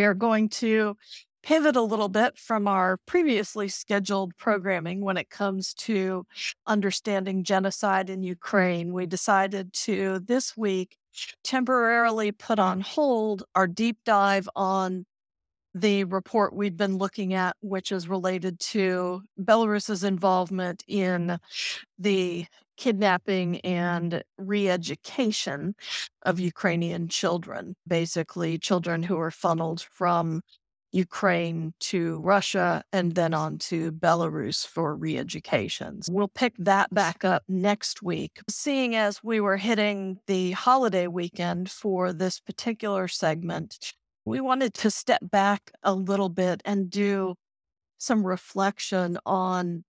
[0.00, 0.96] We are going to
[1.42, 6.24] pivot a little bit from our previously scheduled programming when it comes to
[6.66, 8.94] understanding genocide in Ukraine.
[8.94, 10.96] We decided to this week
[11.44, 15.04] temporarily put on hold our deep dive on
[15.74, 21.38] the report we've been looking at, which is related to Belarus's involvement in
[21.98, 22.46] the
[22.80, 25.74] kidnapping and re education
[26.22, 30.40] of Ukrainian children, basically, children who are funneled from
[30.92, 36.08] Ukraine to Russia and then on to Belarus for re educations.
[36.10, 38.40] We'll pick that back up next week.
[38.48, 43.92] Seeing as we were hitting the holiday weekend for this particular segment,
[44.24, 47.34] we wanted to step back a little bit and do
[47.98, 49.84] some reflection on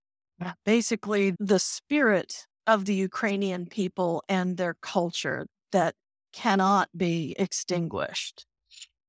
[0.64, 5.94] basically the spirit of the Ukrainian people and their culture that
[6.32, 8.46] cannot be extinguished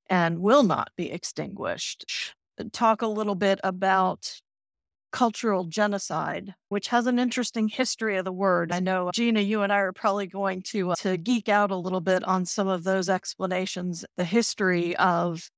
[0.09, 2.33] and will not be extinguished.
[2.71, 4.41] Talk a little bit about
[5.11, 8.71] cultural genocide, which has an interesting history of the word.
[8.71, 11.75] I know Gina, you and I are probably going to uh, to geek out a
[11.75, 15.49] little bit on some of those explanations, the history of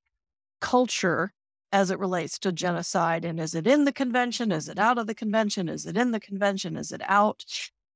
[0.61, 1.31] culture
[1.71, 5.07] as it relates to genocide and is it in the convention, is it out of
[5.07, 7.43] the convention, is it in the convention, is it out?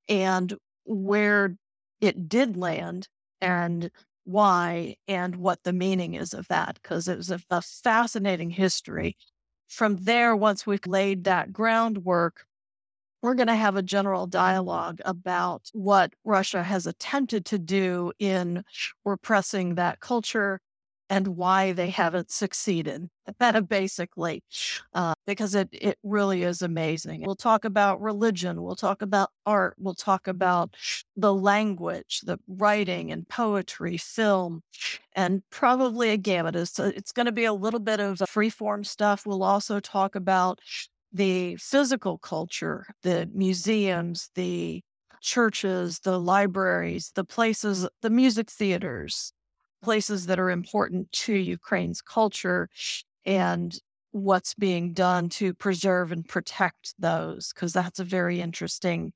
[0.09, 1.55] And where
[2.01, 3.07] it did land
[3.39, 3.91] and
[4.25, 9.17] why and what the meaning is of that because it was a, a fascinating history.
[9.67, 12.45] From there, once we've laid that groundwork,
[13.21, 18.63] we're going to have a general dialogue about what Russia has attempted to do in
[19.03, 20.61] repressing that culture
[21.09, 23.09] and why they haven't succeeded,
[23.67, 24.43] basically,
[24.93, 27.23] uh, because it, it really is amazing.
[27.25, 30.75] We'll talk about religion, we'll talk about art, we'll talk about
[31.15, 34.61] the language, the writing and poetry, film,
[35.13, 36.55] and probably a gamut.
[36.55, 39.25] It's, it's going to be a little bit of freeform stuff.
[39.25, 40.59] We'll also talk about
[41.11, 44.81] the physical culture, the museums, the
[45.21, 49.33] churches, the libraries, the places, the music theaters,
[49.81, 52.69] places that are important to Ukraine's culture
[53.25, 53.77] and
[54.11, 59.13] what's being done to preserve and protect those, because that's a very interesting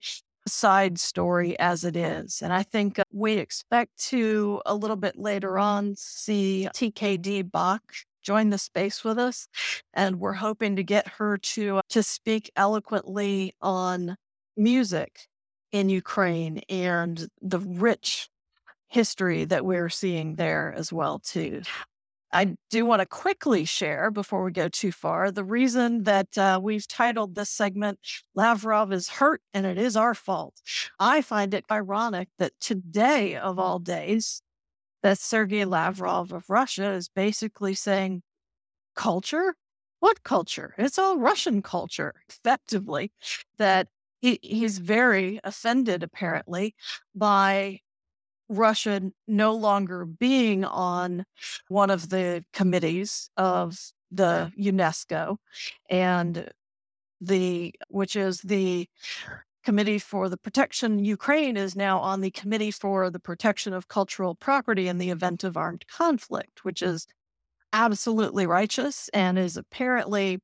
[0.47, 2.41] side story as it is.
[2.41, 7.81] And I think uh, we expect to a little bit later on see TKD Bach
[8.21, 9.47] join the space with us
[9.93, 14.15] and we're hoping to get her to uh, to speak eloquently on
[14.55, 15.27] music
[15.71, 18.29] in Ukraine and the rich
[18.93, 21.61] history that we're seeing there as well too.
[22.31, 26.59] I do want to quickly share before we go too far the reason that uh,
[26.61, 27.99] we've titled this segment
[28.35, 30.55] Lavrov is hurt and it is our fault.
[30.99, 34.41] I find it ironic that today of all days
[35.03, 38.23] that Sergei Lavrov of Russia is basically saying
[38.95, 39.55] culture
[40.03, 40.75] what culture?
[40.77, 43.13] It's all Russian culture, effectively.
[43.57, 43.87] That
[44.19, 46.75] he, he's very offended, apparently,
[47.15, 47.79] by
[48.53, 51.25] Russia no longer being on
[51.67, 53.77] one of the committees of
[54.11, 55.37] the UNESCO
[55.89, 56.49] and
[57.19, 58.87] the which is the
[59.63, 64.35] committee for the protection Ukraine is now on the committee for the protection of cultural
[64.35, 67.07] property in the event of armed conflict which is
[67.71, 70.39] absolutely righteous and is apparently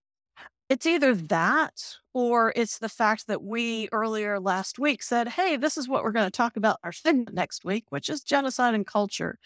[0.70, 5.78] it's either that or it's the fact that we earlier last week said, hey, this
[5.78, 8.86] is what we're going to talk about our thing next week, which is genocide and
[8.86, 9.40] culture.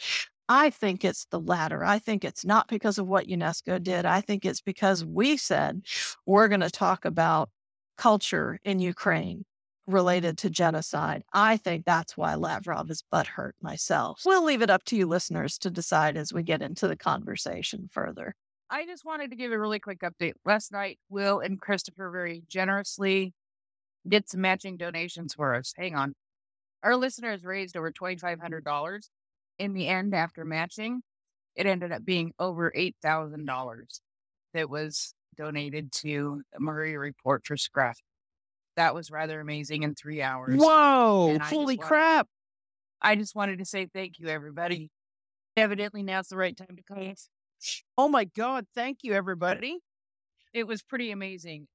[0.49, 1.85] I think it's the latter.
[1.85, 4.05] I think it's not because of what UNESCO did.
[4.05, 5.83] I think it's because we said
[6.25, 7.49] we're going to talk about
[7.97, 9.45] culture in Ukraine
[9.87, 11.23] related to genocide.
[11.33, 14.21] I think that's why Lavrov is butthurt myself.
[14.25, 17.89] We'll leave it up to you listeners to decide as we get into the conversation
[17.91, 18.35] further.
[18.73, 20.33] I just wanted to give a really quick update.
[20.45, 23.31] Last night, Will and Christopher very generously
[24.07, 25.75] did some matching donations for us.
[25.77, 26.15] Hang on.
[26.81, 29.09] Our listeners raised over $2,500.
[29.59, 31.03] In the end, after matching,
[31.55, 33.99] it ended up being over $8,000
[34.55, 37.99] that was donated to the Mriya Report for Scruff.
[38.75, 40.59] That was rather amazing in three hours.
[40.59, 41.37] Whoa!
[41.43, 42.27] Holy crap.
[43.03, 44.89] I just wanted to say thank you, everybody.
[45.55, 47.13] Evidently, now's the right time to call.
[47.97, 48.65] Oh my God.
[48.75, 49.79] Thank you, everybody.
[50.53, 51.67] It was pretty amazing.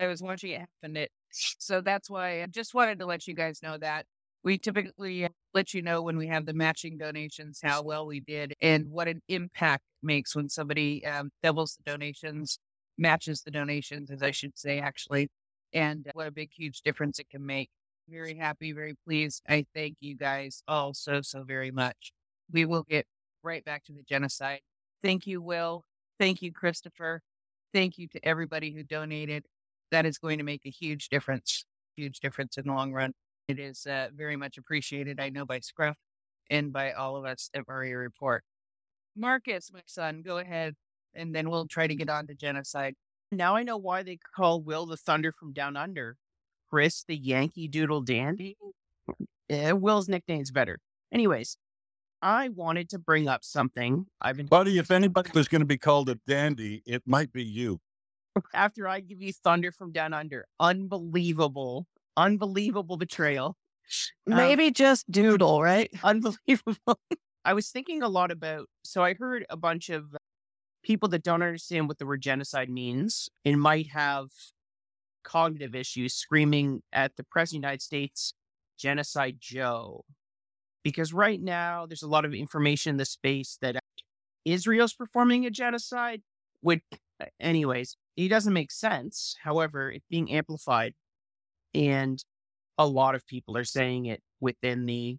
[0.00, 0.96] I was watching it happen.
[0.96, 4.06] It, so that's why I just wanted to let you guys know that.
[4.42, 8.54] We typically let you know when we have the matching donations how well we did
[8.60, 12.58] and what an impact makes when somebody um, doubles the donations,
[12.98, 15.30] matches the donations, as I should say, actually,
[15.72, 17.70] and what a big, huge difference it can make.
[18.08, 19.42] Very happy, very pleased.
[19.48, 22.12] I thank you guys all so, so very much.
[22.52, 23.06] We will get
[23.42, 24.60] right back to the genocide
[25.04, 25.84] Thank you, Will.
[26.18, 27.20] Thank you, Christopher.
[27.74, 29.44] Thank you to everybody who donated.
[29.90, 33.12] That is going to make a huge difference, huge difference in the long run.
[33.46, 35.98] It is uh, very much appreciated, I know, by Scruff
[36.48, 38.42] and by all of us at Mriya Report.
[39.14, 40.74] Marcus, my son, go ahead,
[41.12, 42.94] and then we'll try to get on to genocide.
[43.30, 46.16] Now I know why they call Will the Thunder from Down Under.
[46.70, 48.56] Chris the Yankee Doodle Dandy.
[49.50, 50.78] Eh, Will's nickname's better.
[51.12, 51.58] Anyways,
[52.24, 55.76] I wanted to bring up something I've been Buddy, if anybody was going to be
[55.76, 57.80] called a dandy, it might be you.
[58.54, 60.46] after I give you Thunder from Down Under.
[60.58, 61.86] Unbelievable,
[62.16, 63.58] unbelievable betrayal.
[64.26, 65.90] Um, Maybe just doodle, right?
[66.02, 66.98] unbelievable.
[67.44, 68.70] I was thinking a lot about.
[68.84, 70.16] So I heard a bunch of
[70.82, 74.28] people that don't understand what the word genocide means and might have
[75.24, 78.32] cognitive issues screaming at the president of the United States,
[78.78, 80.06] genocide Joe.
[80.84, 83.76] Because right now there's a lot of information in the space that
[84.44, 86.22] Israel's performing a genocide.
[86.60, 86.82] Which,
[87.40, 89.36] anyways, it doesn't make sense.
[89.42, 90.94] However, it's being amplified,
[91.74, 92.24] and
[92.78, 95.18] a lot of people are saying it within the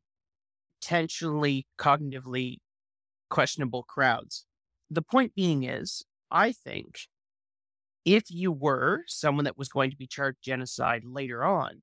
[0.81, 2.57] potentially cognitively
[3.29, 4.45] questionable crowds.
[4.89, 7.01] The point being is, I think
[8.05, 11.81] if you were someone that was going to be charged genocide later on,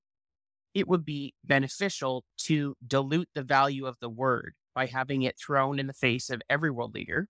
[0.74, 5.78] it would be beneficial to dilute the value of the word by having it thrown
[5.78, 7.28] in the face of every world leader,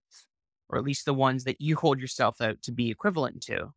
[0.69, 3.73] or at least the ones that you hold yourself out to be equivalent to.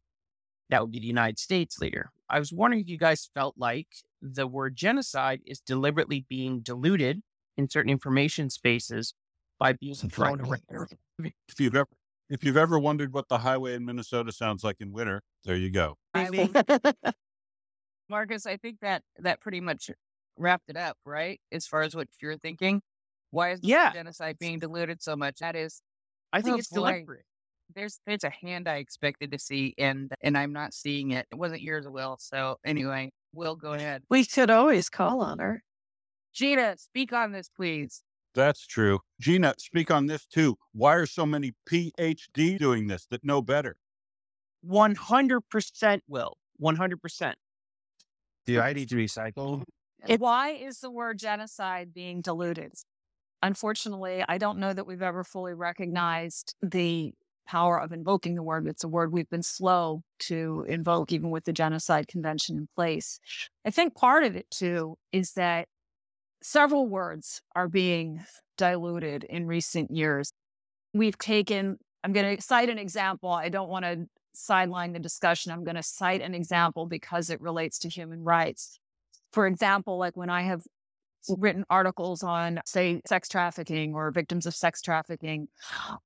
[0.70, 2.12] That would be the United States leader.
[2.30, 3.88] I was wondering if you guys felt like
[4.22, 7.22] the word genocide is deliberately being diluted
[7.58, 9.14] in certain information spaces
[9.60, 10.62] by being thrown around.
[11.48, 11.88] If you've ever
[12.30, 15.70] if you've ever wondered what the highway in Minnesota sounds like in winter, there you
[15.70, 15.98] go.
[18.10, 18.16] I Maybe.
[18.16, 19.90] will- Marcus, I think that that pretty much
[20.38, 21.40] wrapped it up, right?
[21.52, 22.82] As far as what you're thinking.
[23.32, 23.92] Why is Yeah.
[23.94, 25.40] genocide being diluted so much?
[25.40, 25.82] That is
[26.34, 26.76] I think Oh, it's boy.
[26.92, 27.26] deliberate.
[27.74, 31.28] there's there's a hand I expected to see and and I'm not seeing it.
[31.32, 32.18] It wasn't yours, Will.
[32.20, 34.04] So anyway, Will, go ahead.
[34.10, 35.64] we could always call on her.
[36.34, 38.04] Gina, speak on this, please.
[38.36, 39.00] That's true.
[39.20, 40.58] Gina, speak on this too.
[40.74, 43.78] Why are so many PhD doing this that know better?
[44.64, 46.38] 100% will.
[46.58, 47.36] 100%.
[48.46, 49.64] Do I need to recycle?
[50.08, 52.74] It- Why is the word genocide being diluted?
[53.42, 57.14] Unfortunately, I don't know that we've ever fully recognized the
[57.48, 58.66] power of invoking the word.
[58.68, 63.20] It's a word we've been slow to invoke, even with the Genocide Convention in place.
[63.64, 65.68] I think part of it, too, is that
[66.42, 68.24] several words are being
[68.58, 70.32] diluted in recent years.
[70.94, 73.30] We've taken, I'm going to cite an example.
[73.30, 75.52] I don't want to sideline the discussion.
[75.52, 78.80] I'm going to cite an example because it relates to human rights
[79.36, 80.64] for example, like when I have
[81.28, 85.50] written articles on, say, sex trafficking or victims of sex trafficking,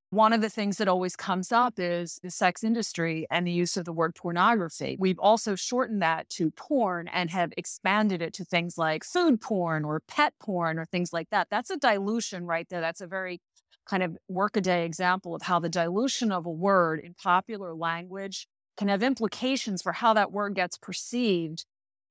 [0.10, 3.78] one of the things that always comes up is the sex industry and the use
[3.78, 4.98] of the word pornography.
[5.00, 9.86] We've also shortened that to porn and have expanded it to things like food porn
[9.86, 11.50] or pet porn or things like that.
[11.52, 12.82] That's a dilution right there.
[12.82, 13.42] That's a very
[13.90, 18.48] kind of workaday example of how the dilution of a word in popular language
[18.78, 21.66] can have implications for how that word gets perceived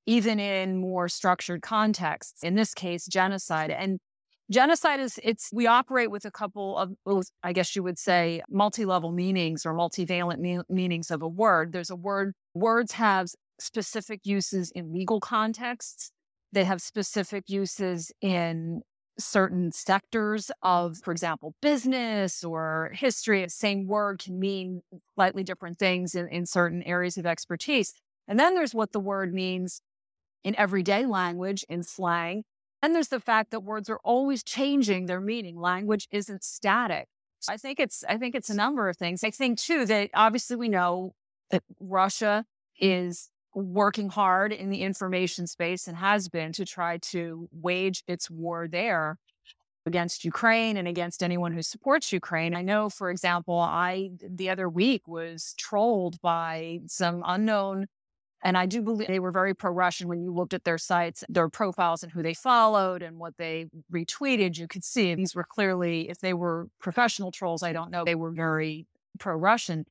[0.05, 2.43] even in more structured contexts.
[2.43, 3.69] In this case, genocide.
[3.69, 3.99] And
[4.51, 9.11] genocide is it's we operate with a couple of I guess you would say multi-level
[9.11, 11.71] meanings or multivalent me- meanings of a word.
[11.71, 16.11] There's a word words have specific uses in legal contexts.
[16.51, 18.81] They have specific uses in
[19.19, 23.43] certain sectors of, for example, business or history.
[23.43, 24.81] The same word can mean
[25.15, 27.93] slightly different things in, in certain areas of expertise.
[28.27, 29.81] And then there's what the word means
[30.43, 32.43] in everyday language, in slang.
[32.81, 35.59] And there's the fact that words are always changing their meaning.
[35.59, 37.07] Language isn't static.
[37.47, 39.23] I think it's I think it's a number of things.
[39.23, 41.13] I think too that obviously we know
[41.51, 42.45] that Russia
[42.79, 48.29] is working hard in the information space and has been to try to wage its
[48.29, 49.17] war there
[49.85, 52.53] against Ukraine and against anyone who supports Ukraine.
[52.53, 57.87] I know, for example, I the other week was trolled by some unknown
[58.41, 61.23] and I do believe they were very pro Russian when you looked at their sites,
[61.27, 64.57] their profiles, and who they followed and what they retweeted.
[64.57, 68.15] You could see these were clearly, if they were professional trolls, I don't know, they
[68.15, 68.85] were very
[69.19, 69.85] pro Russian.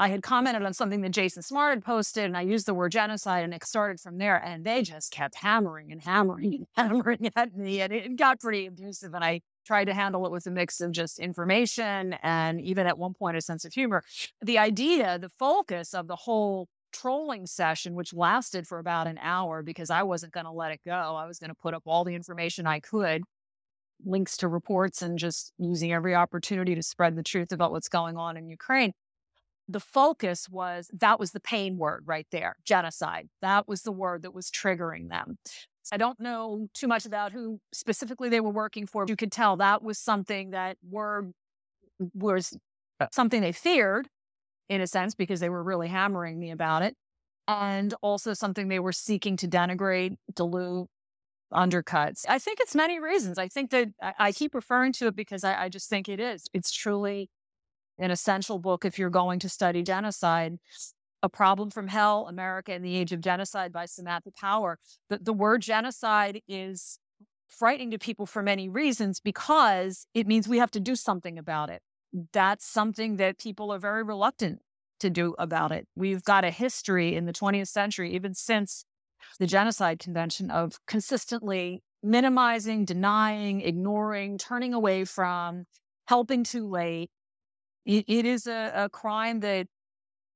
[0.00, 2.90] I had commented on something that Jason Smart had posted, and I used the word
[2.90, 4.42] genocide, and it started from there.
[4.42, 8.64] And they just kept hammering and hammering and hammering at me, and it got pretty
[8.64, 9.12] abusive.
[9.12, 12.96] And I tried to handle it with a mix of just information and even at
[12.96, 14.02] one point a sense of humor.
[14.40, 19.62] The idea, the focus of the whole trolling session, which lasted for about an hour
[19.62, 20.92] because I wasn't going to let it go.
[20.92, 23.22] I was going to put up all the information I could,
[24.02, 28.16] links to reports, and just using every opportunity to spread the truth about what's going
[28.16, 28.94] on in Ukraine.
[29.70, 33.28] The focus was that was the pain word right there genocide.
[33.40, 35.38] That was the word that was triggering them.
[35.92, 39.04] I don't know too much about who specifically they were working for.
[39.08, 41.32] You could tell that was something that word
[42.14, 42.56] was
[43.00, 44.08] uh, something they feared
[44.68, 46.94] in a sense because they were really hammering me about it.
[47.48, 50.86] And also something they were seeking to denigrate, dilute,
[51.52, 52.24] undercuts.
[52.28, 53.38] I think it's many reasons.
[53.38, 56.20] I think that I, I keep referring to it because I, I just think it
[56.20, 56.46] is.
[56.54, 57.28] It's truly
[58.00, 60.58] an essential book if you're going to study genocide.
[61.22, 64.78] A Problem from Hell America in the Age of Genocide by Samantha Power.
[65.10, 66.98] The, the word genocide is
[67.46, 71.68] frightening to people for many reasons because it means we have to do something about
[71.68, 71.82] it.
[72.32, 74.60] That's something that people are very reluctant
[75.00, 75.86] to do about it.
[75.94, 78.84] We've got a history in the 20th century, even since
[79.38, 85.64] the Genocide Convention, of consistently minimizing, denying, ignoring, turning away from,
[86.06, 87.10] helping too late.
[87.90, 89.66] It, it is a, a crime that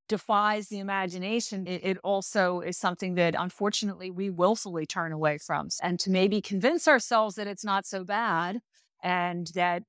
[0.09, 5.69] defies the imagination, it, it, also is something that unfortunately we willfully turn away from.
[5.83, 8.59] And to maybe convince ourselves that it's not so bad
[9.03, 9.83] and that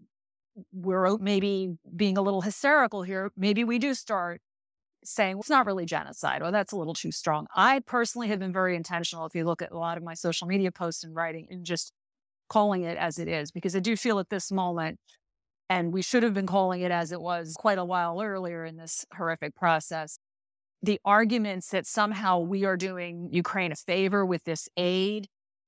[0.71, 4.41] we're maybe being a little hysterical here, maybe we do start
[5.03, 7.47] saying well, it's not really genocide or that's a little too strong.
[7.55, 10.47] I personally have been very intentional if you look at a lot of my social
[10.47, 11.91] media posts and writing and just
[12.47, 14.99] calling it as it is, because I do feel at this moment
[15.69, 18.77] and we should have been calling it as it was quite a while earlier in
[18.77, 20.19] this horrific process.
[20.83, 25.27] The arguments that somehow we are doing Ukraine a favor with this aid,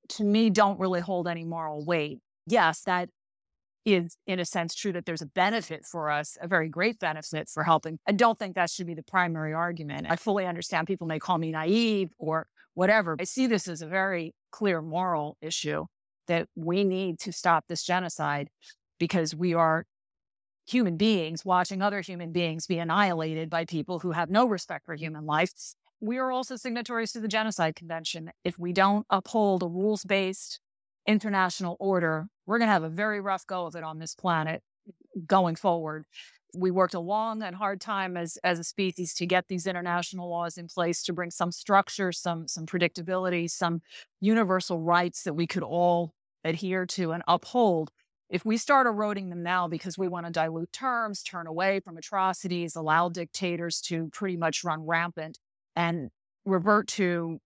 [0.09, 2.19] to me, don't really hold any moral weight.
[2.45, 3.09] Yes, that
[3.83, 7.49] is, in a sense, true that there's a benefit for us, a very great benefit
[7.49, 7.97] for helping.
[8.07, 10.07] I don't think that should be the primary argument.
[10.09, 13.15] I fully understand people may call me naive or whatever.
[13.19, 15.85] I see this as a very clear moral issue
[16.27, 18.49] that we need to stop this genocide
[18.99, 19.85] because we are
[20.67, 24.95] human beings watching other human beings be annihilated by people who have no respect for
[24.95, 25.51] human life.
[25.99, 28.31] We are also signatories to the Genocide Convention.
[28.43, 30.59] If we don't uphold a rules based
[31.07, 34.61] international order, we're going to have a very rough go of it on this planet
[35.25, 36.05] going forward.
[36.53, 40.29] We worked a long and hard time as, as a species to get these international
[40.29, 43.81] laws in place to bring some structure, some, some predictability, some
[44.19, 46.13] universal rights that we could all
[46.43, 47.91] adhere to and uphold.
[48.29, 51.97] If we start eroding them now because we want to dilute terms, turn away from
[51.97, 55.39] atrocities, allow dictators to pretty much run rampant,
[55.75, 56.09] and
[56.45, 57.39] revert to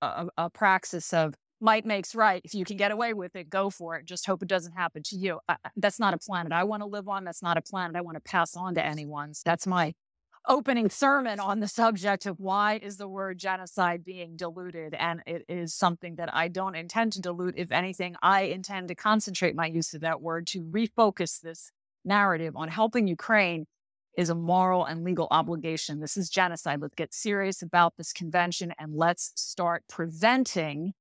[0.00, 2.40] a, a praxis of might makes right.
[2.44, 4.04] If you can get away with it, go for it.
[4.04, 5.40] Just hope it doesn't happen to you.
[5.48, 7.24] I, that's not a planet I want to live on.
[7.24, 9.34] That's not a planet I want to pass on to anyone.
[9.34, 9.94] So that's my
[10.48, 15.44] opening sermon on the subject of why is the word genocide being diluted and it
[15.48, 17.54] is something that i don't intend to dilute.
[17.56, 21.70] If anything i intend to concentrate my use of that word to refocus this
[22.04, 23.66] narrative on helping ukraine
[24.18, 26.00] is a moral and legal obligation.
[26.00, 26.80] This is genocide.
[26.82, 30.92] Let's get serious about this convention and let's start preventing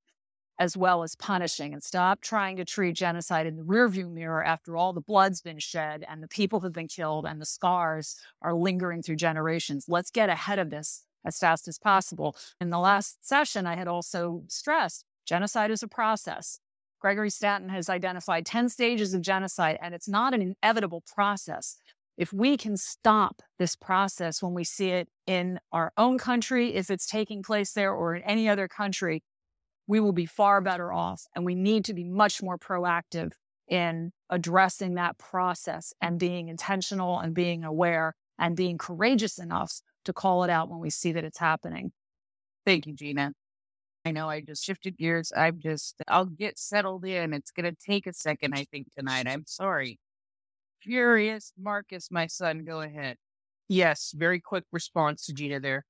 [0.59, 4.75] as well as punishing and stop trying to treat genocide in the rearview mirror after
[4.75, 8.53] all the blood's been shed and the people have been killed and the scars are
[8.53, 9.85] lingering through generations.
[9.87, 12.35] Let's get ahead of this as fast as possible.
[12.59, 16.59] In the last session, I had also stressed genocide is a process.
[16.99, 21.77] Gregory Stanton has identified 10 stages of genocide, and it's not an inevitable process.
[22.17, 26.89] If we can stop this process when we see it in our own country, if
[26.89, 29.21] it's taking place there, or in any other country,
[29.87, 31.23] we will be far better off.
[31.35, 33.31] And we need to be much more proactive
[33.67, 40.13] in addressing that process and being intentional and being aware and being courageous enough to
[40.13, 41.91] call it out when we see that it's happening.
[42.65, 43.33] Thank you, Gina.
[44.05, 45.33] I know I just shifted gears.
[45.35, 47.33] I'm just, I'll get settled in.
[47.33, 49.27] It's going to take a second, I think, tonight.
[49.27, 49.99] I'm sorry.
[50.81, 53.17] Furious Marcus, my son, go ahead.
[53.67, 55.83] Yes, very quick response to Gina there.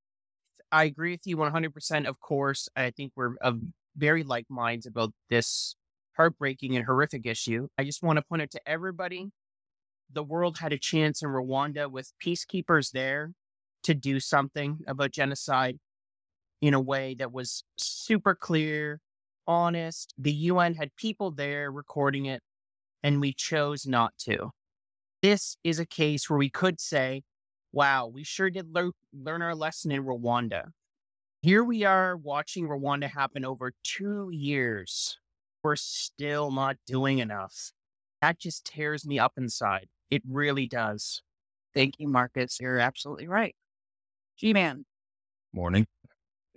[0.71, 2.07] I agree with you 100%.
[2.07, 3.59] Of course, I think we're of
[3.97, 5.75] very like minds about this
[6.15, 7.67] heartbreaking and horrific issue.
[7.77, 9.31] I just want to point out to everybody
[10.11, 13.33] the world had a chance in Rwanda with peacekeepers there
[13.83, 15.77] to do something about genocide
[16.61, 18.99] in a way that was super clear,
[19.45, 20.13] honest.
[20.17, 22.41] The UN had people there recording it,
[23.03, 24.51] and we chose not to.
[25.21, 27.23] This is a case where we could say,
[27.71, 30.71] wow, we sure did lear- learn our lesson in Rwanda.
[31.47, 35.17] Here we are watching Rwanda happen over two years.
[35.63, 37.71] We're still not doing enough.
[38.21, 39.87] That just tears me up inside.
[40.11, 41.21] It really does.
[41.73, 42.57] Thank you, Marcus.
[42.59, 43.55] You're absolutely right.
[44.37, 44.83] G Man.
[45.53, 45.87] Morning.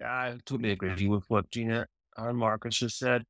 [0.05, 3.23] I totally agree with what Gina and Marcus just said.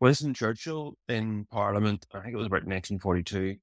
[0.00, 3.56] Winston Churchill in Parliament, I think it was about 1942,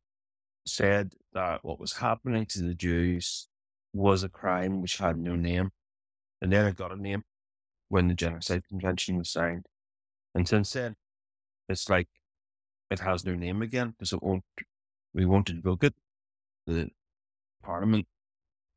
[0.68, 3.48] said that what was happening to the Jews
[3.92, 5.72] was a crime which had no name.
[6.44, 7.24] And then it got a name
[7.88, 9.66] when the Genocide Convention was signed.
[10.36, 10.96] And since then,
[11.70, 12.10] it's like
[12.92, 14.44] it has no name again because it won't,
[15.14, 15.94] we won't invoke it.
[16.68, 16.90] The
[17.64, 18.08] Parliament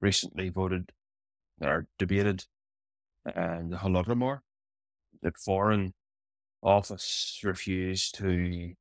[0.00, 0.92] recently voted
[1.60, 2.44] or debated
[3.24, 4.42] and the Holodomor
[5.22, 5.92] that Foreign
[6.62, 8.74] Office refused to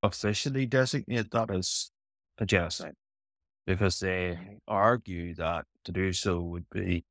[0.00, 1.90] officially designate that as
[2.38, 2.94] a genocide
[3.66, 4.38] because they
[4.68, 7.04] argue that to do so would be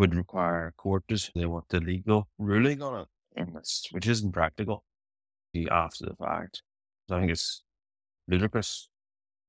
[0.00, 1.04] would require court
[1.34, 4.82] they want the legal ruling on it, which isn't practical
[5.52, 6.62] the after the fact.
[7.10, 7.62] I think it's
[8.26, 8.88] ludicrous.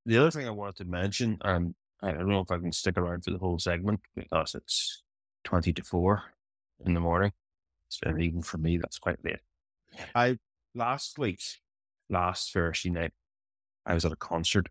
[0.04, 2.70] The other thing I wanted to mention, um, and I don't know if I can
[2.70, 5.02] stick around for the whole segment because it's
[5.42, 6.22] twenty to four
[6.84, 7.32] in the morning.
[7.88, 9.40] So even for me, that's quite late.
[10.14, 10.36] I
[10.74, 11.40] last week,
[12.10, 13.12] last Thursday night,
[13.86, 14.68] I was at a concert.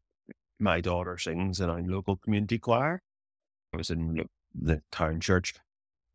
[0.60, 3.02] My daughter sings in a local community choir.
[3.74, 5.56] I was in the town church.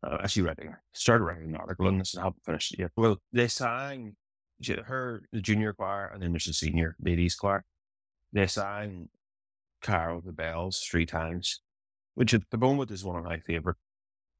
[0.03, 2.91] Uh, actually, writing, started writing an article on this and haven't finished it yet.
[2.95, 4.15] Well, they sang
[4.85, 7.63] her the junior choir, and then there's the senior ladies choir.
[8.33, 9.09] They sang
[9.81, 11.61] "Carol the Bells" three times,
[12.15, 13.77] which at the moment is one of my favorite.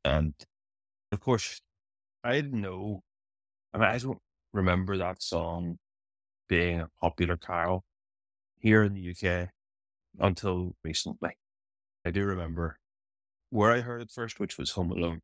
[0.05, 0.33] And
[1.11, 1.61] of course,
[2.23, 3.03] I didn't know.
[3.73, 4.19] I mean, I don't
[4.53, 5.79] remember that song
[6.47, 7.83] being a popular carol
[8.59, 9.49] here in the UK
[10.19, 11.37] until recently.
[12.05, 12.79] I do remember
[13.49, 15.21] where I heard it first, which was Home Alone.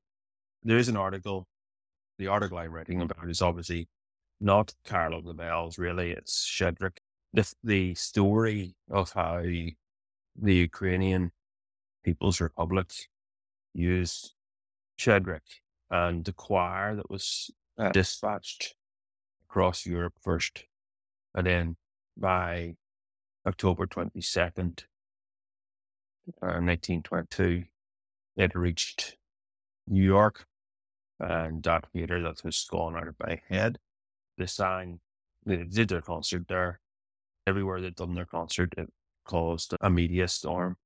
[0.63, 1.47] There is an article.
[2.17, 3.87] The article I'm writing about is obviously
[4.39, 6.11] not Carol of the Bells, really.
[6.11, 6.97] It's Shchedryk.
[7.33, 9.75] The, the story of how the
[10.55, 11.31] Ukrainian
[12.03, 12.91] People's Republic
[13.73, 14.33] used
[14.99, 18.75] Shchedryk and the choir that was uh, dispatched
[19.49, 20.65] across Europe first.
[21.35, 21.75] And then
[22.15, 22.75] by
[23.45, 24.83] October 22nd,
[26.41, 27.63] uh, 1922,
[28.37, 29.17] it reached
[29.87, 30.45] New York.
[31.19, 33.79] And that theater that was gone out of my head.
[34.37, 34.99] They sang,
[35.45, 36.79] they did their concert there.
[37.45, 38.91] Everywhere they'd done their concert, it
[39.25, 40.77] caused a media storm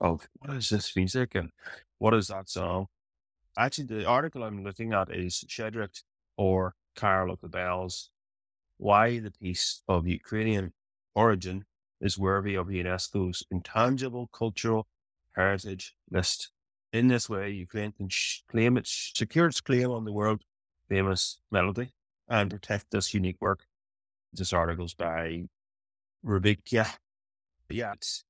[0.00, 1.50] of what is this music and
[1.98, 2.86] what is that song?
[3.56, 6.02] Actually, the article I'm looking at is Shchedryk
[6.36, 8.10] or Carol of the Bells.
[8.78, 10.72] Why the piece of Ukrainian
[11.14, 11.64] origin
[12.00, 14.88] is worthy of UNESCO's intangible cultural
[15.36, 16.50] heritage list.
[16.92, 20.42] In this way, Ukraine can sh- claim its secure its claim on the world
[20.88, 21.92] famous melody
[22.28, 23.64] and protect this unique work.
[24.32, 25.44] This article is by
[26.24, 26.86] Rubikia.
[27.68, 28.24] Yeah, it's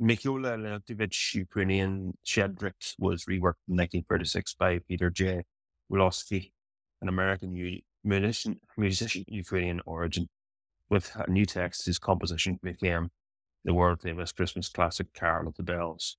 [0.00, 5.44] Mykola Leontovich, Ukrainian Shchedryk, was reworked in 1936 by Peter J.
[5.90, 6.52] Wilhousky,
[7.00, 7.52] an American
[8.04, 10.28] musician, musician Ukrainian origin.
[10.88, 13.10] With a new text, his composition became
[13.64, 16.16] the world famous Christmas classic Carol of the Bells.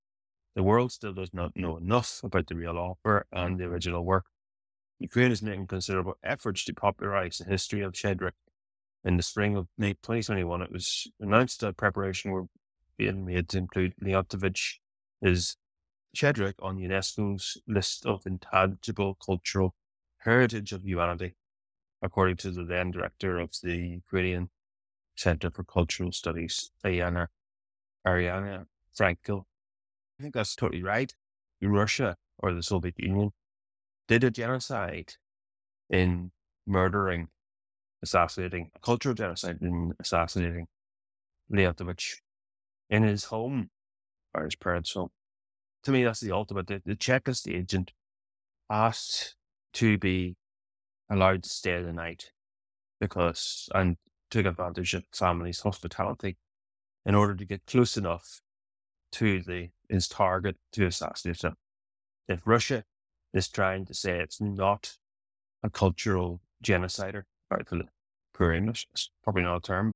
[0.55, 4.25] The world still does not know enough about the real author and the original work.
[4.99, 8.33] Ukraine is making considerable efforts to popularize the history of Shchedryk.
[9.03, 12.45] In the spring of May 2021, it was announced that preparation were
[12.97, 14.75] being made to include Leontovich
[15.21, 15.57] is
[16.15, 19.73] Shchedryk on UNESCO's list of intangible cultural
[20.19, 21.35] heritage of humanity,
[22.01, 24.49] according to the then director of the Ukrainian
[25.15, 27.27] Center for Cultural Studies, Ayana
[28.05, 29.45] Ariana Frankel.
[30.19, 31.13] I think that's totally right.
[31.61, 33.31] Russia or the Soviet Union
[34.07, 35.13] did a genocide
[35.89, 36.31] in
[36.67, 37.29] murdering,
[38.01, 40.67] assassinating, cultural genocide in assassinating
[41.51, 42.15] Leontovich
[42.89, 43.69] in his home
[44.33, 45.09] or his parents' home.
[45.83, 46.67] To me, that's the ultimate.
[46.67, 47.91] The, the Chekist agent
[48.69, 49.35] asked
[49.73, 50.35] to be
[51.09, 52.31] allowed to stay the night
[52.99, 53.97] because and
[54.29, 56.37] took advantage of family's hospitality
[57.05, 58.41] in order to get close enough
[59.13, 61.55] to the his target to assassinate him.
[62.27, 62.83] If Russia
[63.33, 64.97] is trying to say it's not
[65.63, 67.83] a cultural genocider, or the
[68.33, 69.91] poor English, it's probably not a term,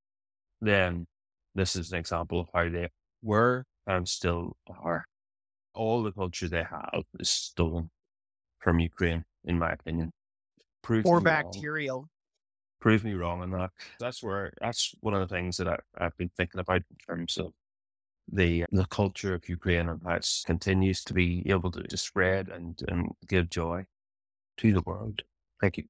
[0.61, 1.07] then
[1.55, 2.89] this is an example of how they
[3.23, 5.05] were and still are.
[5.73, 7.89] All the culture they have is stolen
[8.59, 10.11] from Ukraine, in my opinion.
[10.83, 11.99] Prove or bacterial.
[11.99, 12.09] Wrong.
[12.79, 13.71] Prove me wrong on that.
[13.99, 17.37] That's where that's one of the things that I, I've been thinking about in terms
[17.37, 17.53] of
[18.31, 22.49] the the culture of Ukraine and how it continues to be able to, to spread
[22.49, 23.85] and, and give joy
[24.57, 25.21] to the world.
[25.61, 25.85] Thank you.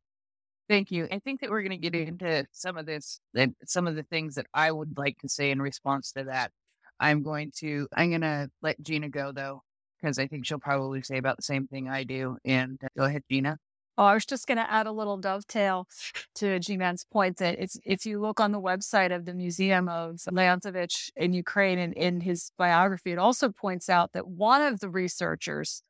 [0.69, 1.07] Thank you.
[1.11, 3.21] I think that we're going to get into some of this,
[3.65, 6.51] some of the things that I would like to say in response to that.
[6.99, 9.63] I'm going to, I'm going to let Gina go though,
[10.01, 12.37] because I think she'll probably say about the same thing I do.
[12.43, 13.57] And uh, go ahead, Gina.
[13.97, 15.87] Oh, I was just going to add a little dovetail
[16.35, 20.17] to G-Man's point that it's, if you look on the website of the Museum of
[20.31, 24.89] Leontovich in Ukraine and in his biography, it also points out that one of the
[24.89, 25.81] researchers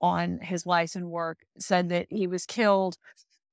[0.00, 2.96] on his life and work said that he was killed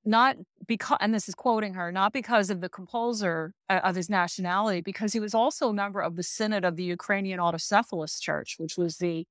[0.08, 0.38] not
[0.68, 4.82] because, and this is quoting her, not because of the composer uh, of his nationality,
[4.82, 8.78] because he was also a member of the Synod of the Ukrainian Autocephalous Church, which
[8.78, 9.26] was the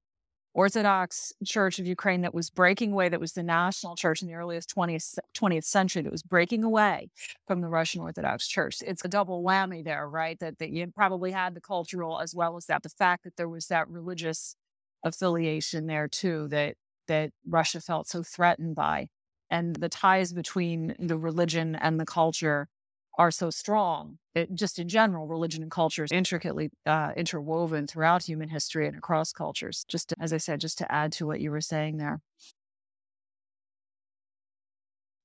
[0.54, 4.34] Orthodox Church of Ukraine that was breaking away, that was the national church in the
[4.34, 7.10] earliest 20th, 20th century, that was breaking away
[7.46, 8.76] from the Russian Orthodox Church.
[8.86, 10.38] It's a double whammy there, right?
[10.38, 13.48] That, that you probably had the cultural as well as that, the fact that there
[13.48, 14.54] was that religious
[15.02, 19.08] affiliation there too, that that Russia felt so threatened by
[19.50, 22.68] and the ties between the religion and the culture
[23.18, 24.18] are so strong.
[24.34, 28.96] It, just in general, religion and culture is intricately uh, interwoven throughout human history and
[28.96, 29.84] across cultures.
[29.88, 32.20] Just to, as I said, just to add to what you were saying there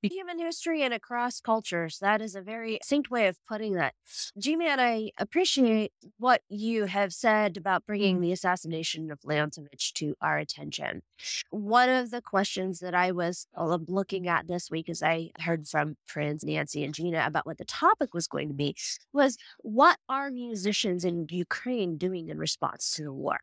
[0.01, 1.99] human history and across cultures.
[1.99, 3.93] That is a very succinct way of putting that.
[4.37, 10.15] G Man, I appreciate what you have said about bringing the assassination of Leontovich to
[10.21, 11.01] our attention.
[11.49, 15.67] One of the questions that I was uh, looking at this week, as I heard
[15.67, 18.75] from friends Nancy and Gina about what the topic was going to be,
[19.13, 23.39] was what are musicians in Ukraine doing in response to the war?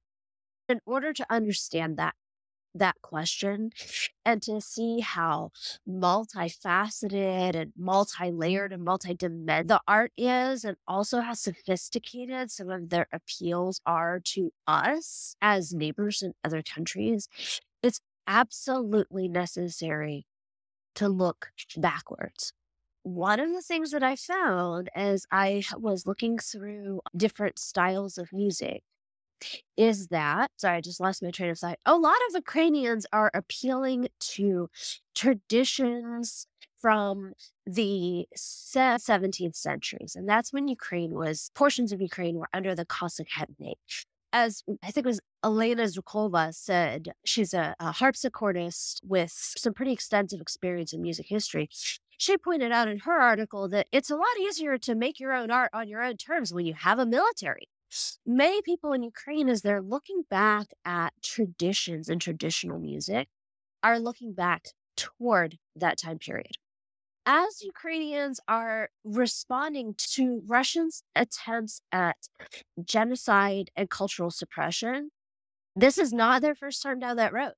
[0.69, 2.15] In order to understand that
[2.79, 3.71] that question
[4.25, 5.51] and to see how
[5.89, 13.07] multifaceted and multi-layered and multi-dimensional the art is and also how sophisticated some of their
[13.13, 17.29] appeals are to us as neighbors in other countries
[17.83, 20.27] it's absolutely necessary
[20.97, 22.53] to look backwards.
[23.03, 28.33] One of the things that I found as I was looking through different styles of
[28.33, 28.83] music
[29.77, 31.79] is that sorry, I just lost my train of thought.
[31.85, 34.69] A lot of Ukrainians are appealing to
[35.15, 36.47] traditions
[36.81, 37.33] from
[37.67, 40.15] the 17th centuries.
[40.15, 44.05] And that's when Ukraine was, portions of Ukraine were under the Cossack Hetmanate.
[44.33, 49.93] As I think it was Elena Zukova said, she's a, a harpsichordist with some pretty
[49.93, 51.69] extensive experience in music history.
[52.19, 55.51] She pointed out in her article that it's a lot easier to make your own
[55.51, 57.69] art on your own terms when you have a military
[58.27, 63.29] many people in Ukraine, as they're looking back at traditions and traditional music,
[63.83, 66.53] are looking back toward that time period.
[67.25, 72.17] As Ukrainians are responding to Russians' attempts at
[72.85, 75.11] genocide and cultural suppression,
[75.75, 77.55] this is not their first time down that road.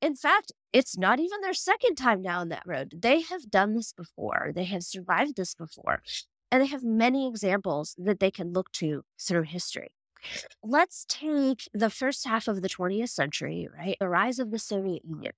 [0.00, 2.92] In fact, it's not even their second time down that road.
[2.96, 6.02] They have done this before, they have survived this before.
[6.50, 9.88] And they have many examples that they can look to through history.
[10.62, 13.96] Let's take the first half of the 20th century, right?
[13.98, 15.32] The rise of the Soviet Union.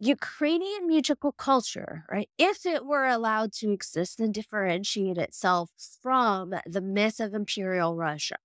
[0.00, 2.28] Ukrainian musical culture, right?
[2.36, 5.70] If it were allowed to exist and differentiate itself
[6.02, 8.36] from the myth of Imperial Russia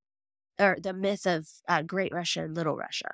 [0.59, 3.11] or the myth of uh, Great Russia and Little Russia,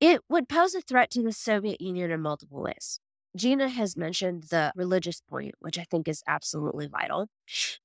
[0.00, 3.00] it would pose a threat to the Soviet Union in multiple ways.
[3.36, 7.28] Gina has mentioned the religious point, which I think is absolutely vital.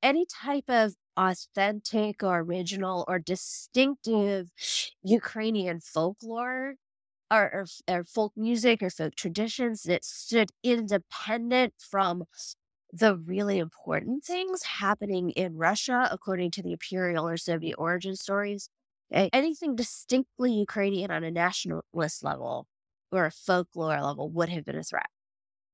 [0.03, 4.49] Any type of authentic or original or distinctive
[5.03, 6.75] Ukrainian folklore
[7.31, 12.25] or, or, or, folk music or folk traditions that stood independent from
[12.93, 18.69] the really important things happening in Russia, according to the imperial or Soviet origin stories.
[19.11, 22.67] Anything distinctly Ukrainian on a nationalist level
[23.11, 25.09] or a folklore level would have been a threat.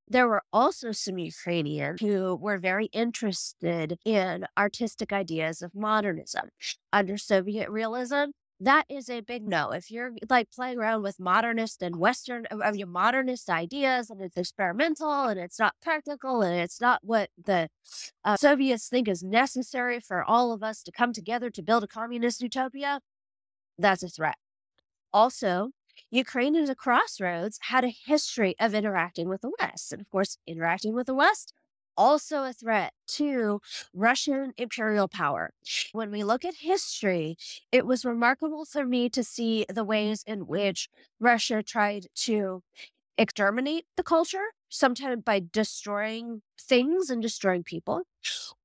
[0.09, 6.49] There were also some Ukrainians who were very interested in artistic ideas of modernism.
[6.93, 9.71] Under Soviet realism, that is a big no.
[9.71, 14.37] If you're like playing around with modernist and Western, uh, your modernist ideas, and it's
[14.37, 17.69] experimental and it's not practical and it's not what the
[18.23, 21.87] uh, Soviets think is necessary for all of us to come together to build a
[21.87, 23.01] communist utopia,
[23.77, 24.37] that's a threat.
[25.13, 25.71] Also,
[26.11, 29.91] Ukraine as a crossroads had a history of interacting with the West.
[29.91, 31.53] And of course, interacting with the West,
[31.97, 33.59] also a threat to
[33.93, 35.51] Russian imperial power.
[35.91, 37.37] When we look at history,
[37.71, 40.89] it was remarkable for me to see the ways in which
[41.19, 42.61] Russia tried to
[43.17, 48.03] exterminate the culture, sometimes by destroying things and destroying people,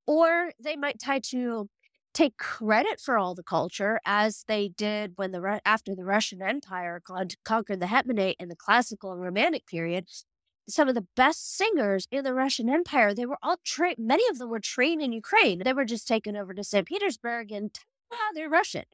[0.06, 1.68] or they might tie to
[2.12, 7.00] take credit for all the culture as they did when the after the Russian Empire
[7.04, 10.06] con- conquered the Hetmanate in the classical and romantic period.
[10.68, 13.96] Some of the best singers in the Russian Empire, they were all trained.
[13.98, 15.60] Many of them were trained in Ukraine.
[15.64, 16.86] They were just taken over to St.
[16.86, 17.76] Petersburg and
[18.12, 18.84] ah, they're Russian.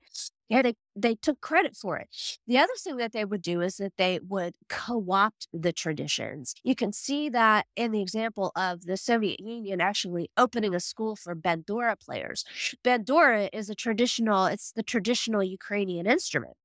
[0.48, 2.08] Yeah, they, they took credit for it.
[2.46, 6.54] The other thing that they would do is that they would co opt the traditions.
[6.64, 11.16] You can see that in the example of the Soviet Union actually opening a school
[11.16, 12.44] for Bandura players.
[12.82, 16.56] Bandura is a traditional, it's the traditional Ukrainian instrument.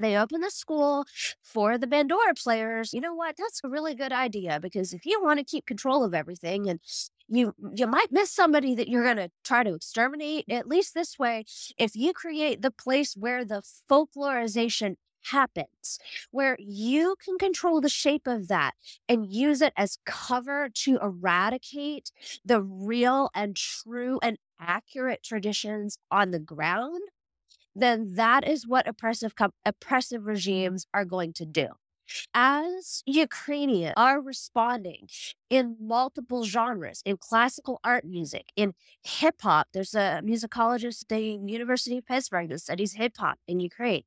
[0.00, 1.06] They open the school
[1.42, 2.92] for the Bandura players.
[2.92, 3.36] You know what?
[3.38, 6.80] That's a really good idea because if you want to keep control of everything and
[7.28, 11.18] you you might miss somebody that you're going to try to exterminate at least this
[11.18, 11.44] way
[11.78, 14.96] if you create the place where the folklorization
[15.30, 15.98] happens
[16.32, 18.72] where you can control the shape of that
[19.08, 22.10] and use it as cover to eradicate
[22.44, 27.00] the real and true and accurate traditions on the ground
[27.74, 29.34] then that is what oppressive
[29.64, 30.28] oppressive mm-hmm.
[30.28, 31.68] regimes are going to do
[32.34, 35.08] as Ukrainians are responding
[35.50, 41.40] in multiple genres, in classical art music, in hip hop, there's a musicologist at the
[41.46, 44.02] University of Pittsburgh that studies hip hop in Ukraine.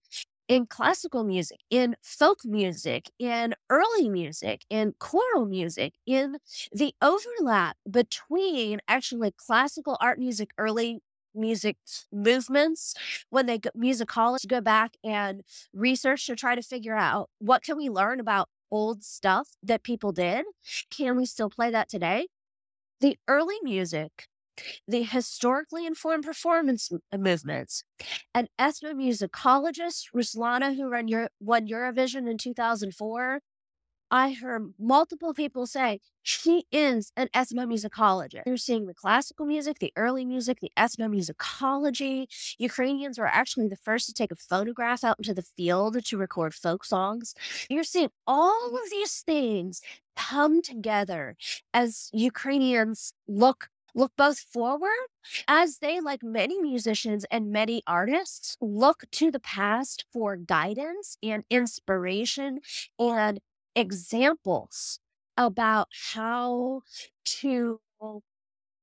[0.48, 6.38] In classical music, in folk music, in early music, in choral music, in
[6.72, 11.02] the overlap between actually classical art music, early
[11.38, 11.78] music
[12.12, 12.94] movements
[13.30, 17.78] when they go, musicologists go back and research to try to figure out what can
[17.78, 20.46] we learn about old stuff that people did?
[20.90, 22.28] Can we still play that today?
[23.00, 24.28] The early music
[24.88, 27.84] the historically informed performance movements
[28.34, 31.08] an ethnomusicologist ruslana who ran
[31.40, 33.40] won eurovision in 2004
[34.10, 38.44] I heard multiple people say she is an ethnomusicologist.
[38.46, 42.28] You're seeing the classical music, the early music, the ethnomusicology.
[42.58, 46.54] Ukrainians were actually the first to take a phonograph out into the field to record
[46.54, 47.36] folk songs.
[47.70, 49.82] You're seeing all of these things
[50.16, 51.36] come together
[51.74, 55.08] as Ukrainians look look both forward
[55.48, 61.44] as they, like many musicians and many artists, look to the past for guidance and
[61.50, 62.60] inspiration
[63.00, 63.40] and
[63.78, 65.00] examples
[65.38, 66.82] about how
[67.26, 67.82] to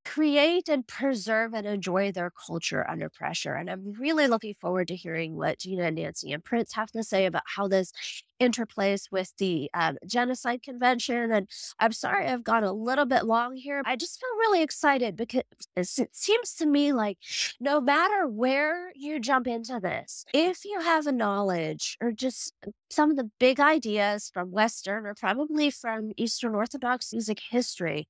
[0.05, 3.55] create and preserve and enjoy their culture under pressure.
[3.55, 7.03] And I'm really looking forward to hearing what Gina and Nancy and Prince have to
[7.03, 7.93] say about how this
[8.41, 11.33] interplays with the um, Genocide Convention.
[11.33, 13.83] And I'm sorry I've gone a little bit long here.
[13.85, 15.43] I just feel really excited because
[15.77, 17.19] it seems to me like
[17.61, 22.55] no matter where you jump into this, if you have a knowledge or just
[22.91, 28.09] some of the big ideas from Western or probably from Eastern Orthodox music history,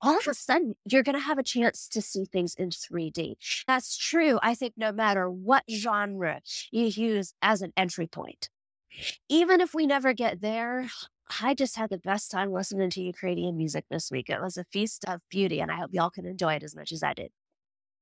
[0.00, 3.34] all of a sudden you're going to have a chance to see things in 3D.
[3.66, 8.48] That's true, I think, no matter what genre you use as an entry point
[9.28, 10.88] even if we never get there,
[11.40, 14.28] I just had the best time listening to Ukrainian music this week.
[14.28, 16.92] It was a feast of beauty, and I hope y'all can enjoy it as much
[16.92, 17.30] as I did.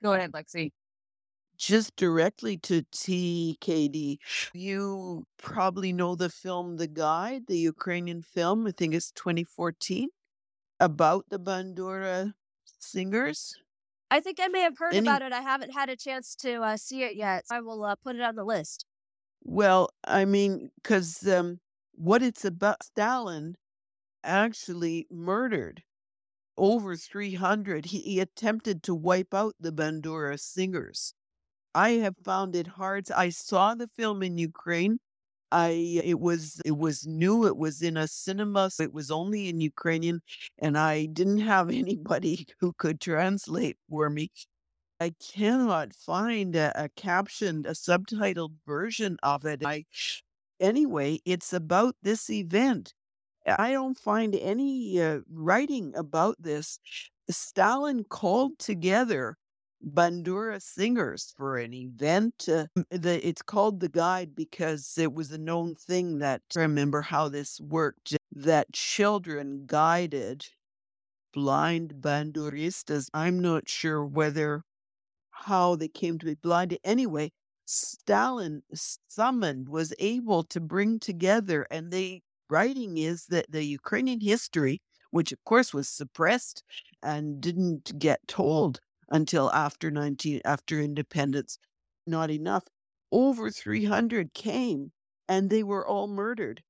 [0.03, 0.73] Go ahead, Lexi.
[1.57, 4.17] Just directly to TKD,
[4.55, 10.09] you probably know the film The Guide, the Ukrainian film, I think it's 2014,
[10.81, 12.33] about the Bandura
[12.79, 13.55] singers.
[14.11, 15.07] I think I may have heard Any...
[15.07, 15.33] about it.
[15.33, 17.47] I haven't had a chance to uh, see it yet.
[17.47, 18.87] So I will uh, put it on the list.
[19.43, 21.61] Well, I mean, because um,
[21.95, 23.57] what it's about, Stalin
[24.25, 25.83] actually murdered
[26.59, 27.87] over 300.
[27.87, 31.15] He, he attempted to wipe out the Bandura singers.
[31.75, 33.11] I have found it hard.
[33.13, 35.01] I saw the film in Ukraine.
[35.53, 37.47] I it was it was new.
[37.47, 38.71] It was in a cinema.
[38.71, 40.23] So it was only in Ukrainian,
[40.59, 44.31] and I didn't have anybody who could translate for me.
[45.01, 49.65] I cannot find a, a captioned, a subtitled version of it.
[49.65, 49.87] I
[50.61, 52.93] anyway, it's about this event.
[53.47, 56.79] I don't find any uh, writing about this.
[57.31, 59.39] Stalin called together
[59.83, 62.47] Bandura singers for an event.
[62.49, 67.01] Uh, the, it's called the guide because it was a known thing that I remember
[67.01, 70.47] how this worked that children guided
[71.33, 73.09] blind banduristas.
[73.15, 74.63] I'm not sure whether
[75.41, 76.81] how they came to be blinded.
[76.85, 77.33] Anyway,
[77.67, 78.63] Stalin
[79.09, 85.33] summoned, was able to bring together, and the writing is that the Ukrainian history, which
[85.33, 86.63] of course was suppressed
[87.03, 91.59] and didn't get told until after 19 after independence,
[92.07, 92.65] not enough.
[93.13, 94.93] Over 300 came
[95.29, 96.63] and they were all murdered.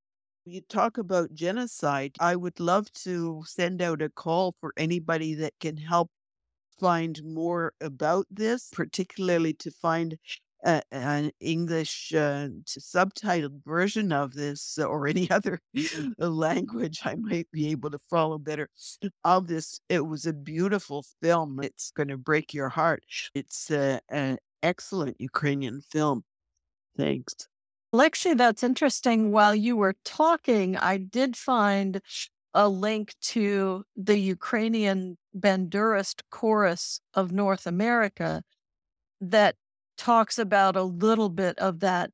[0.44, 2.16] You talk about genocide.
[2.18, 6.10] I would love to send out a call for anybody that can help
[6.80, 10.18] find more about this, particularly to find
[10.64, 15.60] an English uh, subtitled version of this or any other
[16.18, 18.68] language, I might be able to follow better
[19.24, 19.80] of this.
[19.88, 21.60] It was a beautiful film.
[21.62, 23.04] It's going to break your heart.
[23.34, 26.24] It's uh, an excellent Ukrainian film.
[26.96, 27.34] Thanks.
[27.94, 29.32] Lexi, that's interesting.
[29.32, 32.00] While you were talking, I did find
[32.54, 38.42] a link to the Ukrainian Bandurist Chorus of North America
[39.20, 39.56] that
[39.96, 42.10] talks about a little bit of that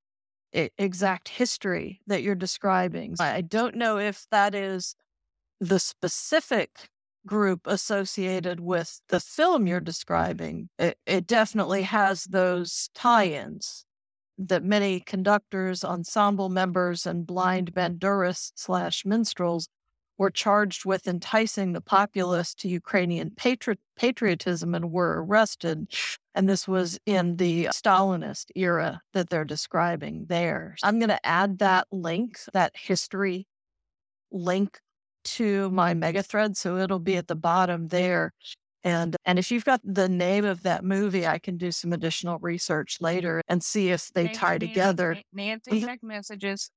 [0.52, 3.14] exact history that you're describing.
[3.20, 4.94] I don't know if that is
[5.60, 6.88] the specific
[7.26, 10.68] group associated with the film you're describing.
[10.78, 13.84] It, it definitely has those tie ins
[14.38, 19.68] that many conductors, ensemble members, and blind bandurists slash minstrels
[20.18, 25.92] were charged with enticing the populace to Ukrainian patri- patriotism and were arrested.
[26.34, 30.76] And this was in the Stalinist era that they're describing there.
[30.82, 33.46] I'm going to add that link, that history
[34.30, 34.78] link
[35.24, 36.56] to my mega thread.
[36.56, 38.32] So it'll be at the bottom there.
[38.84, 42.38] And and if you've got the name of that movie, I can do some additional
[42.38, 45.18] research later and see if they tie Nancy, together.
[45.32, 46.70] Nancy, check messages.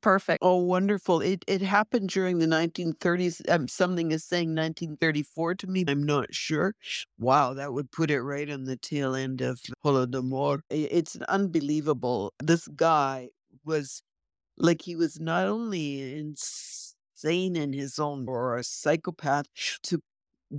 [0.00, 0.38] Perfect.
[0.42, 1.20] Oh, wonderful.
[1.20, 3.40] It it happened during the 1930s.
[3.48, 5.84] Um, something is saying 1934 to me.
[5.88, 6.74] I'm not sure.
[7.18, 10.60] Wow, that would put it right on the tail end of Holodomor.
[10.70, 12.32] It's unbelievable.
[12.42, 13.30] This guy
[13.64, 14.02] was
[14.56, 19.46] like he was not only insane in his own or a psychopath
[19.84, 20.00] to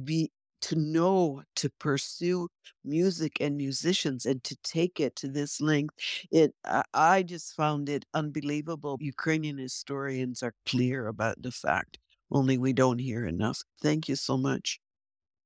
[0.03, 2.47] be to know to pursue
[2.83, 5.95] music and musicians and to take it to this length
[6.31, 6.53] it
[6.93, 11.99] I, just found it unbelievable ukrainian historians are clear about the fact
[12.31, 14.79] only we don't hear enough thank you so much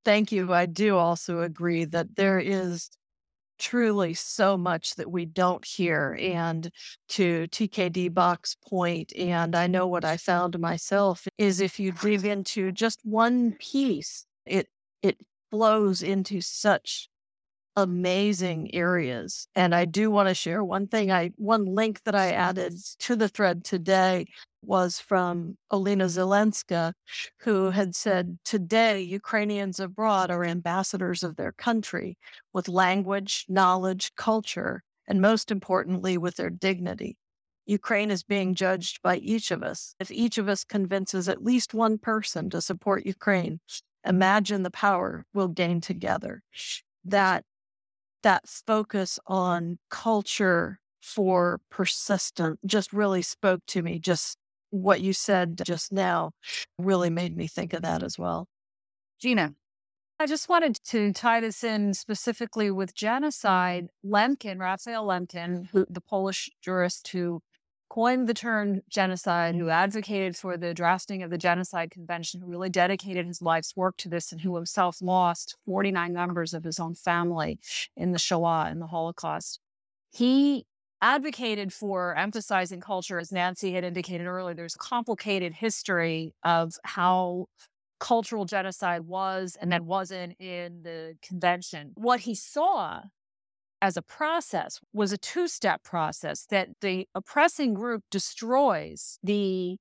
[0.05, 0.53] Thank you.
[0.53, 2.89] I do also agree that there is
[3.59, 6.17] truly so much that we don't hear.
[6.19, 6.71] And
[7.09, 12.25] to TKD Bach's point, and I know what I found myself is if you dig
[12.25, 14.67] into just one piece, it
[15.01, 15.17] it
[15.51, 17.09] flows into such
[17.75, 19.47] amazing areas.
[19.55, 23.15] And I do want to share one thing I one link that I added to
[23.15, 24.25] the thread today
[24.61, 26.93] was from Olena Zelenska,
[27.41, 32.17] who had said, Today, Ukrainians abroad are ambassadors of their country
[32.53, 37.17] with language, knowledge, culture, and most importantly, with their dignity.
[37.65, 39.95] Ukraine is being judged by each of us.
[39.99, 43.59] If each of us convinces at least one person to support Ukraine,
[44.09, 46.41] imagine the power we'll gain together.
[47.05, 47.45] That
[48.23, 53.99] that focus on culture for persistent just really spoke to me.
[53.99, 54.37] Just
[54.71, 56.31] what you said just now
[56.77, 58.47] really made me think of that as well.
[59.21, 59.53] Gina.
[60.21, 63.87] I just wanted to tie this in specifically with genocide.
[64.05, 67.41] Lemkin, Raphael Lemkin, who, the Polish jurist who
[67.89, 69.71] coined the term genocide, who mm.
[69.71, 74.09] advocated for the drafting of the Genocide Convention, who really dedicated his life's work to
[74.09, 77.59] this, and who himself lost 49 members of his own family
[77.97, 79.59] in the Shoah and the Holocaust.
[80.11, 80.65] He
[81.01, 84.53] advocated for emphasizing culture, as Nancy had indicated earlier.
[84.53, 87.47] There's a complicated history of how
[87.99, 91.91] cultural genocide was and then wasn't in the convention.
[91.95, 93.01] What he saw
[93.81, 99.77] as a process was a two step process that the oppressing group destroys the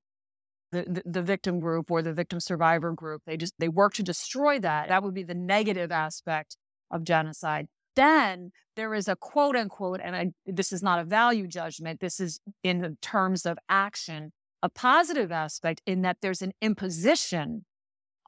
[0.71, 3.23] the, the, the victim group or the victim survivor group.
[3.27, 4.89] They just they work to destroy that.
[4.89, 6.57] That would be the negative aspect
[6.91, 7.69] of genocide.
[7.97, 12.01] Then there is a quote unquote and I, this is not a value judgment.
[12.01, 14.33] This is in the terms of action
[14.63, 17.65] a positive aspect in that there's an imposition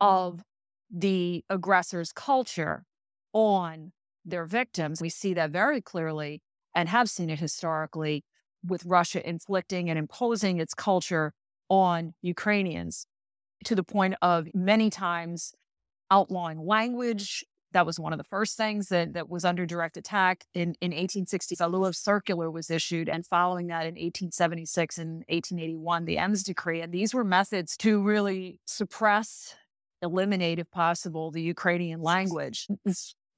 [0.00, 0.06] mm-hmm.
[0.06, 0.42] of
[0.90, 2.85] the aggressor's culture
[3.33, 3.92] on
[4.30, 5.00] their victims.
[5.00, 6.42] We see that very clearly
[6.74, 8.24] and have seen it historically
[8.66, 11.32] with Russia inflicting and imposing its culture
[11.68, 13.06] on Ukrainians
[13.64, 15.52] to the point of many times
[16.10, 17.44] outlawing language.
[17.72, 20.44] That was one of the first things that, that was under direct attack.
[20.54, 26.04] In, in 1860, a Valuev Circular was issued, and following that in 1876 and 1881,
[26.04, 26.80] the Ems Decree.
[26.80, 29.54] And these were methods to really suppress,
[30.02, 32.66] eliminate, if possible, the Ukrainian language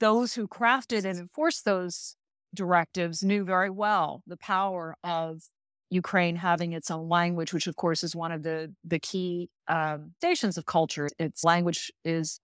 [0.02, 2.16] those who crafted and enforced those
[2.54, 5.42] directives knew very well the power of
[5.90, 10.12] Ukraine having its own language, which of course is one of the the key um,
[10.18, 11.08] stations of culture.
[11.18, 12.40] Its language is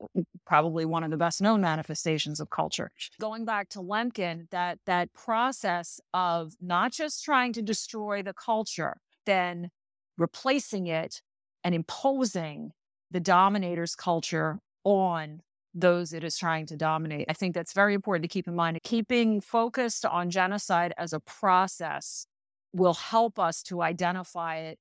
[0.46, 2.90] probably one of the best known manifestations of culture.
[3.20, 8.98] Going back to Lemkin, that that process of not just trying to destroy the culture,
[9.26, 9.70] then
[10.16, 11.22] replacing it
[11.64, 12.70] and imposing
[13.10, 15.40] the dominator's culture on
[15.74, 17.26] those it is trying to dominate.
[17.28, 18.78] I think that's very important to keep in mind.
[18.82, 22.26] Keeping focused on genocide as a process
[22.72, 24.78] will help us to identify it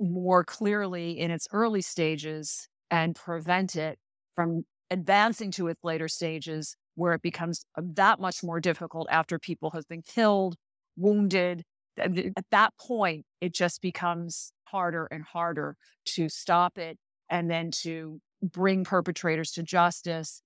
[0.00, 3.98] more clearly in its early stages and prevent it
[4.34, 9.38] from advancing to its later stages where it becomes uh, that much more difficult after
[9.38, 10.56] people have been killed,
[10.96, 11.62] wounded.
[11.98, 16.98] At that point, it just becomes harder and harder to stop it
[17.30, 20.42] and then to bring perpetrators to justice,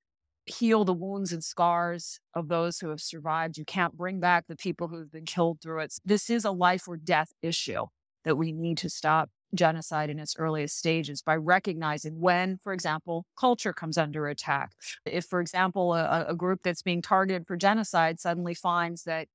[0.47, 3.59] heal the wounds and scars of those who have survived.
[3.59, 5.95] You can't bring back the people who've been killed through it.
[6.05, 7.87] This is a life or death issue
[8.25, 13.27] that we need to stop genocide in its earliest stages by recognizing when, for example,
[13.39, 14.73] culture comes under attack.
[15.05, 19.27] If, for example, a, a group that's being targeted for genocide suddenly finds that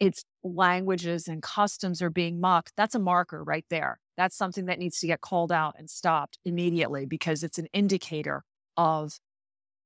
[0.00, 3.98] its languages and customs are being mocked, that's a marker right there.
[4.16, 8.44] That's something that needs to get called out and stopped immediately because it's an indicator
[8.76, 9.18] of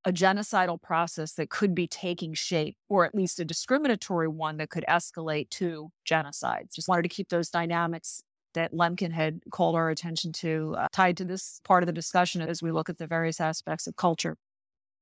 [0.05, 4.71] a genocidal process that could be taking shape, or at least a discriminatory one that
[4.71, 6.69] could escalate to genocide.
[6.75, 8.23] Just wanted to keep those dynamics
[8.55, 12.43] that Lemkin had called our attention to, uh, tied to this part of the discussion
[12.43, 14.37] as we look at the various aspects of culture.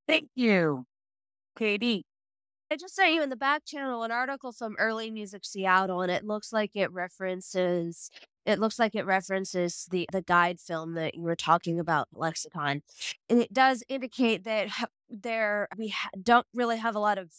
[0.07, 0.85] Thank you,
[1.57, 2.05] Katie.
[2.71, 6.13] I just sent you in the back channel an article from Early Music Seattle, and
[6.13, 8.11] it looks like it references
[8.47, 12.83] it looks like it references the the guide film that you were talking about, Lexicon,
[13.29, 14.69] and it does indicate that
[15.11, 17.33] there we ha- don't really have a lot of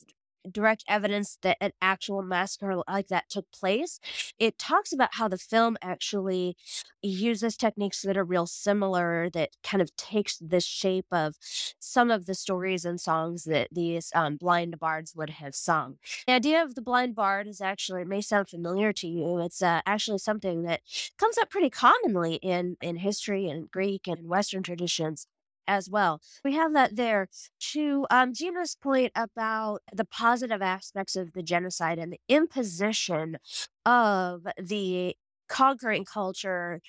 [0.49, 3.99] direct evidence that an actual massacre like that took place.
[4.39, 6.55] It talks about how the film actually
[7.01, 11.35] uses techniques that are real similar, that kind of takes the shape of
[11.79, 15.97] some of the stories and songs that these um, blind bards would have sung.
[16.27, 19.39] The idea of the blind bard is actually, it may sound familiar to you.
[19.39, 20.81] It's uh, actually something that
[21.17, 25.27] comes up pretty commonly in, in history and Greek and Western traditions
[25.67, 26.21] as well.
[26.43, 27.27] We have that there.
[27.73, 33.37] To um, Gina's point about the positive aspects of the genocide and the imposition
[33.85, 35.15] of the
[35.47, 36.81] conquering culture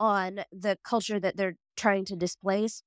[0.00, 2.82] on the culture that they're trying to displace.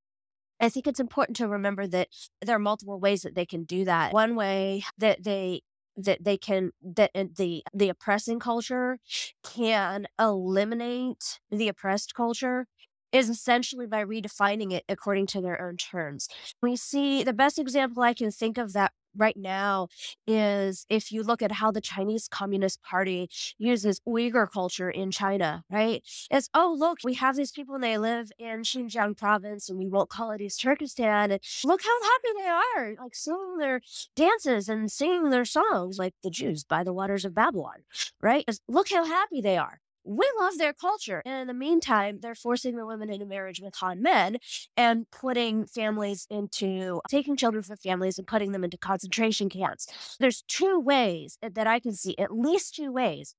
[0.59, 2.09] I think it's important to remember that
[2.41, 4.13] there are multiple ways that they can do that.
[4.13, 5.61] One way that they
[5.97, 8.97] that they can that the the oppressing culture
[9.43, 12.67] can eliminate the oppressed culture
[13.11, 16.27] is essentially by redefining it according to their own terms.
[16.61, 19.87] We see the best example I can think of that right now
[20.27, 25.63] is if you look at how the Chinese Communist Party uses Uyghur culture in China,
[25.69, 26.01] right?
[26.29, 29.87] It's, oh, look, we have these people and they live in Xinjiang province and we
[29.87, 31.31] won't call it East Turkestan.
[31.31, 33.81] And look how happy they are, like singing their
[34.15, 37.83] dances and singing their songs, like the Jews by the waters of Babylon,
[38.21, 38.45] right?
[38.47, 41.21] It's, look how happy they are we love their culture.
[41.25, 44.37] And in the meantime, they're forcing the women into marriage with Han men
[44.75, 50.17] and putting families into taking children from families and putting them into concentration camps.
[50.19, 53.35] There's two ways that I can see, at least two ways,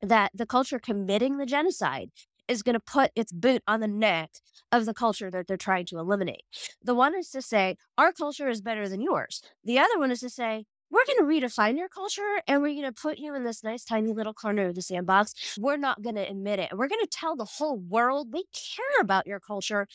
[0.00, 2.10] that the culture committing the genocide
[2.46, 4.30] is going to put its boot on the neck
[4.72, 6.44] of the culture that they're trying to eliminate.
[6.82, 9.42] The one is to say, our culture is better than yours.
[9.64, 12.82] The other one is to say, we're going to redefine your culture and we're going
[12.82, 15.34] to put you in this nice tiny little corner of the sandbox.
[15.58, 16.70] We're not going to admit it.
[16.72, 19.86] We're going to tell the whole world we care about your culture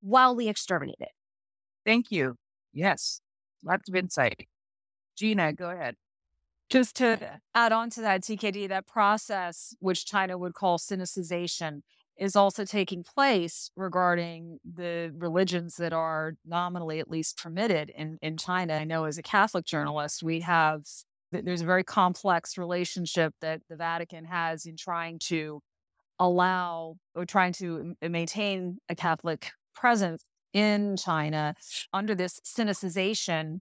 [0.00, 1.12] while we exterminate it.
[1.84, 2.36] Thank you.
[2.72, 3.20] Yes,
[3.64, 4.48] lots of insight.
[5.16, 5.96] Gina, go ahead.
[6.70, 11.82] Just to add on to that, TKD, that process, which China would call sinicization,
[12.16, 18.36] is also taking place regarding the religions that are nominally at least permitted in, in
[18.36, 18.74] China.
[18.74, 20.82] I know as a Catholic journalist, we have
[21.32, 25.60] there's a very complex relationship that the Vatican has in trying to
[26.20, 31.54] allow or trying to maintain a Catholic presence in China
[31.92, 33.58] under this sinicization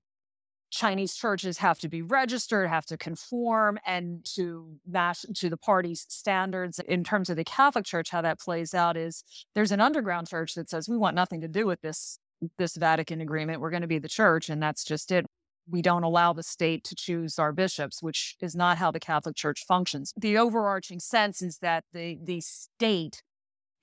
[0.74, 6.04] Chinese churches have to be registered, have to conform and to match to the party's
[6.10, 6.80] standards.
[6.80, 10.56] In terms of the Catholic Church, how that plays out is there's an underground church
[10.56, 12.18] that says we want nothing to do with this
[12.58, 13.62] this Vatican agreement.
[13.62, 15.28] We're going to be the church, and that's just it.
[15.70, 19.36] We don't allow the state to choose our bishops, which is not how the Catholic
[19.36, 20.12] Church functions.
[20.18, 23.22] The overarching sense is that the the state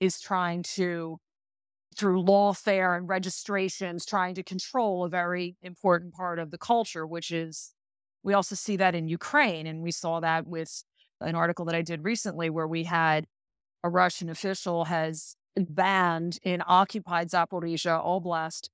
[0.01, 1.19] is trying to
[1.95, 7.31] through lawfare and registrations trying to control a very important part of the culture, which
[7.31, 7.73] is
[8.23, 9.67] we also see that in Ukraine.
[9.67, 10.83] And we saw that with
[11.19, 13.25] an article that I did recently where we had
[13.83, 18.69] a Russian official has banned in occupied Zaporizhia Oblast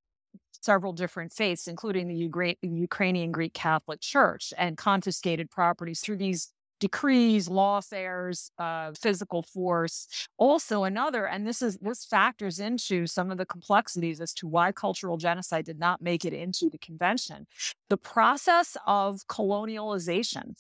[0.61, 7.47] several different faiths, including the Ukrainian Greek Catholic Church, and confiscated properties through these decrees,
[7.49, 10.28] lawfares, uh, physical force.
[10.38, 14.71] Also, another, and this is this factors into some of the complexities as to why
[14.71, 17.47] cultural genocide did not make it into the convention.
[17.89, 20.53] The process of colonialization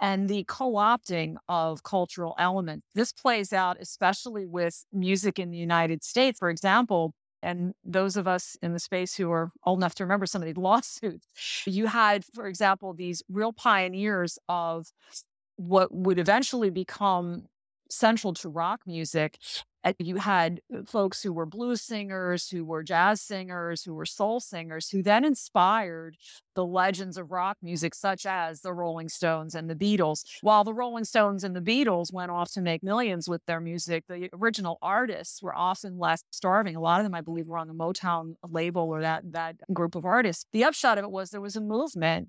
[0.00, 2.86] and the co-opting of cultural elements.
[2.94, 6.38] This plays out especially with music in the United States.
[6.38, 10.26] For example, and those of us in the space who are old enough to remember
[10.26, 11.26] some of these lawsuits,
[11.66, 14.88] you had, for example, these real pioneers of
[15.58, 17.44] what would eventually become
[17.90, 19.38] central to rock music.
[19.98, 24.38] You had uh, folks who were blues singers, who were jazz singers, who were soul
[24.40, 26.16] singers, who then inspired
[26.54, 30.24] the legends of rock music, such as the Rolling Stones and the Beatles.
[30.42, 34.04] While the Rolling Stones and the Beatles went off to make millions with their music,
[34.08, 36.76] the original artists were often left starving.
[36.76, 39.94] A lot of them, I believe, were on the Motown label or that that group
[39.94, 40.44] of artists.
[40.52, 42.28] The upshot of it was there was a movement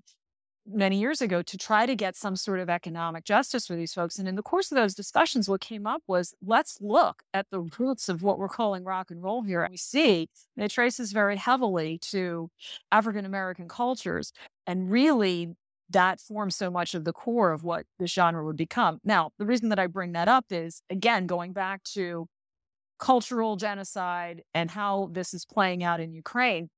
[0.72, 4.18] many years ago to try to get some sort of economic justice for these folks.
[4.18, 7.60] And in the course of those discussions, what came up was let's look at the
[7.78, 9.62] roots of what we're calling rock and roll here.
[9.62, 12.50] And we see it traces very heavily to
[12.92, 14.32] African American cultures.
[14.66, 15.54] And really,
[15.90, 19.00] that forms so much of the core of what the genre would become.
[19.02, 22.28] Now, the reason that I bring that up is, again, going back to
[23.00, 26.68] cultural genocide and how this is playing out in Ukraine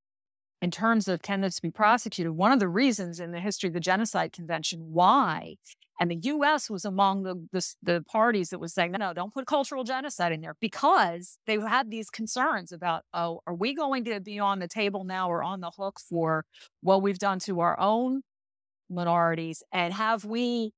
[0.63, 3.75] in terms of can this be prosecuted, one of the reasons in the history of
[3.75, 5.57] the Genocide Convention why,
[6.01, 6.71] and the U.S.
[6.71, 10.33] was among the, the, the parties that was saying, no, no, don't put cultural genocide
[10.33, 14.61] in there because they had these concerns about, oh, are we going to be on
[14.61, 16.45] the table now or on the hook for
[16.81, 18.23] what we've done to our own
[18.89, 20.73] minorities, and have we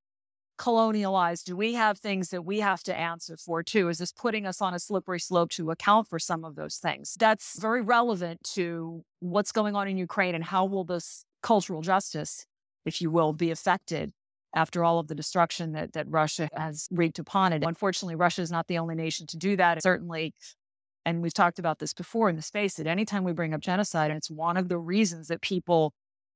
[0.59, 1.45] colonialized?
[1.45, 3.89] Do we have things that we have to answer for too?
[3.89, 7.17] Is this putting us on a slippery slope to account for some of those things?
[7.19, 12.47] That's very relevant to what's going on in Ukraine and how will this cultural justice,
[12.85, 14.13] if you will, be affected
[14.55, 17.65] after all of the destruction that, that Russia has wreaked upon it.
[17.65, 19.83] Unfortunately, Russia is not the only nation to do that.
[19.83, 20.33] Certainly,
[21.05, 24.11] and we've talked about this before in the space, that anytime we bring up genocide,
[24.11, 25.93] and it's one of the reasons that people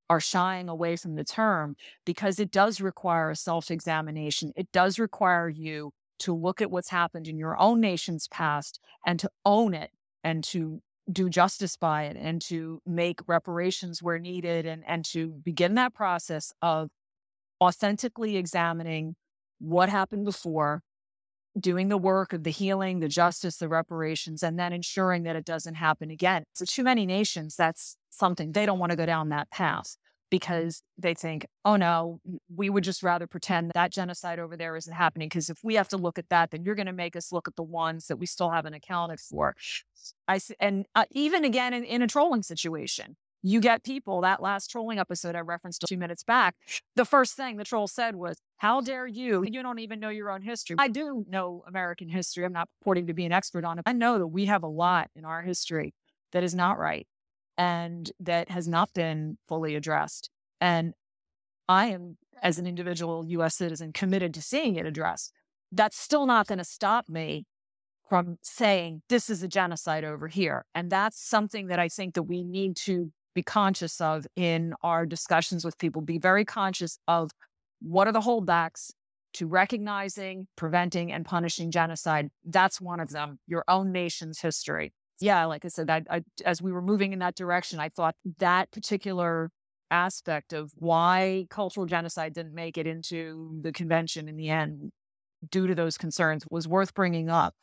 [0.09, 4.51] are shying away from the term because it does require a self examination.
[4.55, 9.19] It does require you to look at what's happened in your own nation's past and
[9.19, 9.91] to own it
[10.23, 10.81] and to
[11.11, 15.93] do justice by it and to make reparations where needed and, and to begin that
[15.93, 16.89] process of
[17.61, 19.15] authentically examining
[19.59, 20.81] what happened before,
[21.59, 25.45] doing the work of the healing, the justice, the reparations, and then ensuring that it
[25.45, 26.43] doesn't happen again.
[26.53, 29.95] So, too many nations, that's something they don't want to go down that path
[30.29, 32.19] because they think, oh no,
[32.55, 35.27] we would just rather pretend that, genocide over there isn't happening.
[35.27, 37.47] Because if we have to look at that, then you're going to make us look
[37.47, 39.55] at the ones that we still haven't accounted for.
[40.27, 44.69] I and uh, even again in, in a trolling situation, you get people that last
[44.69, 46.55] trolling episode I referenced two minutes back.
[46.95, 49.43] The first thing the troll said was, How dare you?
[49.49, 50.75] You don't even know your own history.
[50.77, 52.45] I do know American history.
[52.45, 53.83] I'm not purporting to be an expert on it.
[53.85, 55.93] I know that we have a lot in our history
[56.31, 57.07] that is not right
[57.59, 60.29] and that has not been fully addressed.
[60.61, 60.93] And
[61.67, 65.33] I am, as an individual US citizen, committed to seeing it addressed.
[65.73, 67.45] That's still not going to stop me
[68.07, 70.65] from saying this is a genocide over here.
[70.73, 75.05] And that's something that I think that we need to be conscious of in our
[75.05, 76.01] discussions with people.
[76.01, 77.29] Be very conscious of
[77.81, 78.91] what are the holdbacks
[79.33, 82.29] to recognizing, preventing, and punishing genocide.
[82.45, 86.61] That's one of them, your own nation's history yeah, like I said, I, I, as
[86.61, 89.51] we were moving in that direction, I thought that particular
[89.91, 94.91] aspect of why cultural genocide didn't make it into the convention in the end,
[95.49, 97.55] due to those concerns, was worth bringing up.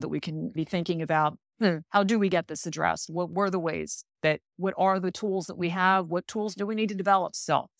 [0.00, 3.10] That we can be thinking about hmm, how do we get this addressed?
[3.10, 6.06] What were the ways that, what are the tools that we have?
[6.06, 7.70] What tools do we need to develop still?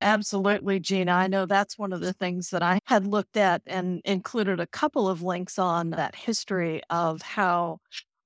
[0.00, 1.12] Absolutely, Gina.
[1.12, 4.66] I know that's one of the things that I had looked at and included a
[4.66, 7.78] couple of links on that history of how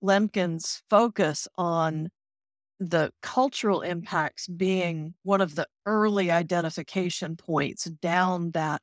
[0.03, 2.11] Lemkin's focus on
[2.81, 8.83] the cultural impacts being one of the early identification points down that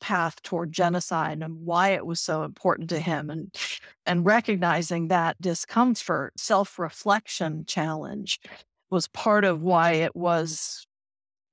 [0.00, 3.54] path toward genocide and why it was so important to him and
[4.06, 8.38] and recognizing that discomfort self-reflection challenge
[8.90, 10.86] was part of why it was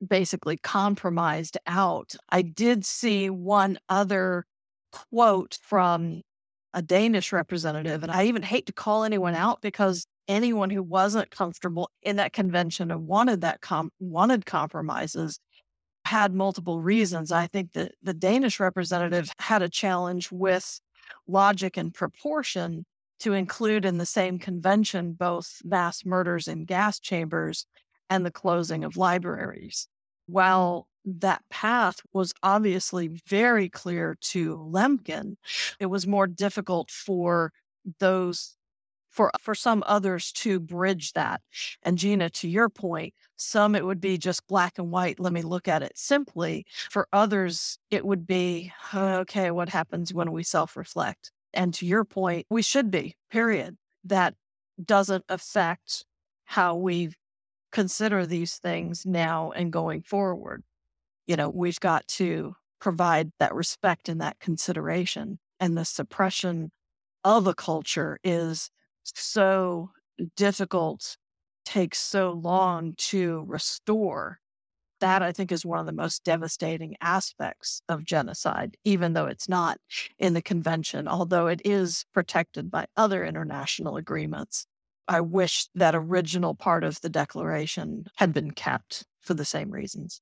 [0.06, 2.14] basically compromised out.
[2.30, 4.46] I did see one other
[4.92, 6.22] quote from
[6.74, 8.04] a Danish representative.
[8.04, 12.34] And I even hate to call anyone out because anyone who wasn't comfortable in that
[12.34, 15.40] convention and wanted that com- wanted compromises
[16.06, 17.32] had multiple reasons.
[17.32, 20.80] I think that the Danish representative had a challenge with
[21.28, 22.86] logic and proportion
[23.20, 27.68] to include in the same convention both mass murders in gas chambers
[28.10, 29.88] and the closing of libraries.
[30.26, 35.36] While that path was obviously very clear to Lemkin.
[35.80, 37.52] It was more difficult for
[38.00, 38.56] those
[39.10, 41.42] for for some others to bridge that.
[41.84, 45.20] And Gina, to your point, some it would be just black and white.
[45.20, 46.66] Let me look at it simply.
[46.90, 49.52] For others, it would be okay.
[49.52, 51.32] What happens when we self reflect?
[51.54, 53.16] And to your point, we should be.
[53.30, 53.78] Period.
[54.06, 54.36] That
[54.84, 56.06] doesn't affect
[56.46, 57.12] how we
[57.72, 60.64] consider these things now and going forward.
[61.32, 65.40] You know, we've got to provide that respect and that consideration.
[65.62, 66.74] And the suppression
[67.24, 68.70] of a culture is
[69.06, 69.92] so
[70.36, 71.16] difficult,
[71.64, 74.40] takes so long to restore.
[75.00, 79.48] That I think is one of the most devastating aspects of genocide, even though it's
[79.48, 79.78] not
[80.20, 84.66] in the convention, although it is protected by other international agreements.
[85.08, 90.20] I wish that original part of the declaration had been kept for the same reasons.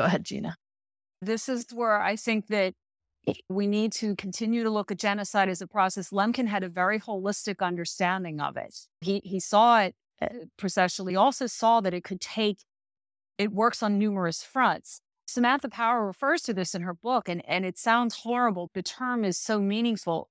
[0.00, 0.56] Go ahead, Gina.
[1.20, 2.72] This is where I think that
[3.50, 6.08] we need to continue to look at genocide as a process.
[6.08, 8.74] Lemkin had a very holistic understanding of it.
[9.02, 11.18] He he saw it uh, processually.
[11.18, 12.60] Also saw that it could take.
[13.36, 15.02] It works on numerous fronts.
[15.26, 18.70] Samantha Power refers to this in her book, and and it sounds horrible.
[18.72, 20.30] The term is so meaningful.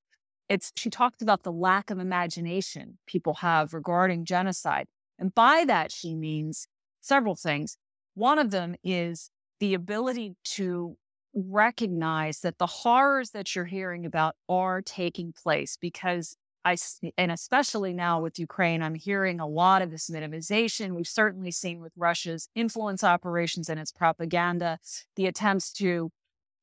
[0.49, 4.87] It's she talked about the lack of imagination people have regarding genocide,
[5.19, 6.67] and by that she means
[7.01, 7.77] several things.
[8.15, 10.97] One of them is the ability to
[11.33, 16.35] recognize that the horrors that you're hearing about are taking place because
[16.65, 16.75] I,
[17.17, 20.93] and especially now with Ukraine, I'm hearing a lot of this minimization.
[20.93, 24.77] We've certainly seen with Russia's influence operations and its propaganda,
[25.15, 26.11] the attempts to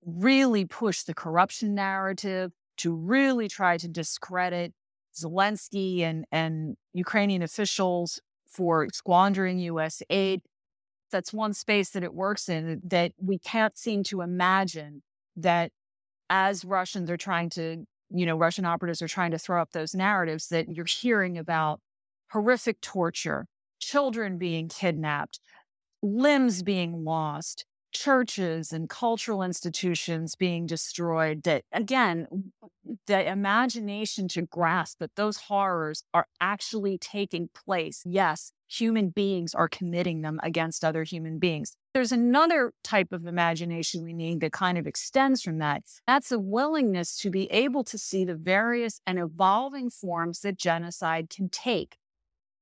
[0.04, 4.74] really push the corruption narrative, to really try to discredit
[5.14, 10.42] Zelensky and, and Ukrainian officials for squandering US aid
[11.10, 15.02] that's one space that it works in that we can't seem to imagine
[15.36, 15.70] that
[16.30, 19.94] as Russians are trying to, you know, Russian operatives are trying to throw up those
[19.94, 21.80] narratives that you're hearing about
[22.30, 23.46] horrific torture,
[23.78, 25.40] children being kidnapped,
[26.02, 27.64] limbs being lost,
[27.96, 32.52] churches and cultural institutions being destroyed that again
[33.06, 38.02] the imagination to grasp that those horrors are actually taking place.
[38.04, 41.76] Yes human beings are committing them against other human beings.
[41.94, 45.82] There's another type of imagination we need that kind of extends from that.
[46.06, 51.30] That's a willingness to be able to see the various and evolving forms that genocide
[51.30, 51.96] can take.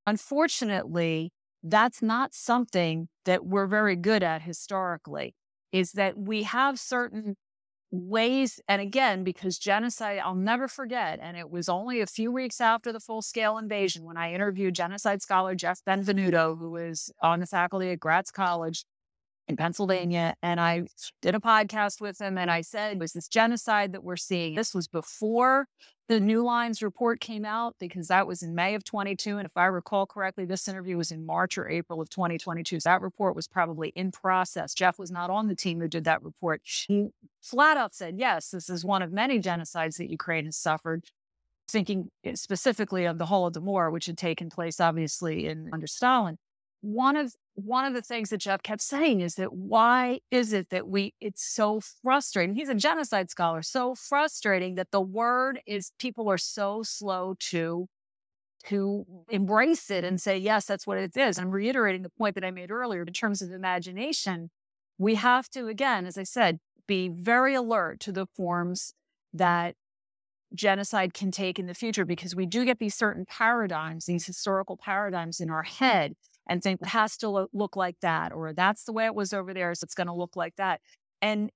[0.07, 1.33] Unfortunately
[1.65, 5.35] that's not something that we're very good at historically
[5.73, 7.37] is that we have certain
[7.91, 12.61] ways and again because genocide i'll never forget and it was only a few weeks
[12.61, 17.39] after the full scale invasion when i interviewed genocide scholar jeff benvenuto who was on
[17.39, 18.85] the faculty at gratz college
[19.49, 20.35] in Pennsylvania.
[20.43, 20.87] And I
[21.21, 24.55] did a podcast with him and I said, was this genocide that we're seeing?
[24.55, 25.67] This was before
[26.09, 29.39] the New Lines report came out because that was in May of 22.
[29.39, 32.81] And if I recall correctly, this interview was in March or April of 2022.
[32.81, 34.75] So that report was probably in process.
[34.75, 36.61] Jeff was not on the team who did that report.
[36.65, 37.09] He
[37.43, 41.05] flat out said, yes, this is one of many genocides that Ukraine has suffered.
[41.67, 46.37] Thinking eh, specifically of the Holodomor, which had taken place obviously in under Stalin.
[46.85, 50.69] One of one of the things that Jeff kept saying is that why is it
[50.69, 52.55] that we, it's so frustrating.
[52.55, 57.89] He's a genocide scholar, so frustrating that the word is people are so slow to
[58.67, 61.39] to embrace it and say, yes, that's what it is.
[61.39, 64.51] I'm reiterating the point that I made earlier in terms of imagination.
[64.99, 68.95] We have to, again, as I said, be very alert to the forms
[69.33, 69.75] that
[70.55, 74.77] genocide can take in the future because we do get these certain paradigms, these historical
[74.77, 76.15] paradigms in our head
[76.49, 79.33] and think it has to lo- look like that, or that's the way it was
[79.33, 80.81] over there, so it's going to look like that.
[81.23, 81.51] And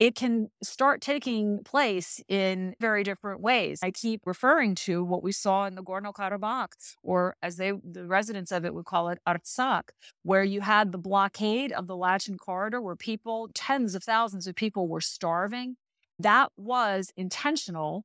[0.00, 3.78] it can start taking place in very different ways.
[3.82, 6.72] I keep referring to what we saw in the Gorno Karabakh,
[7.02, 9.90] or as they, the residents of it would call it, Artsakh,
[10.24, 14.56] where you had the blockade of the Lachin corridor, where people, tens of thousands of
[14.56, 15.76] people, were starving.
[16.18, 18.04] That was intentional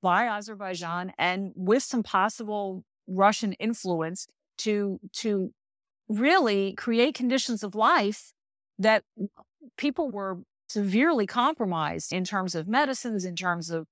[0.00, 4.28] by Azerbaijan and with some possible Russian influence
[4.58, 5.52] to to
[6.08, 8.32] really create conditions of life
[8.78, 9.04] that
[9.76, 10.38] people were
[10.68, 13.86] severely compromised in terms of medicines, in terms of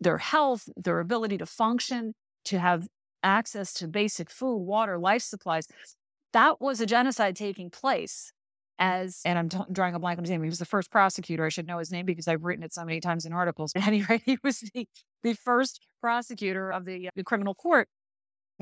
[0.00, 2.14] their health, their ability to function,
[2.44, 2.88] to have
[3.22, 5.66] access to basic food, water, life supplies.
[6.32, 8.32] That was a genocide taking place.
[8.78, 10.42] As and I'm t- drawing a blank on his name.
[10.42, 11.44] He was the first prosecutor.
[11.44, 13.72] I should know his name because I've written it so many times in articles.
[13.76, 14.88] At any rate, he was the,
[15.22, 17.88] the first prosecutor of the, uh, the criminal court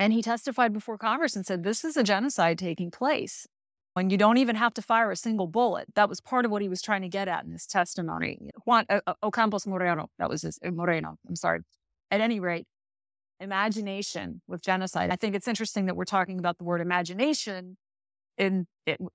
[0.00, 3.46] and he testified before Congress and said, This is a genocide taking place.
[3.92, 5.86] when you don't even have to fire a single bullet.
[5.94, 8.50] That was part of what he was trying to get at in his testimony.
[8.64, 11.16] Juan uh, uh, Ocampos Moreno, that was his uh, Moreno.
[11.28, 11.60] I'm sorry.
[12.10, 12.66] At any rate,
[13.40, 15.10] imagination with genocide.
[15.10, 17.76] I think it's interesting that we're talking about the word imagination
[18.38, 18.66] in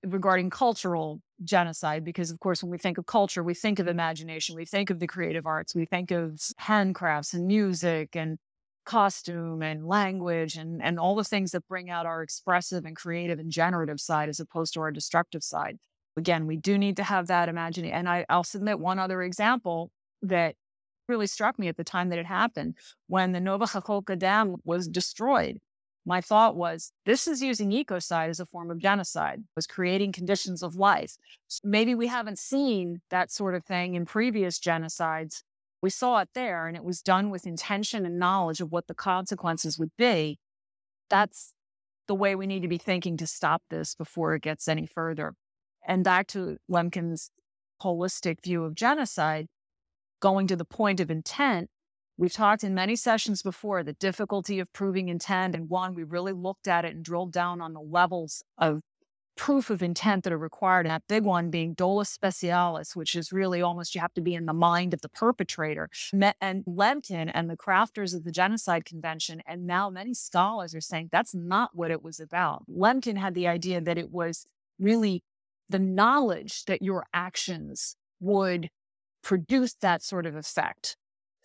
[0.04, 4.54] regarding cultural genocide because of course when we think of culture we think of imagination
[4.54, 8.38] we think of the creative arts we think of handcrafts and music and
[8.86, 13.38] costume and language and, and all the things that bring out our expressive and creative
[13.38, 15.78] and generative side as opposed to our destructive side.
[16.16, 17.94] Again, we do need to have that imagination.
[17.94, 19.90] And I, I'll submit one other example
[20.22, 20.54] that
[21.08, 22.76] really struck me at the time that it happened
[23.06, 25.58] when the Nova Kakhovka Dam was destroyed.
[26.08, 30.62] My thought was, this is using ecocide as a form of genocide, was creating conditions
[30.62, 31.16] of life.
[31.64, 35.42] Maybe we haven't seen that sort of thing in previous genocides,
[35.82, 38.94] we saw it there and it was done with intention and knowledge of what the
[38.94, 40.04] consequences would be.
[40.04, 40.36] Mm.
[41.10, 41.54] That's
[42.08, 45.34] the way we need to be thinking to stop this before it gets any further.
[45.86, 47.30] And back to Lemkin's
[47.82, 49.46] holistic view of genocide,
[50.20, 51.68] going to the point of intent,
[52.16, 55.54] we've talked in many sessions before the difficulty of proving intent.
[55.54, 58.80] And one, we really looked at it and drilled down on the levels of
[59.36, 60.86] proof of intent that are required.
[60.86, 64.34] And that big one being dolus specialis, which is really almost you have to be
[64.34, 65.88] in the mind of the perpetrator.
[66.40, 71.10] And Lemkin and the crafters of the Genocide Convention, and now many scholars are saying
[71.12, 72.64] that's not what it was about.
[72.68, 74.46] Lemkin had the idea that it was
[74.78, 75.22] really
[75.68, 78.70] the knowledge that your actions would
[79.22, 80.96] produce that sort of effect.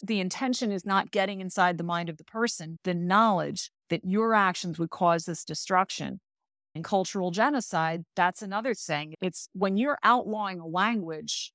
[0.04, 4.34] The intention is not getting inside the mind of the person, the knowledge that your
[4.34, 6.20] actions would cause this destruction
[6.76, 9.16] and cultural genocide, that's another thing.
[9.22, 11.52] It's when you're outlawing a language,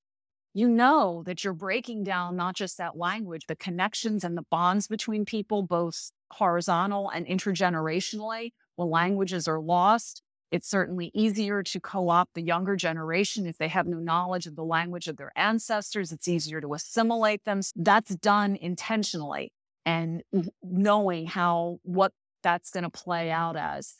[0.53, 4.87] you know that you're breaking down not just that language, the connections and the bonds
[4.87, 8.51] between people, both horizontal and intergenerationally.
[8.75, 13.67] When languages are lost, it's certainly easier to co opt the younger generation if they
[13.67, 16.11] have no knowledge of the language of their ancestors.
[16.11, 17.61] It's easier to assimilate them.
[17.75, 19.51] That's done intentionally
[19.85, 20.23] and
[20.63, 22.13] knowing how, what
[22.43, 23.95] that's going to play out as.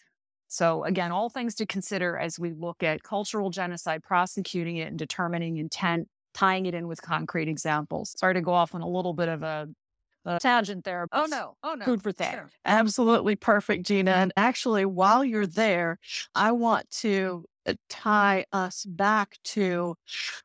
[0.48, 4.98] So, again, all things to consider as we look at cultural genocide, prosecuting it and
[4.98, 8.14] determining intent, tying it in with concrete examples.
[8.18, 9.68] Sorry to go off on a little bit of a,
[10.26, 11.08] a tangent there.
[11.12, 11.56] Oh, no.
[11.64, 11.86] Oh, no.
[11.86, 12.32] Food for thought.
[12.32, 12.50] Sure.
[12.66, 14.12] Absolutely perfect, Gina.
[14.12, 16.00] And actually, while you're there,
[16.34, 19.96] I want to uh, tie us back to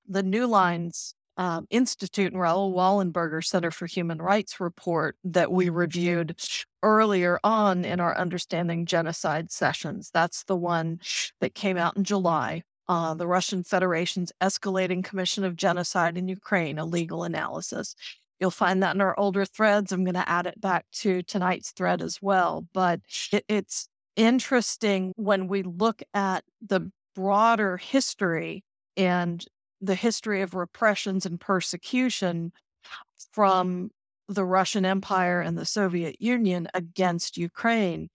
[0.09, 5.69] the New Lines um, Institute and Raoul Wallenberger Center for Human Rights report that we
[5.69, 6.39] reviewed
[6.83, 10.11] earlier on in our Understanding Genocide sessions.
[10.13, 11.01] That's the one
[11.41, 12.63] that came out in July.
[12.89, 17.95] Uh, the Russian Federation's Escalating Commission of Genocide in Ukraine, a legal analysis.
[18.41, 19.93] You'll find that in our older threads.
[19.93, 22.67] I'm going to add it back to tonight's thread as well.
[22.75, 28.65] But it, it's interesting when we look at the broader history
[28.97, 29.45] and
[29.83, 33.25] the history of repressions and persecution mm-hmm.
[33.33, 33.91] from
[34.29, 38.09] the Russian Empire and the Soviet Union against Ukraine.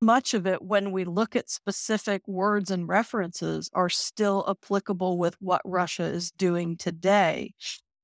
[0.00, 5.36] Much of it, when we look at specific words and references, are still applicable with
[5.40, 7.54] what Russia is doing today,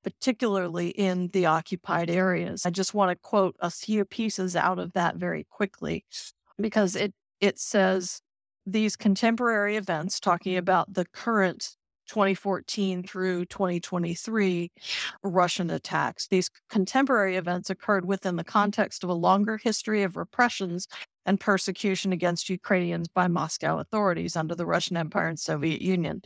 [0.02, 2.64] particularly in the occupied areas.
[2.64, 6.04] I just want to quote a few pieces out of that very quickly
[6.58, 8.20] because it, it says
[8.64, 11.76] these contemporary events, talking about the current
[12.10, 14.72] 2014 through 2023
[15.22, 16.26] Russian attacks.
[16.26, 20.88] These contemporary events occurred within the context of a longer history of repressions
[21.24, 26.20] and persecution against Ukrainians by Moscow authorities under the Russian Empire and Soviet Union.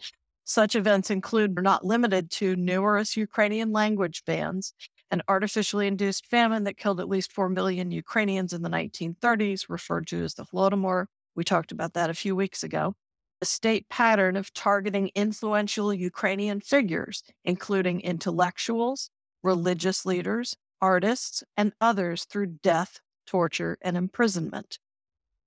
[0.45, 4.73] Such events include, but not limited to, numerous Ukrainian language bans,
[5.11, 10.07] an artificially induced famine that killed at least 4 million Ukrainians in the 1930s, referred
[10.07, 11.07] to as the Holodomor.
[11.37, 12.95] We talked about that a few weeks ago
[13.45, 19.11] state pattern of targeting influential Ukrainian figures, including intellectuals,
[19.43, 24.79] religious leaders, artists, and others through death, torture, and imprisonment.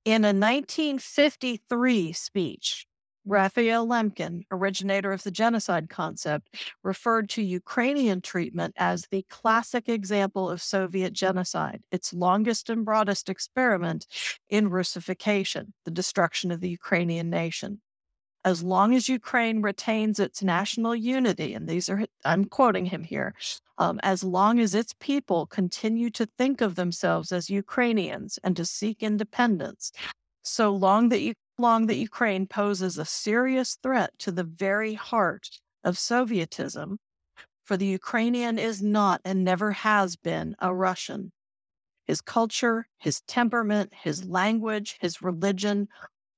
[0.06, 2.88] In a 1953 speech,
[3.26, 10.50] Raphael Lemkin, originator of the genocide concept, referred to Ukrainian treatment as the classic example
[10.50, 14.08] of Soviet genocide, its longest and broadest experiment
[14.48, 17.82] in Russification, the destruction of the Ukrainian nation
[18.48, 23.36] as long as Ukraine retains its national unity, and these are, I'm quoting him here,
[23.78, 28.64] um, as long as its people continue to think of themselves as Ukrainians and to
[28.64, 29.92] seek independence,
[30.44, 35.50] so long that, long that Ukraine poses a serious threat to the very heart
[35.84, 37.00] of Sovietism,
[37.66, 41.34] for the Ukrainian is not and never has been a Russian.
[42.06, 45.90] His culture, his temperament, his language, his religion,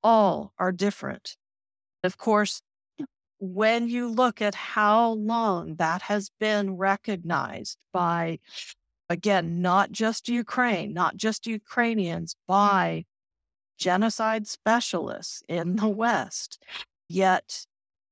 [0.02, 1.38] all are different
[2.04, 2.62] Of course,
[3.40, 8.40] when you look at how long that has been recognized by,
[9.10, 13.06] again, not just Ukraine, not just Ukrainians, by
[13.78, 16.62] genocide specialists in the West.
[17.08, 17.66] Yet,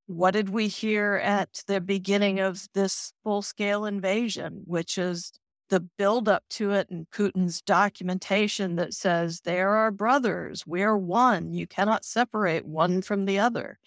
[0.08, 5.34] what did we hear at the beginning of this full scale invasion, which is
[5.70, 11.54] the buildup to it and Putin's documentation that says they are our brothers, we're one,
[11.54, 13.80] you cannot separate one from the other.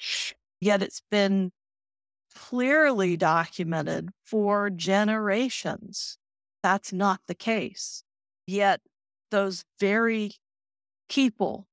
[0.60, 1.52] Yet it's been
[2.34, 6.18] clearly documented for generations.
[6.62, 8.04] That's not the case.
[8.46, 8.80] Yet
[9.30, 10.32] those very
[11.08, 11.66] people,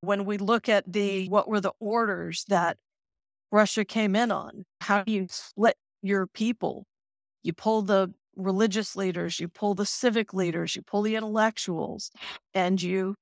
[0.00, 2.76] when we look at the what were the orders that
[3.50, 6.86] Russia came in on, how do you split your people?
[7.42, 12.10] You pull the religious leaders, you pull the civic leaders, you pull the intellectuals,
[12.54, 13.14] and you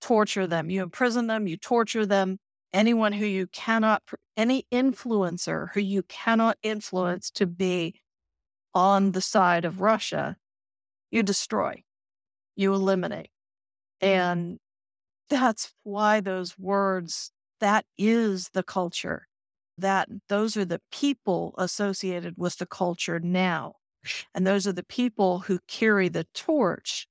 [0.00, 0.70] torture them.
[0.70, 2.38] You imprison them, you torture them.
[2.72, 4.02] Anyone who you cannot,
[4.36, 7.94] any influencer who you cannot influence to be
[8.74, 10.36] on the side of Russia,
[11.10, 11.82] you destroy,
[12.56, 13.30] you eliminate.
[14.02, 14.08] Mm.
[14.08, 14.58] And
[15.30, 17.30] that's why those words,
[17.60, 19.26] that is the culture.
[19.78, 23.74] That those are the people associated with the culture now.
[24.34, 27.06] And those are the people who carry the torch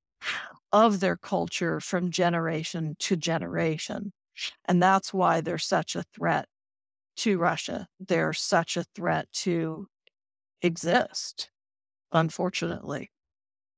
[0.72, 4.12] of their culture from generation to generation.
[4.66, 6.46] And that's why they're such a threat
[7.18, 7.86] to Russia.
[7.98, 9.86] They're such a threat to
[10.62, 11.50] exist,
[12.12, 13.10] unfortunately.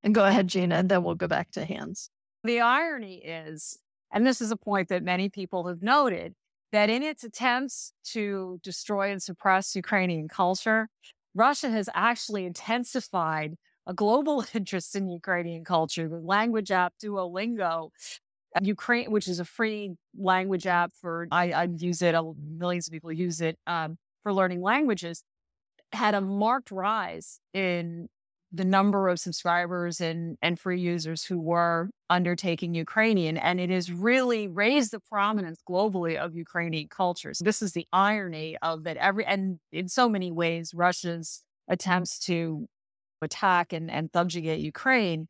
[0.03, 2.11] And go ahead, Gina, and then we'll go back to Hans.
[2.45, 3.79] The irony is,
[4.13, 6.35] and this is a point that many people have noted,
[6.73, 10.89] that in its attempts to destroy and suppress Ukrainian culture,
[11.35, 13.55] Russia has actually intensified
[13.87, 16.09] a global interest in Ukrainian culture.
[16.09, 17.91] The language app Duolingo,
[18.57, 22.15] uh, Ukraine, which is a free language app for I, I use it.
[22.59, 25.23] Millions of people use it um, for learning languages.
[25.93, 28.09] Had a marked rise in
[28.53, 33.37] the number of subscribers and, and free users who were undertaking Ukrainian.
[33.37, 37.41] And it has really raised the prominence globally of Ukrainian cultures.
[37.45, 42.67] This is the irony of that every, and in so many ways, Russia's attempts to
[43.21, 45.29] attack and, and subjugate Ukraine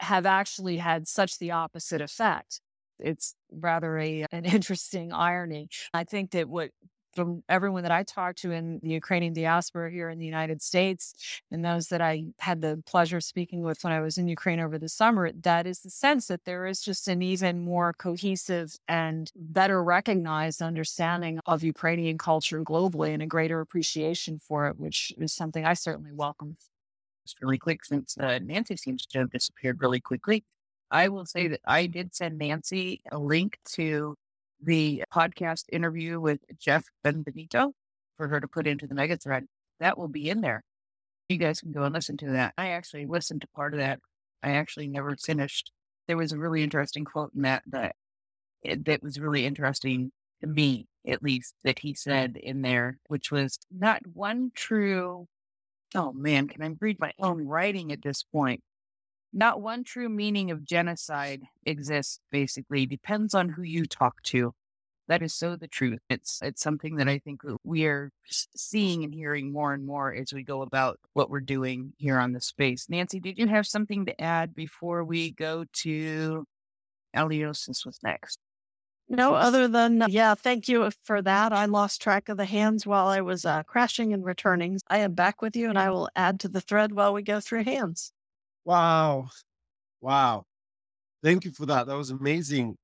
[0.00, 2.60] have actually had such the opposite effect.
[2.98, 5.68] It's rather a, an interesting irony.
[5.94, 6.70] I think that what
[7.14, 11.14] from everyone that I talked to in the Ukrainian diaspora here in the United States
[11.50, 14.60] and those that I had the pleasure of speaking with when I was in Ukraine
[14.60, 18.76] over the summer, that is the sense that there is just an even more cohesive
[18.88, 25.12] and better recognized understanding of Ukrainian culture globally and a greater appreciation for it, which
[25.18, 26.56] is something I certainly welcome.
[27.24, 30.44] Just really quick, since uh, Nancy seems to have disappeared really quickly,
[30.90, 34.16] I will say that I did send Nancy a link to
[34.62, 37.72] the podcast interview with Jeff Benvenuto
[38.16, 39.46] for her to put into the mega thread.
[39.80, 40.62] That will be in there.
[41.28, 42.54] You guys can go and listen to that.
[42.58, 44.00] I actually listened to part of that.
[44.42, 45.72] I actually never finished.
[46.06, 47.96] There was a really interesting quote in that that
[48.64, 53.30] eh, that was really interesting to me, at least, that he said in there, which
[53.32, 55.28] was not one true.
[55.94, 58.62] Oh man, can I read my own writing at this point?
[59.32, 62.86] Not one true meaning of genocide exists, basically.
[62.86, 64.54] Depends on who you talk to.
[65.08, 66.00] That is so the truth.
[66.08, 70.32] It's it's something that I think we are seeing and hearing more and more as
[70.32, 72.86] we go about what we're doing here on the space.
[72.88, 76.44] Nancy, did you have something to add before we go to
[77.16, 78.38] Eliosis was next?
[79.08, 81.52] No, other than, yeah, thank you for that.
[81.52, 84.78] I lost track of the hands while I was uh, crashing and returning.
[84.88, 87.40] I am back with you and I will add to the thread while we go
[87.40, 88.12] through hands.
[88.64, 89.28] Wow.
[90.00, 90.44] Wow.
[91.22, 91.86] Thank you for that.
[91.86, 92.76] That was amazing.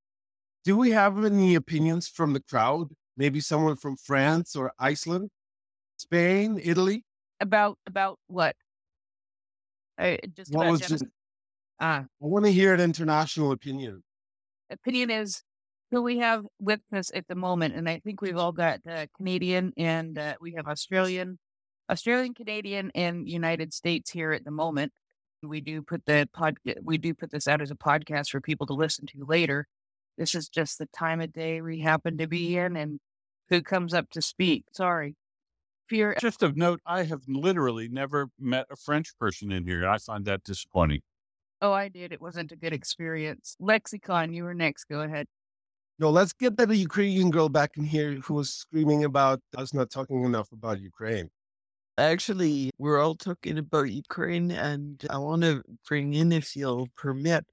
[0.64, 2.88] Do we have any opinions from the crowd?
[3.16, 5.30] Maybe someone from France or Iceland,
[5.96, 7.04] Spain, Italy?
[7.40, 8.54] About about what?
[9.98, 11.04] I just what was just,
[11.80, 14.02] Ah, I want to hear an international opinion.
[14.70, 15.42] opinion is
[15.90, 19.06] who we have with us at the moment, and I think we've all got uh,
[19.16, 21.38] Canadian and uh, we have Australian,
[21.90, 24.92] Australian, Canadian, and United States here at the moment.
[25.42, 28.40] We do put the pod, eh, we do put this out as a podcast for
[28.40, 29.66] people to listen to later.
[30.16, 32.98] This is just the time of day we happen to be in, and
[33.48, 34.64] who comes up to speak.
[34.72, 35.14] Sorry,
[35.88, 36.16] fear.
[36.20, 39.88] Just of note, I have literally never met a French person in here.
[39.88, 41.00] I find that disappointing.
[41.60, 42.12] Oh, I did.
[42.12, 43.56] It wasn't a good experience.
[43.60, 44.84] Lexicon, you were next.
[44.84, 45.26] Go ahead.
[46.00, 49.90] No, let's get that Ukrainian girl back in here who was screaming about us not
[49.90, 51.28] talking enough about Ukraine.
[51.98, 57.44] Actually, we're all talking about Ukraine, and I want to bring in, if you'll permit,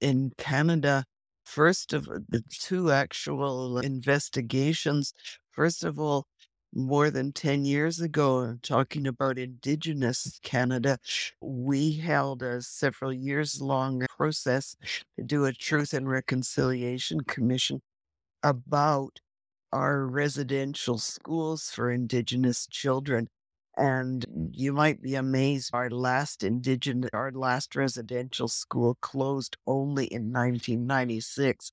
[0.00, 1.04] in Canada,
[1.44, 5.12] first of uh, the two actual investigations
[5.50, 6.26] First of all,
[6.72, 10.98] more than 10 years ago, talking about Indigenous Canada,
[11.40, 14.76] we held a several years long process
[15.18, 17.82] to do a Truth and Reconciliation Commission
[18.42, 19.20] about
[19.72, 23.28] our residential schools for Indigenous children.
[23.80, 30.32] And you might be amazed, our last Indigenous, our last residential school closed only in
[30.32, 31.72] 1996.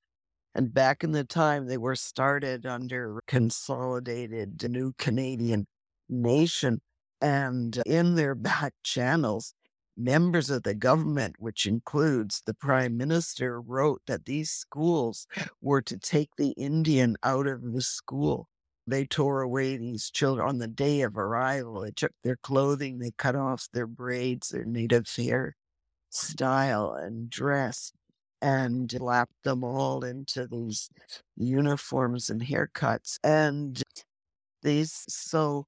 [0.55, 5.67] And back in the time, they were started under consolidated new Canadian
[6.07, 6.79] nation.
[7.21, 9.53] And in their back channels,
[9.97, 15.27] members of the government, which includes the prime minister, wrote that these schools
[15.61, 18.47] were to take the Indian out of the school.
[18.87, 21.81] They tore away these children on the day of arrival.
[21.81, 25.55] They took their clothing, they cut off their braids, their native hair
[26.09, 27.91] style and dress
[28.41, 30.89] and lapped them all into these
[31.35, 33.17] uniforms and haircuts.
[33.23, 33.81] And
[34.63, 35.65] these, so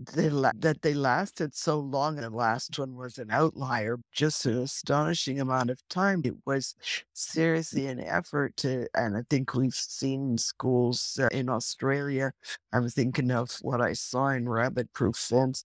[0.00, 4.46] they la- that they lasted so long, and the last one was an outlier, just
[4.46, 6.22] an astonishing amount of time.
[6.24, 6.74] It was
[7.12, 12.32] seriously an effort to, and I think we've seen schools uh, in Australia.
[12.72, 15.64] I'm thinking of what I saw in Rabbit Proof Fence.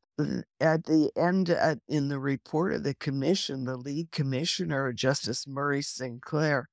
[0.59, 5.81] At the end, at, in the report of the commission, the lead commissioner, Justice Murray
[5.81, 6.67] Sinclair,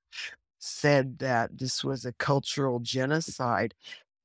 [0.58, 3.74] said that this was a cultural genocide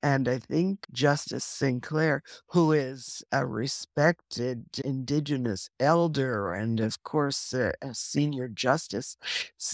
[0.04, 7.74] and I think Justice Sinclair, who is a respected Indigenous elder and, of course, a,
[7.82, 9.18] a senior justice,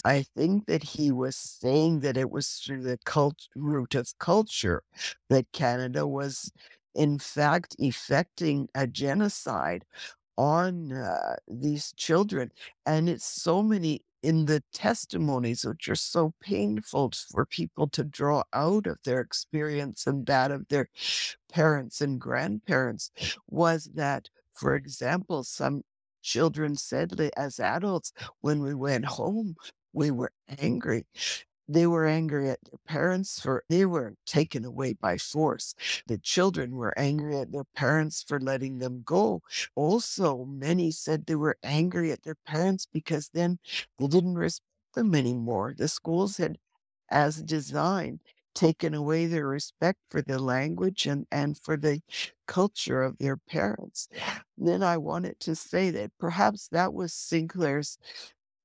[0.06, 4.84] I think that he was saying that it was through the cult- root of culture
[5.30, 6.52] that Canada was,
[6.96, 9.86] in fact, effecting a genocide
[10.38, 12.52] on uh, these children.
[12.86, 18.44] And it's so many in the testimonies, which are so painful for people to draw
[18.54, 20.88] out of their experience and that of their
[21.52, 23.12] parents and grandparents,
[23.50, 25.84] was that, for example, some
[26.22, 29.56] children said that as adults, when we went home,
[29.92, 31.06] we were angry.
[31.68, 35.76] They were angry at their parents for they were taken away by force.
[36.08, 39.42] The children were angry at their parents for letting them go.
[39.76, 43.60] Also, many said they were angry at their parents because then
[43.98, 45.74] they didn't respect them anymore.
[45.78, 46.58] The schools had,
[47.10, 48.20] as designed,
[48.54, 52.02] taken away their respect for the language and, and for the
[52.48, 54.08] culture of their parents.
[54.58, 57.98] And Then I wanted to say that perhaps that was Sinclair's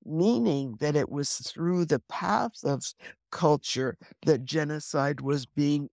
[0.08, 2.84] meaning that it was through the path of
[3.30, 3.96] culture
[4.26, 5.88] that genocide was being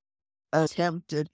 [0.53, 1.29] attempted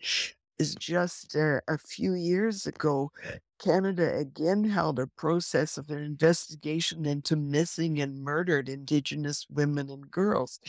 [0.60, 3.12] is just uh, a few years ago
[3.60, 10.10] canada again held a process of an investigation into missing and murdered indigenous women and
[10.12, 10.60] girls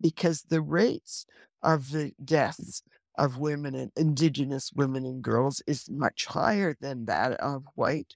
[0.00, 1.26] because the rates
[1.62, 2.82] of the deaths
[3.18, 8.14] of women and indigenous women and girls is much higher than that of white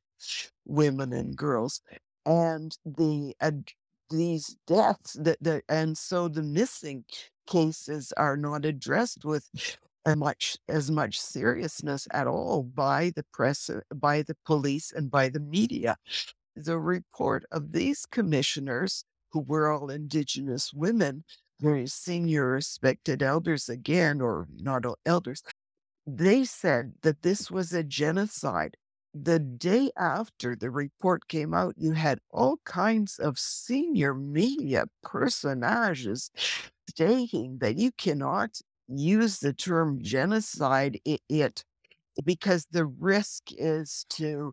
[0.65, 1.83] women and girls
[2.27, 3.53] and the uh,
[4.11, 7.05] these deaths that the and so the missing
[7.47, 9.49] cases are not addressed with
[10.07, 15.11] as much as much seriousness at all by the press uh, by the police and
[15.11, 15.97] by the media.
[16.57, 21.25] The report of these commissioners who were all indigenous women
[21.61, 25.43] very senior respected elders again or not elders
[26.07, 28.77] they said that this was a genocide
[29.15, 36.31] the day after the report came out, you had all kinds of senior media personages
[36.91, 38.59] stating that you cannot
[38.89, 41.65] use the term genocide it, it
[42.25, 44.53] because the risk is to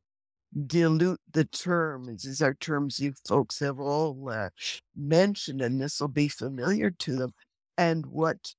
[0.67, 2.23] dilute the terms.
[2.23, 4.49] These are terms you folks have all uh,
[4.95, 7.33] mentioned, and this will be familiar to them.
[7.77, 8.53] And what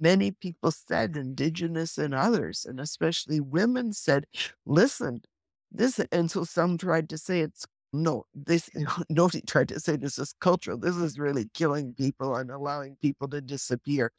[0.00, 4.26] many people said, Indigenous and others, and especially women, said,
[4.66, 5.22] listen,
[5.70, 8.68] this and so some tried to say it's no, this
[9.08, 10.78] nobody tried to say this is cultural.
[10.78, 14.12] This is really killing people and allowing people to disappear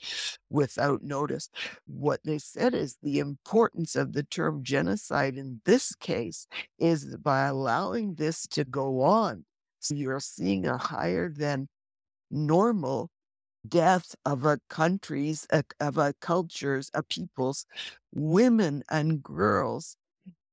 [0.49, 1.49] without notice.
[1.85, 6.47] What they said is the importance of the term genocide in this case
[6.79, 9.45] is by allowing this to go on.
[9.79, 11.67] So you're seeing a higher than
[12.31, 13.09] normal
[13.67, 15.47] death of a country's,
[15.79, 17.65] of a culture's, a people's
[18.13, 19.95] women and girls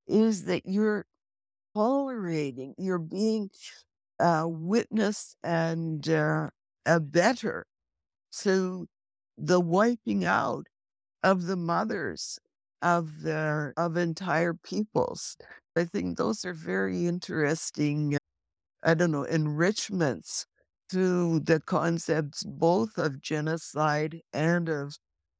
[0.09, 1.07] is that you're
[1.75, 3.51] tolerating, you're being
[4.21, 6.51] uh, witness and uh,
[6.87, 7.67] a better
[8.33, 8.87] to
[9.39, 10.67] the wiping out
[11.23, 12.39] of the mothers
[12.83, 15.37] of the of entire peoples.
[15.77, 18.19] I think those are very interesting.
[18.83, 20.47] I don't know enrichments
[20.91, 24.97] to the concepts both of genocide and of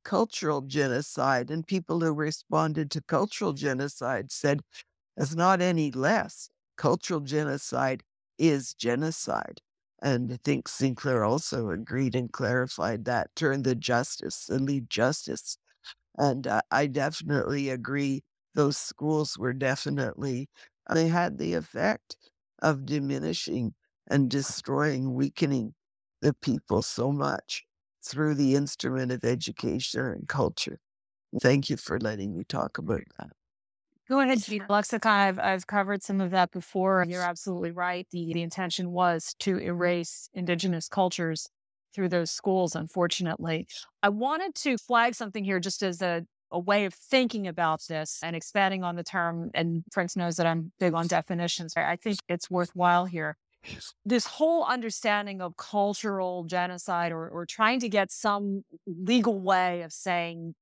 [0.07, 1.51] cultural genocide.
[1.51, 4.63] And people who responded to cultural genocide said
[5.17, 6.51] it's not any less.
[6.77, 8.03] Cultural genocide
[8.39, 9.61] is genocide.
[10.03, 15.59] And I think Sinclair also agreed and clarified that, turned the justice, the lead justice.
[16.19, 18.23] And uh, I definitely agree.
[18.55, 20.49] Those schools were definitely,
[20.93, 22.17] they had the effect
[22.61, 23.75] of diminishing
[24.07, 25.75] and destroying, weakening
[26.21, 27.65] the people so much
[28.07, 30.79] through the instrument of education and culture.
[31.41, 33.31] Thank you for letting me talk about that.
[34.09, 34.67] Go ahead, Gina.
[34.69, 37.05] Lexicon, I've, I've covered some of that before.
[37.09, 38.07] You're absolutely right.
[38.13, 41.49] The, the intention was to erase Indigenous cultures
[41.93, 43.67] through those schools, unfortunately.
[44.03, 48.21] I wanted to flag something here just as a, a way of thinking about this
[48.23, 49.51] and expanding on the term.
[49.55, 51.75] And Prince knows that I'm big on definitions.
[51.77, 53.37] I think it's worthwhile here.
[54.05, 59.93] This whole understanding of cultural genocide or, or trying to get some legal way of
[59.93, 60.55] saying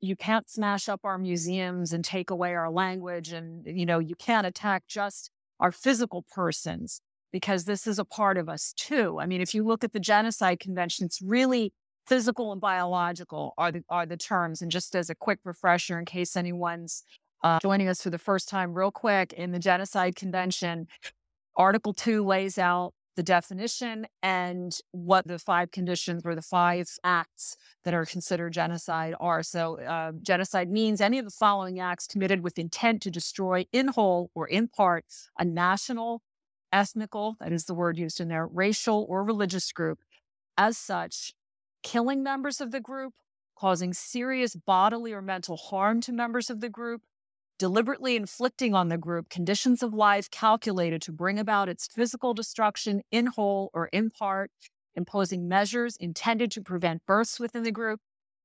[0.00, 4.16] you can't smash up our museums and take away our language and you know you
[4.16, 5.30] can't attack just
[5.60, 7.00] our physical persons
[7.30, 9.18] because this is a part of us too.
[9.20, 11.72] I mean if you look at the genocide convention it's really
[12.06, 14.60] physical and biological are the are the terms.
[14.60, 17.04] And just as a quick refresher in case anyone's
[17.42, 20.86] uh, joining us for the first time real quick in the genocide convention
[21.56, 27.56] article 2 lays out the definition and what the five conditions or the five acts
[27.84, 29.42] that are considered genocide are.
[29.42, 33.88] So, uh, genocide means any of the following acts committed with intent to destroy in
[33.88, 35.04] whole or in part
[35.38, 36.22] a national,
[36.72, 39.98] ethnical, that is the word used in there, racial or religious group.
[40.56, 41.34] As such,
[41.82, 43.12] killing members of the group,
[43.56, 47.02] causing serious bodily or mental harm to members of the group,
[47.62, 53.02] deliberately inflicting on the group conditions of life calculated to bring about its physical destruction
[53.12, 54.50] in whole or in part,
[54.96, 58.00] imposing measures intended to prevent births within the group,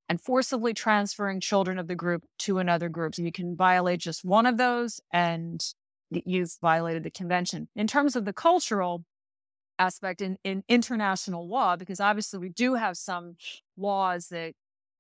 [0.08, 3.16] and forcibly transferring children of the group to another group.
[3.16, 5.66] So you can violate just one of those and
[6.12, 7.70] you've violated the convention.
[7.76, 9.04] In terms of the cultural
[9.80, 13.38] aspect in, in international law, because obviously we do have some
[13.78, 14.54] laws that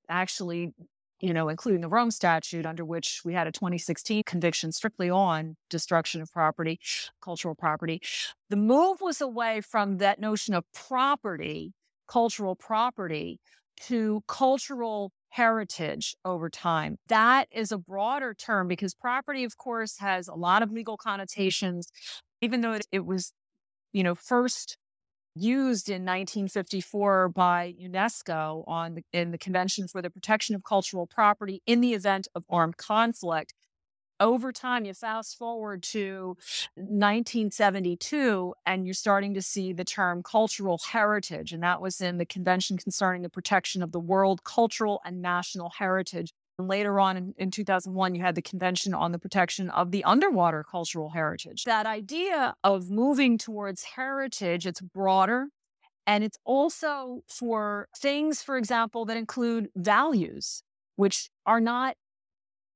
[0.10, 0.74] actually
[1.20, 5.56] you know, including the Rome Statute, under which we had a 2016 conviction strictly on
[5.70, 6.80] destruction of property,
[7.22, 8.02] cultural property.
[8.50, 11.74] The move was away from that notion of property,
[12.08, 13.40] cultural property,
[13.82, 16.98] to cultural heritage over time.
[17.08, 21.90] That is a broader term because property, of course, has a lot of legal connotations,
[22.42, 23.34] even though it, was,
[23.94, 24.78] you know, first
[25.38, 31.08] used in 1954 by UNESCO on the, in the Convention for the Protection of Cultural
[31.08, 33.54] Property in the event of armed conflict.
[34.20, 36.36] Over time, you fast forward to
[36.76, 42.26] 1972, and you're starting to see the term cultural heritage, and that was in the
[42.26, 47.52] Convention concerning the protection of the world cultural and national heritage later on in, in
[47.52, 51.64] 2001, you had the Convention on the Protection of the Underwater Cultural Heritage.
[51.66, 55.48] That idea of moving towards heritage, it's broader.
[56.06, 60.64] And it's also for things, for example, that include values,
[60.96, 61.96] which are not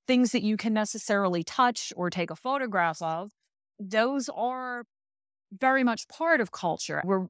[0.05, 3.32] things that you can necessarily touch or take a photograph of.
[3.79, 4.84] Those are
[5.57, 7.01] very much part of culture.
[7.05, 7.27] We're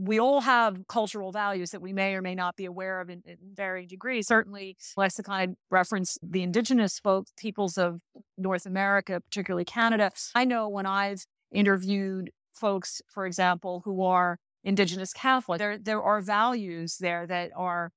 [0.00, 3.22] we all have cultural values that we may or may not be aware of in,
[3.26, 4.26] in varying degrees.
[4.26, 8.00] Certainly, lexicon reference the indigenous folks, peoples of
[8.38, 10.10] North America, particularly Canada.
[10.34, 16.22] I know when I've interviewed folks, for example, who are indigenous Catholic, there there are
[16.22, 17.92] values there that are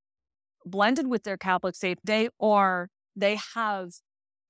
[0.66, 1.98] blended with their Catholic faith.
[2.04, 3.92] They are they have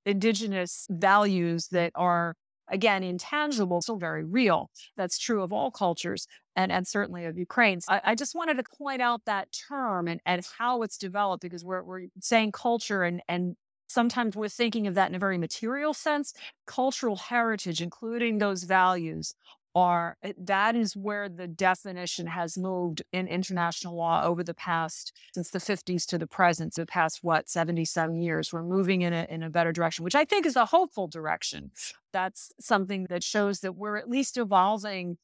[0.05, 2.35] indigenous values that are
[2.69, 4.69] again, intangible, still very real.
[4.97, 7.85] That's true of all cultures and, and certainly of Ukraine's.
[7.87, 11.63] I, I just wanted to point out that term and, and how it's developed because
[11.63, 13.55] we're, we're saying culture and, and
[13.87, 16.33] sometimes we're thinking of that in a very material sense.
[16.65, 19.35] Cultural heritage, including those values,
[19.75, 25.11] are eh, that is where the definition has moved in international law over the past
[25.33, 28.53] since the 50s to the present the past what 77 years.
[28.53, 31.71] We're moving in a in a better direction which i think is a hopeful direction.
[32.13, 35.17] That's something that shows that we're at least evolving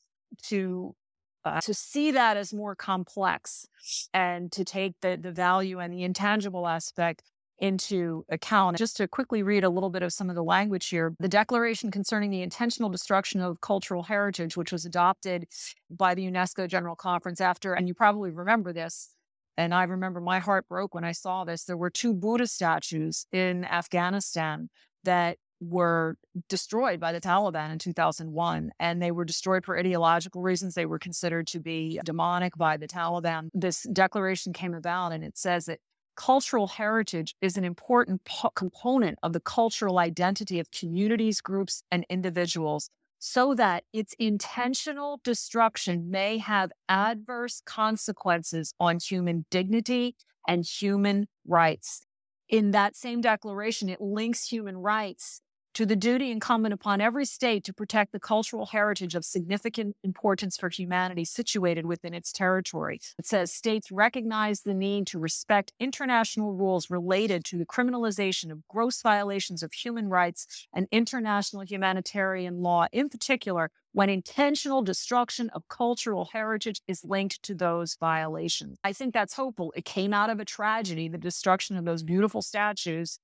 [0.43, 0.95] to
[1.43, 3.67] uh, to see that as more complex
[4.13, 7.23] and to take the the value and the intangible aspect
[7.61, 8.77] into account.
[8.77, 11.91] Just to quickly read a little bit of some of the language here the Declaration
[11.91, 15.47] concerning the intentional destruction of cultural heritage, which was adopted
[15.89, 19.15] by the UNESCO General Conference after, and you probably remember this.
[19.57, 21.65] And I remember my heart broke when I saw this.
[21.65, 24.69] There were two Buddha statues in Afghanistan
[25.03, 26.17] that were
[26.49, 28.71] destroyed by the Taliban in 2001.
[28.79, 30.73] And they were destroyed for ideological reasons.
[30.73, 33.49] They were considered to be demonic by the Taliban.
[33.53, 35.79] This declaration came about and it says that
[36.15, 42.05] cultural heritage is an important po- component of the cultural identity of communities, groups, and
[42.09, 42.89] individuals
[43.19, 50.15] so that its intentional destruction may have adverse consequences on human dignity
[50.47, 52.05] and human rights.
[52.49, 55.41] In that same declaration, it links human rights
[55.73, 60.57] to the duty incumbent upon every state to protect the cultural heritage of significant importance
[60.57, 62.99] for humanity situated within its territory.
[63.17, 68.67] It says states recognize the need to respect international rules related to the criminalization of
[68.67, 75.67] gross violations of human rights and international humanitarian law, in particular, when intentional destruction of
[75.67, 78.77] cultural heritage is linked to those violations.
[78.83, 79.73] I think that's hopeful.
[79.75, 83.19] It came out of a tragedy, the destruction of those beautiful statues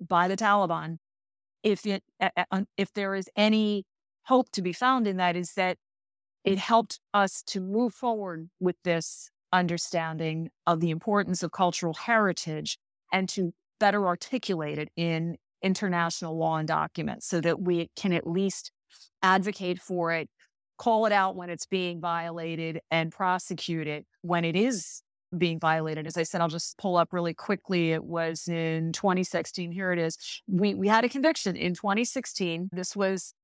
[0.00, 0.98] by the Taliban
[1.62, 2.02] if it
[2.76, 3.84] if there is any
[4.24, 5.76] hope to be found in that is that
[6.44, 12.78] it helped us to move forward with this understanding of the importance of cultural heritage
[13.12, 18.26] and to better articulate it in international law and documents so that we can at
[18.26, 18.70] least
[19.22, 20.28] advocate for it,
[20.78, 25.02] call it out when it's being violated, and prosecute it when it is
[25.36, 26.06] being violated.
[26.06, 27.92] As I said, I'll just pull up really quickly.
[27.92, 29.72] It was in 2016.
[29.72, 30.42] Here it is.
[30.48, 32.70] We we had a conviction in 2016.
[32.72, 33.34] This was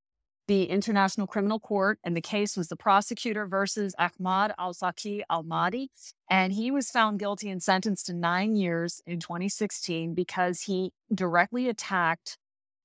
[0.47, 5.43] the International Criminal Court, and the case was the prosecutor versus Ahmad Al Faqi Al
[5.43, 5.91] Mahdi.
[6.29, 11.67] And he was found guilty and sentenced to nine years in 2016 because he directly
[11.67, 12.37] attacked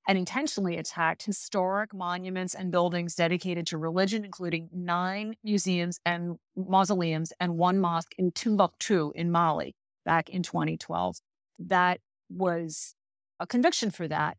[0.09, 7.33] and intentionally attacked historic monuments and buildings dedicated to religion, including nine museums and mausoleums
[7.39, 9.75] and one mosque in Timbuktu in Mali
[10.05, 11.19] back in 2012.
[11.59, 12.95] That was
[13.39, 14.37] a conviction for that,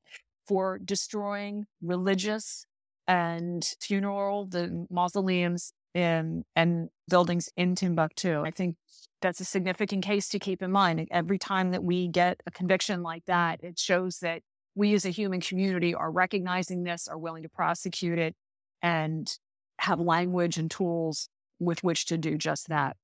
[0.48, 2.65] for destroying religious
[3.07, 8.44] and funeral, the mausoleums in, and buildings in Timbuktu.
[8.44, 8.76] I think
[9.22, 11.07] that's a significant case to keep in mind.
[11.11, 14.41] Every time that we get a conviction like that, it shows that
[14.76, 18.36] we as a human community are recognizing this, are willing to prosecute it,
[18.82, 19.38] and
[19.80, 21.30] have language and tools
[21.60, 22.98] with which to do just that.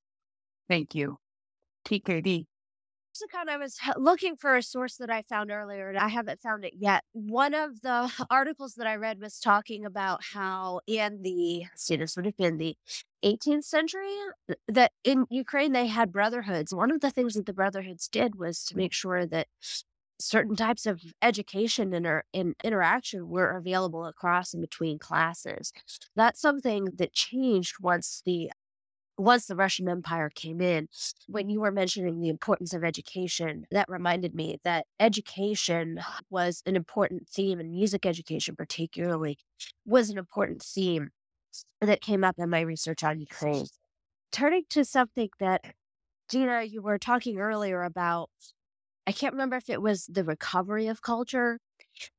[0.67, 1.17] Thank you.
[1.85, 2.45] TKD.
[3.47, 6.73] I was looking for a source that I found earlier and I haven't found it
[6.77, 7.03] yet.
[7.11, 12.15] One of the articles that I read was talking about how in the, see, this
[12.15, 12.77] would have been the
[13.25, 14.13] 18th century,
[14.67, 16.73] that in Ukraine they had brotherhoods.
[16.73, 19.47] One of the things that the brotherhoods did was to make sure that
[20.19, 25.71] certain types of education and, inter- and interaction were available across and between classes.
[26.15, 28.51] That's something that changed once the
[29.17, 30.87] once the Russian Empire came in.
[31.27, 36.77] When you were mentioning the importance of education, that reminded me that education was an
[36.77, 39.37] important theme, and music education particularly
[39.85, 41.09] was an important theme
[41.81, 43.67] that came up in my research on Ukraine.
[44.31, 45.65] Turning to something that
[46.29, 48.29] Gina, you were talking earlier about
[49.09, 51.57] I can't remember if it was the recovery of culture.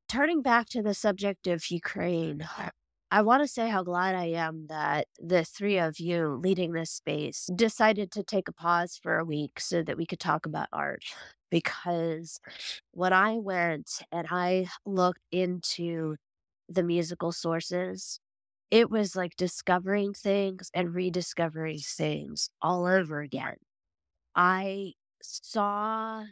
[0.08, 2.44] Turning back to the subject of Ukraine,
[3.12, 6.90] I want to say how glad I am that the three of you leading this
[6.90, 10.66] space decided to take a pause for a week so that we could talk about
[10.72, 11.04] art.
[11.48, 12.40] Because
[12.90, 16.16] when I went and I looked into
[16.68, 18.18] the musical sources,
[18.72, 23.58] it was like discovering things and rediscovering things all over again.
[24.34, 26.24] I saw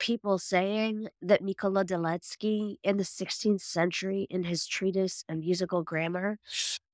[0.00, 6.38] people saying that Mykola Dyletsky in the 16th century in his treatise A Musical Grammar,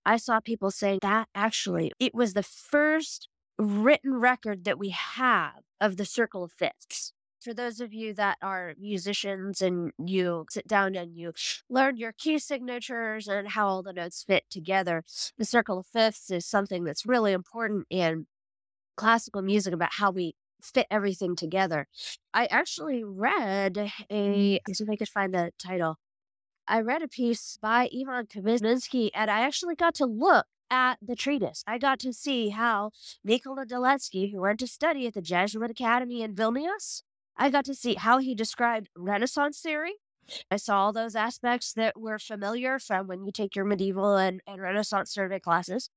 [0.04, 3.28] I saw people saying that actually it was the first
[3.58, 7.12] written record that we have of the circle of fifths.
[7.40, 11.32] For those of you that are musicians and you sit down and you
[11.70, 15.04] learn your key signatures and how all the notes fit together,
[15.38, 18.26] the circle of fifths is something that's really important in
[18.96, 21.86] classical music about how we fit everything together.
[22.32, 23.76] I actually read
[24.10, 25.96] a, see if I could find the title.
[26.68, 31.14] I read a piece by Ivan Kaminsky, and I actually got to look at the
[31.14, 31.62] treatise.
[31.66, 32.90] I got to see how
[33.24, 37.02] Nikola Dyletsky, who went to study at the Jesuit Academy in Vilnius,
[37.36, 39.94] I got to see how he described Renaissance theory.
[40.50, 44.40] I saw all those aspects that were familiar from when you take your medieval and,
[44.46, 45.88] and Renaissance survey classes.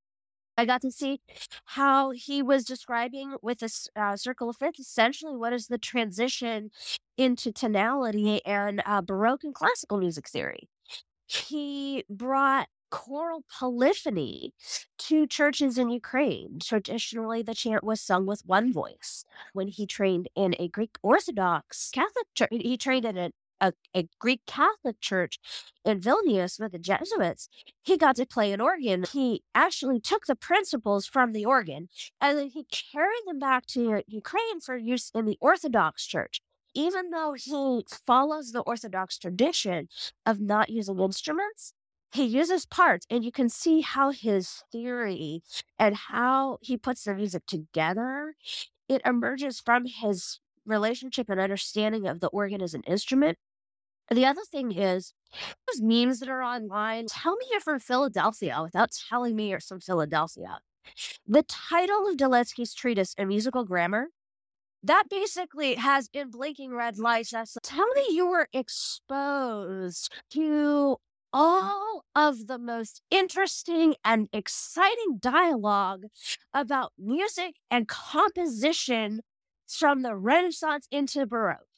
[0.60, 1.22] I got to see
[1.64, 6.72] how he was describing with a uh, circle of fifths essentially what is the transition
[7.18, 10.68] into tonality and uh, Baroque and classical music theory.
[11.28, 14.54] He brought choral polyphony
[14.98, 16.60] to churches in Ukraine.
[16.62, 19.24] Traditionally, the chant was sung with one voice.
[19.54, 23.32] When he trained in a Greek Orthodox Catholic church, he trained in an
[23.62, 25.40] a, a Greek Catholic church
[25.86, 27.50] in Vilnius with the Jesuits,
[27.84, 29.04] he got to play an organ.
[29.12, 31.90] He actually took the principles from the organ
[32.22, 36.42] and then he carried them back to Ukraine for use in the Orthodox Church.
[36.76, 39.88] even though he follows the Orthodox tradition
[40.26, 41.74] of not using instruments,
[42.12, 45.42] he uses parts, and you can see how his theory
[45.78, 48.36] and how he puts the music together,
[48.88, 53.38] it emerges from his relationship and understanding of the organ as an instrument.
[54.12, 55.14] The other thing is,
[55.68, 59.80] those memes that are online, tell me you're from Philadelphia without telling me you're from
[59.80, 60.60] Philadelphia.
[61.28, 64.08] The title of Delansky's treatise, A Musical Grammar,
[64.82, 67.32] that basically has in blinking red lights.
[67.32, 70.98] That's tell me you were exposed to
[71.32, 76.06] all of the most interesting and exciting dialogue
[76.54, 79.22] about music and composition
[79.68, 81.69] from the Renaissance into Baroque.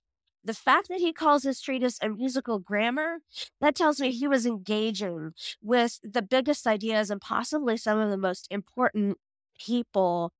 [0.43, 3.19] The fact that he calls his treatise a musical grammar,
[3.59, 8.17] that tells me he was engaging with the biggest ideas and possibly some of the
[8.17, 9.17] most important
[9.59, 10.33] people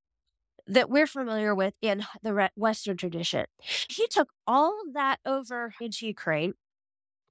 [0.67, 3.45] that we're familiar with in the Western tradition.
[3.89, 6.53] He took all that over into Ukraine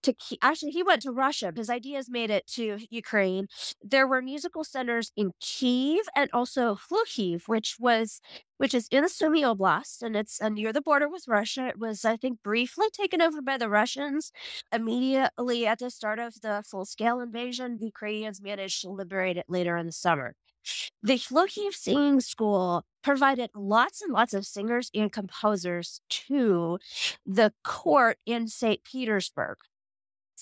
[0.03, 1.53] to actually he went to Russia.
[1.55, 3.49] His ideas made it to Ukraine.
[3.83, 8.21] There were musical centers in Kiev and also Hlukhiv, which was
[8.59, 11.69] which is in the Sumy Oblast, and it's uh, near the border with Russia.
[11.69, 14.33] It was, I think, briefly taken over by the Russians.
[14.73, 19.47] Immediately at the start of the full scale invasion, the Ukrainians managed to liberate it
[19.49, 20.35] later in the summer.
[21.03, 26.79] The Hlukhiv Singing School provided lots and lots of singers and composers to
[27.25, 28.85] the court in St.
[28.85, 29.57] Petersburg.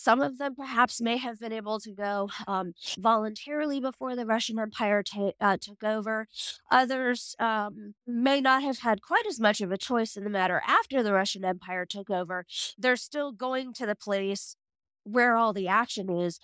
[0.01, 4.57] Some of them perhaps may have been able to go um, voluntarily before the Russian
[4.57, 5.03] Empire
[5.41, 6.29] uh, took over.
[6.71, 10.63] Others um, may not have had quite as much of a choice in the matter
[10.65, 12.47] after the Russian Empire took over.
[12.79, 14.55] They're still going to the place
[15.03, 16.39] where all the action is.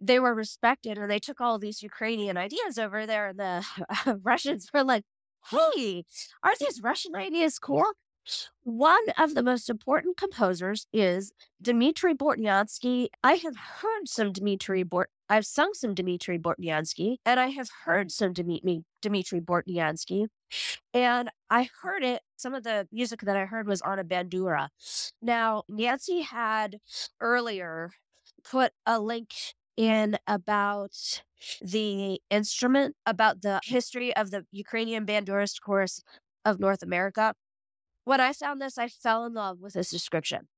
[0.00, 4.70] They were respected, and they took all these Ukrainian ideas over there, and the Russians
[4.72, 5.02] were like,
[5.50, 6.04] hey,
[6.44, 7.94] aren't these Russian ideas cool?
[8.64, 13.08] One of the most important composers is Dmitry Bortniansky.
[13.24, 15.10] I have heard some Dmitry Bort.
[15.28, 20.26] I've sung some Dmitry Bortniansky, and I have heard some Dmitry Dmitry Bortniansky,
[20.94, 22.22] and I heard it.
[22.36, 24.68] Some of the music that I heard was on a bandura.
[25.20, 26.78] Now, Nancy had
[27.20, 27.90] earlier
[28.44, 29.30] put a link
[29.76, 31.22] in about
[31.60, 36.02] the instrument, about the history of the Ukrainian bandurist chorus
[36.44, 37.34] of North America.
[38.04, 40.48] When I found this, I fell in love with this description.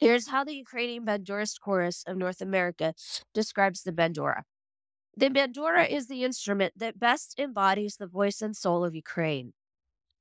[0.00, 2.94] Here's how the Ukrainian Bandurist Chorus of North America
[3.34, 4.42] describes the Bandura.
[5.14, 9.52] The Bandura is the instrument that best embodies the voice and soul of Ukraine.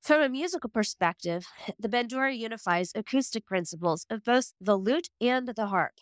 [0.01, 1.45] From a musical perspective,
[1.79, 5.93] the Bandura unifies acoustic principles of both the lute and the harp.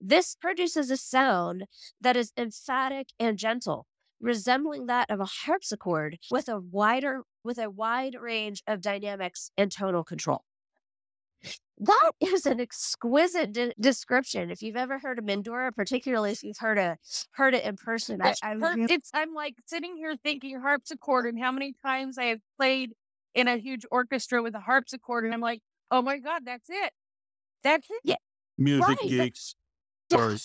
[0.00, 1.64] This produces a sound
[2.00, 3.86] that is emphatic and gentle,
[4.20, 9.70] resembling that of a harpsichord with a wider with a wide range of dynamics and
[9.70, 10.42] tonal control.
[11.80, 14.50] That is an exquisite de- description.
[14.50, 16.96] If you've ever heard a Bandura, particularly if you've heard a
[17.32, 18.56] heard it in person, I, I
[18.90, 22.94] it's I'm like sitting here thinking harpsichord and how many times I have played
[23.34, 26.92] in a huge orchestra with a harpsichord, and I'm like, oh my god, that's it,
[27.62, 28.00] that's it.
[28.02, 28.16] Yeah,
[28.58, 28.98] Music right.
[29.00, 29.54] geeks.
[30.10, 30.38] Sorry.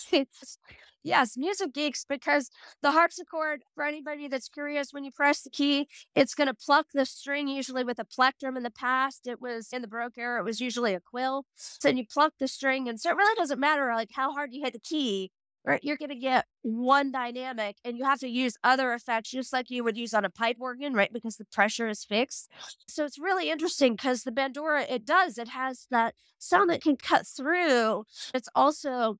[1.04, 2.50] Yes, music geeks, because
[2.82, 6.88] the harpsichord, for anybody that's curious, when you press the key, it's going to pluck
[6.94, 9.28] the string, usually with a plectrum in the past.
[9.28, 11.46] It was in the Baroque era, it was usually a quill.
[11.56, 14.64] So you pluck the string, and so it really doesn't matter like how hard you
[14.64, 15.32] hit the key.
[15.66, 19.54] Right, you're going to get one dynamic, and you have to use other effects just
[19.54, 21.12] like you would use on a pipe organ, right?
[21.14, 22.52] Because the pressure is fixed.
[22.90, 26.98] So it's really interesting because the bandura, it does, it has that sound that can
[26.98, 28.04] cut through.
[28.34, 29.20] It's also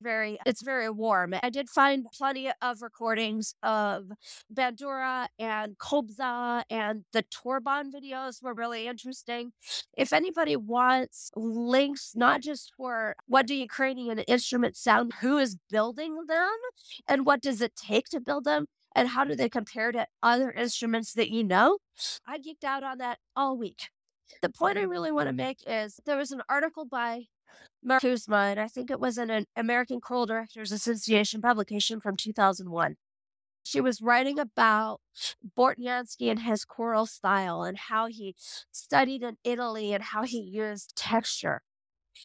[0.00, 1.34] very it's very warm.
[1.42, 4.10] I did find plenty of recordings of
[4.52, 9.52] Bandura and Kobza and the Torban videos were really interesting.
[9.96, 16.26] If anybody wants links not just for what do Ukrainian instruments sound, who is building
[16.26, 16.56] them
[17.08, 20.50] and what does it take to build them and how do they compare to other
[20.50, 21.78] instruments that you know?
[22.26, 23.90] I geeked out on that all week.
[24.42, 27.26] The point I really want to make is there was an article by
[27.86, 32.16] Marika Kuzma, and I think it was in an American Choral Directors Association publication from
[32.16, 32.96] 2001.
[33.62, 35.00] She was writing about
[35.56, 38.34] Bortniansky and his choral style and how he
[38.72, 41.62] studied in Italy and how he used texture.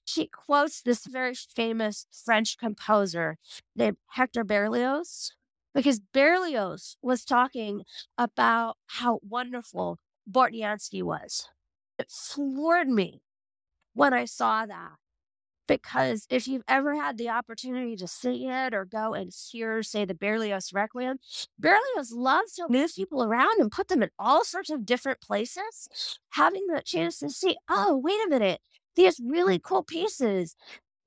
[0.05, 3.38] She quotes this very famous French composer
[3.75, 5.31] named Hector Berlioz
[5.73, 7.83] because Berlioz was talking
[8.17, 11.49] about how wonderful Bortniansky was.
[11.99, 13.21] It floored me
[13.93, 15.01] when I saw that
[15.72, 20.03] because if you've ever had the opportunity to see it or go and hear, say,
[20.03, 21.18] the Berlioz Requiem,
[21.57, 25.88] Berlioz loves to move people around and put them in all sorts of different places.
[26.31, 28.60] Having the chance to see, oh, wait a minute,
[28.98, 30.57] these really cool pieces.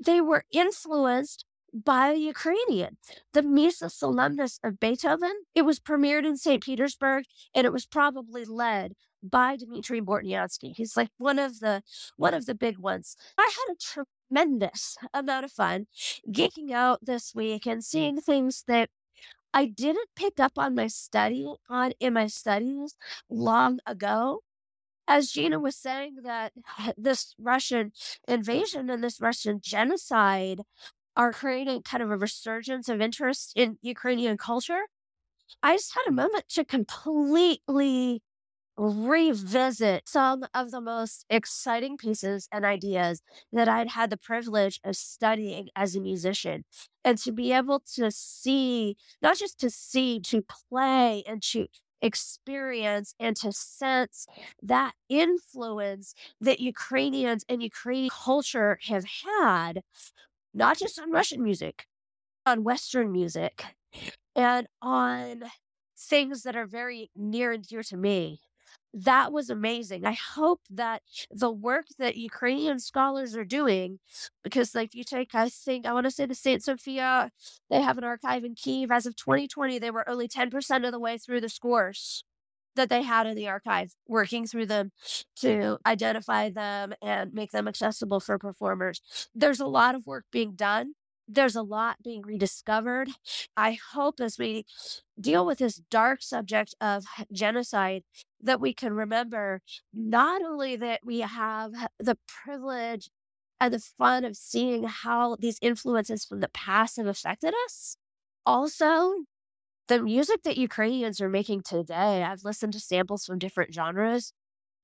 [0.02, 2.96] They were influenced by a Ukrainian.
[3.34, 6.62] The Missa Solemnis of Beethoven, it was premiered in St.
[6.62, 7.24] Petersburg
[7.54, 10.74] and it was probably led by Dmitry Bortniansky.
[10.76, 11.82] He's like one of the
[12.16, 13.16] one of the big ones.
[13.38, 15.86] I had a tremendous amount of fun
[16.30, 17.84] geeking out this week and mm.
[17.84, 18.88] seeing things that
[19.52, 22.96] I didn't pick up on my study on in my studies
[23.30, 24.40] long ago.
[25.06, 26.52] As Gina was saying, that
[26.96, 27.92] this Russian
[28.26, 30.62] invasion and this Russian genocide
[31.16, 34.82] are creating kind of a resurgence of interest in Ukrainian culture.
[35.62, 38.22] I just had a moment to completely
[38.76, 43.22] revisit some of the most exciting pieces and ideas
[43.52, 46.64] that I'd had the privilege of studying as a musician.
[47.04, 51.66] And to be able to see, not just to see, to play and to
[52.02, 54.26] experience and to sense
[54.62, 59.82] that influence that Ukrainians and Ukrainian culture have had,
[60.52, 61.86] not just on Russian music,
[62.46, 63.64] on Western music,
[64.36, 65.44] and on
[65.96, 68.40] things that are very near and dear to me
[68.94, 70.06] that was amazing.
[70.06, 73.98] I hope that the work that Ukrainian scholars are doing,
[74.44, 77.30] because like you take, I think I want to say the Saint Sophia,
[77.68, 78.92] they have an archive in Kiev.
[78.92, 82.24] As of 2020, they were only 10% of the way through the scores
[82.76, 84.92] that they had in the archive, working through them
[85.36, 89.00] to identify them and make them accessible for performers.
[89.34, 90.94] There's a lot of work being done
[91.26, 93.08] there's a lot being rediscovered.
[93.56, 94.66] I hope as we
[95.20, 98.02] deal with this dark subject of genocide
[98.42, 103.10] that we can remember not only that we have the privilege
[103.60, 107.96] and the fun of seeing how these influences from the past have affected us,
[108.44, 109.24] also
[109.88, 112.22] the music that Ukrainians are making today.
[112.22, 114.32] I've listened to samples from different genres.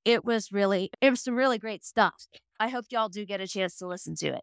[0.05, 2.27] It was really, it was some really great stuff.
[2.59, 4.43] I hope y'all do get a chance to listen to it.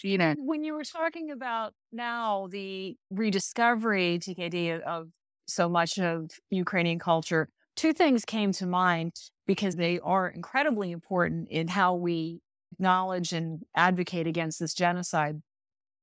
[0.00, 0.36] Gina.
[0.38, 5.08] When you were talking about now the rediscovery, TKD, of
[5.46, 9.12] so much of Ukrainian culture, two things came to mind
[9.46, 12.40] because they are incredibly important in how we
[12.72, 15.42] acknowledge and advocate against this genocide.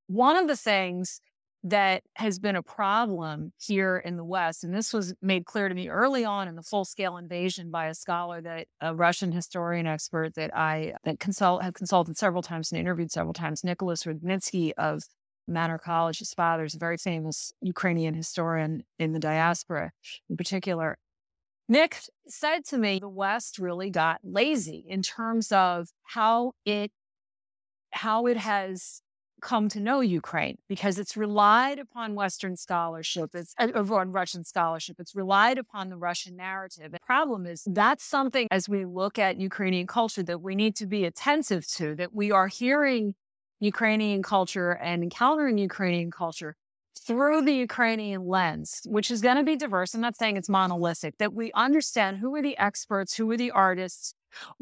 [0.07, 1.21] One of the things
[1.69, 4.63] that has been a problem here in the West.
[4.63, 7.87] And this was made clear to me early on in the full scale invasion by
[7.87, 12.71] a scholar that a Russian historian expert that I that consult have consulted several times
[12.71, 15.03] and interviewed several times, Nicholas Rudnitsky of
[15.47, 16.19] Manor College.
[16.19, 19.91] His father is a very famous Ukrainian historian in the diaspora
[20.29, 20.97] in particular.
[21.69, 26.91] Nick said to me, the West really got lazy in terms of how it
[27.91, 29.01] how it has
[29.41, 34.97] come to know Ukraine because it's relied upon Western scholarship, it's uh, on Russian scholarship,
[34.99, 36.91] it's relied upon the Russian narrative.
[36.91, 40.87] The problem is that's something as we look at Ukrainian culture that we need to
[40.87, 43.15] be attentive to, that we are hearing
[43.59, 46.55] Ukrainian culture and encountering Ukrainian culture
[47.05, 49.93] through the Ukrainian lens, which is going to be diverse.
[49.93, 53.51] I'm not saying it's monolithic, that we understand who are the experts, who are the
[53.51, 54.13] artists,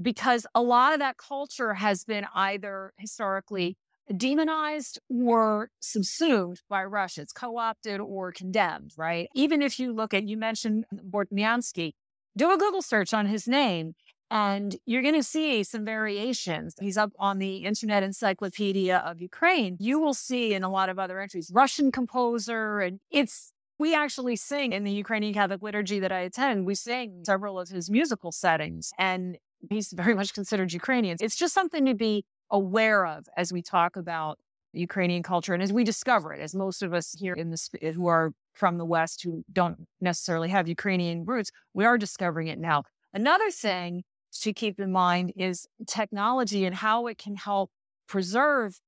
[0.02, 3.78] because a lot of that culture has been either historically
[4.16, 7.22] demonized or subsumed by Russia.
[7.22, 9.30] It's co opted or condemned, right?
[9.34, 11.94] Even if you look at, you mentioned Bortniansky,
[12.38, 13.96] do a Google search on his name
[14.32, 16.76] and you're going to see some variations.
[16.80, 19.78] He's up on the Internet Encyclopedia of Ukraine.
[19.80, 24.38] You will see in a lot of other entries, Russian composer, and it's we actually
[24.38, 26.66] sing in the Ukrainian Catholic liturgy that I attend.
[26.66, 29.38] We sing several of his musical settings, and
[29.70, 31.18] he's very much considered Ukrainian.
[31.20, 34.38] It's just something to be aware of as we talk about
[34.74, 37.92] Ukrainian culture and as we discover it, as most of us here in the eh,
[37.94, 42.60] who are from the West who don't necessarily have Ukrainian roots, we are discovering it
[42.60, 42.84] now.
[43.14, 44.04] Another thing
[44.42, 47.72] to keep in mind is technology and how it can help
[48.08, 48.80] preserve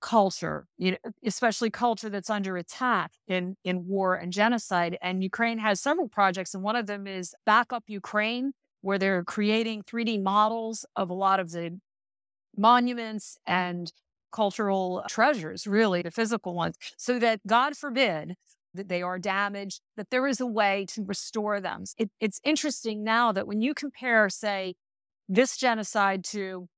[0.00, 4.96] culture, you know, especially culture that's under attack in, in war and genocide.
[5.02, 9.82] And Ukraine has several projects, and one of them is Backup Ukraine, where they're creating
[9.82, 11.78] 3D models of a lot of the
[12.58, 13.92] monuments and
[14.32, 18.34] cultural treasures, really, the physical ones, so that God forbid
[18.74, 21.84] that they are damaged, that there is a way to restore them.
[21.96, 24.74] It, it's interesting now that when you compare, say,
[25.28, 26.68] this genocide to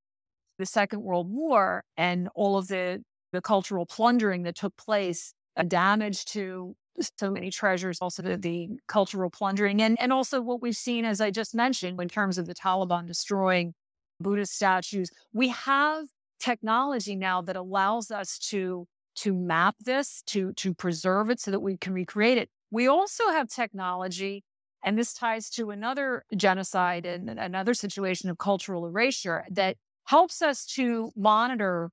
[0.58, 3.02] the Second World War and all of the,
[3.32, 6.76] the cultural plundering that took place, a damage to
[7.18, 11.20] so many treasures, also the, the cultural plundering, and, and also what we've seen, as
[11.20, 13.74] I just mentioned, in terms of the Taliban destroying
[14.20, 15.10] Buddhist statues.
[15.32, 16.06] We have
[16.38, 18.86] technology now that allows us to
[19.16, 22.48] to map this, to to preserve it so that we can recreate it.
[22.70, 24.44] We also have technology,
[24.84, 30.64] and this ties to another genocide and another situation of cultural erasure that helps us
[30.66, 31.90] to monitor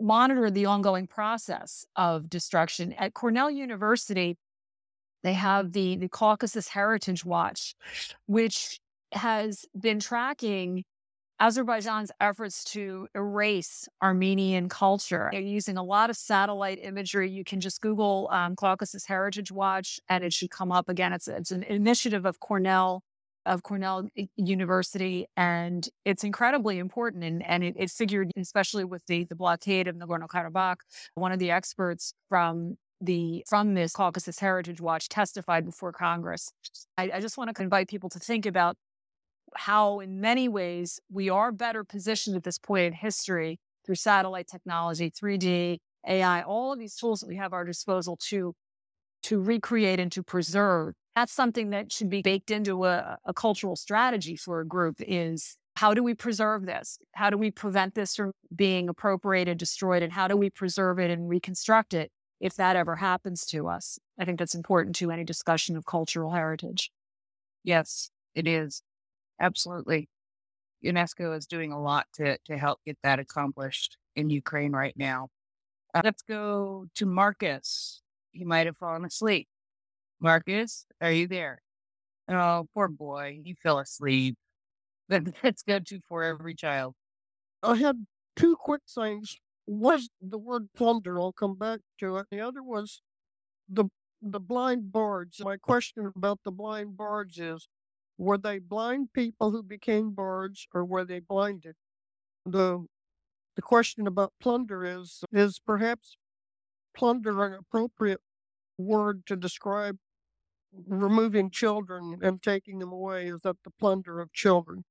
[0.00, 2.92] monitor the ongoing process of destruction.
[2.92, 4.36] At Cornell University,
[5.24, 7.74] they have the, the Caucasus Heritage Watch,
[8.26, 8.78] which
[9.12, 10.84] has been tracking
[11.40, 15.28] Azerbaijan's efforts to erase Armenian culture.
[15.30, 17.30] They're using a lot of satellite imagery.
[17.30, 21.12] You can just Google um, Caucasus Heritage Watch and it should come up again.
[21.12, 23.02] It's, it's an initiative of Cornell
[23.46, 24.06] of Cornell
[24.36, 27.24] University, and it's incredibly important.
[27.24, 30.76] And, and it, it figured, especially with the, the blockade of Nagorno-Karabakh,
[31.14, 36.50] one of the experts from the from this Caucasus Heritage Watch testified before Congress.
[36.98, 38.76] I, I just want to invite people to think about
[39.56, 44.46] how, in many ways, we are better positioned at this point in history through satellite
[44.46, 48.54] technology, 3D, AI, all of these tools that we have at our disposal to
[49.24, 53.74] to recreate and to preserve that's something that should be baked into a, a cultural
[53.74, 56.96] strategy for a group is how do we preserve this?
[57.12, 61.10] How do we prevent this from being appropriated, destroyed, and how do we preserve it
[61.10, 63.98] and reconstruct it if that ever happens to us?
[64.16, 66.92] I think that's important to any discussion of cultural heritage.
[67.64, 68.82] Yes, it is.
[69.40, 70.08] Absolutely.
[70.84, 75.28] UNESCO is doing a lot to, to help get that accomplished in Ukraine right now.
[75.94, 78.02] Uh, let's go to Marcus.
[78.32, 79.48] He might have fallen asleep.
[80.20, 81.62] Marcus, are you there?
[82.28, 83.40] Oh, poor boy.
[83.44, 84.36] He fell asleep.
[85.08, 86.94] That's good too for every child.
[87.62, 88.06] I had
[88.36, 89.36] two quick things.
[89.66, 92.26] Was the word plunder, I'll come back to it.
[92.30, 93.02] The other was
[93.68, 93.86] the
[94.22, 95.40] the blind bards.
[95.44, 97.68] My question about the blind bards is
[98.18, 101.76] were they blind people who became bards or were they blinded?
[102.44, 102.86] The
[103.56, 106.16] the question about plunder is is perhaps
[106.94, 108.20] plunder an appropriate
[108.76, 109.98] word to describe
[110.86, 114.84] removing children and taking them away is that the plunder of children.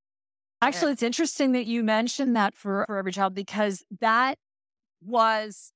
[0.62, 4.40] Actually, it's interesting that you mentioned that for, for every child because that
[5.02, 5.72] was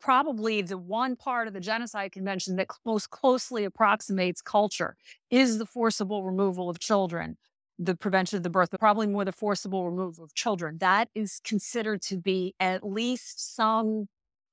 [0.00, 4.96] probably the one part of the genocide convention that most closely approximates culture
[5.30, 7.36] is the forcible removal of children
[7.78, 10.78] the prevention of the birth but probably more the forcible removal of children.
[10.78, 14.06] That is considered to be at least some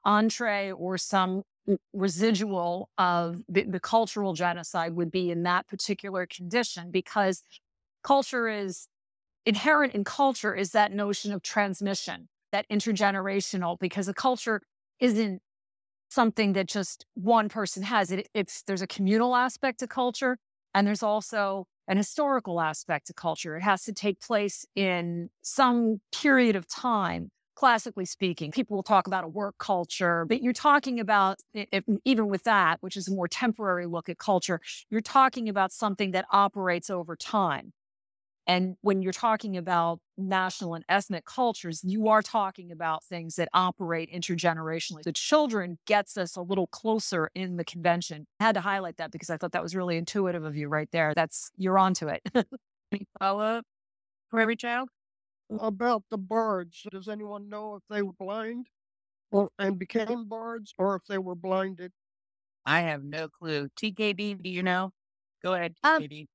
[0.03, 1.43] entree or some
[1.93, 7.43] residual of the, the cultural genocide would be in that particular condition because
[8.03, 8.87] culture is
[9.45, 14.61] inherent in culture is that notion of transmission, that intergenerational, because a culture
[15.01, 15.41] isn't
[16.09, 18.11] something that just one person has.
[18.11, 20.37] It, it's there's a communal aspect to culture,
[20.73, 23.57] and there's also an historical aspect to culture.
[23.57, 29.05] It has to take place in some period of time classically speaking, people will talk
[29.05, 33.11] about a work culture, but you're talking about, if, even with that, which is a
[33.11, 34.59] more temporary look at culture,
[34.89, 37.71] you're talking about something that operates over time.
[38.47, 43.49] And when you're talking about national and ethnic cultures, you are talking about things that
[43.53, 45.03] operate intergenerationally.
[45.03, 48.25] The children gets us a little closer in the convention.
[48.39, 50.89] I had to highlight that because I thought that was really intuitive of you right
[50.91, 51.13] there.
[51.15, 52.21] That's you're onto it.
[52.91, 53.65] Any follow up
[54.29, 54.89] for every child?
[55.59, 56.83] about the birds.
[56.91, 58.67] Does anyone know if they were blind
[59.31, 61.91] or and became birds or if they were blinded?
[62.65, 63.69] I have no clue.
[63.75, 64.91] TKD, do you know?
[65.43, 66.27] Go ahead, Um, TKD.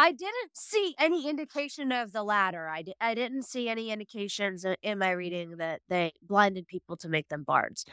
[0.00, 2.68] I didn't see any indication of the latter.
[2.68, 7.08] I, di- I didn't see any indications in my reading that they blinded people to
[7.08, 7.84] make them bards.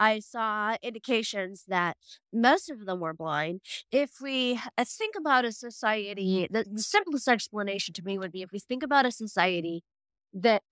[0.00, 1.96] I saw indications that
[2.32, 3.60] most of them were blind.
[3.92, 8.42] If we uh, think about a society, the, the simplest explanation to me would be
[8.42, 9.84] if we think about a society
[10.34, 10.64] that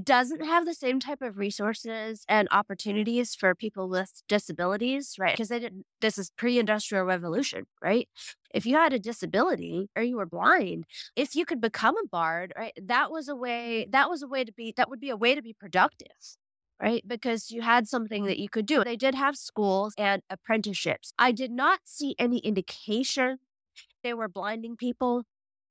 [0.00, 5.34] doesn't have the same type of resources and opportunities for people with disabilities, right?
[5.34, 8.08] Because they didn't, this is pre industrial revolution, right?
[8.54, 10.84] If you had a disability or you were blind,
[11.16, 14.44] if you could become a bard, right, that was a way, that was a way
[14.44, 16.36] to be, that would be a way to be productive.
[16.80, 18.82] Right, because you had something that you could do.
[18.82, 21.12] They did have schools and apprenticeships.
[21.16, 23.38] I did not see any indication
[24.02, 25.22] they were blinding people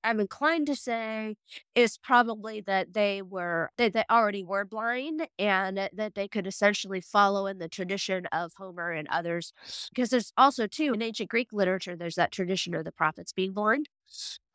[0.04, 1.36] I'm inclined to say
[1.76, 7.02] is probably that they were that they already were blind and that they could essentially
[7.02, 9.54] follow in the tradition of Homer and others.
[9.94, 13.54] Because there's also too in ancient Greek literature, there's that tradition of the prophets being
[13.54, 13.90] blind.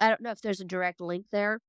[0.00, 1.60] I don't know if there's a direct link there.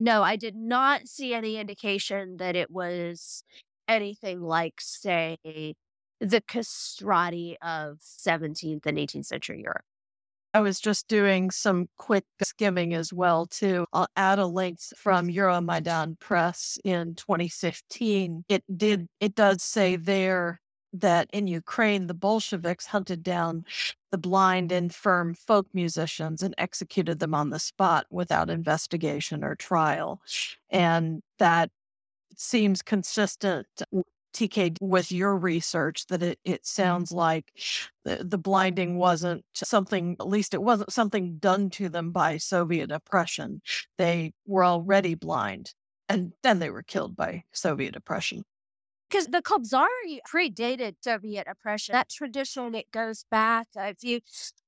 [0.00, 3.42] No, I did not see any indication that it was
[3.88, 5.38] anything like, say,
[6.20, 9.84] the castrati of 17th and 18th century Europe.
[10.54, 13.86] I was just doing some quick skimming as well too.
[13.92, 18.44] I'll add a link from Euromaidan Press in 2015.
[18.48, 20.60] It did it does say there
[20.94, 23.64] that in Ukraine the Bolsheviks hunted down
[24.10, 30.20] the blind infirm folk musicians and executed them on the spot without investigation or trial.
[30.70, 31.70] And that
[32.36, 33.66] seems consistent
[34.38, 36.58] TK with your research that it, it mm-hmm.
[36.62, 37.52] sounds like
[38.04, 42.90] the, the blinding wasn't something, at least it wasn't something done to them by Soviet
[42.90, 43.60] oppression.
[43.96, 45.72] They were already blind
[46.08, 48.44] and then they were killed by Soviet oppression.
[49.10, 51.94] Because the Kobzari predated Soviet oppression.
[51.94, 53.68] That tradition, it goes back.
[53.74, 54.20] If you,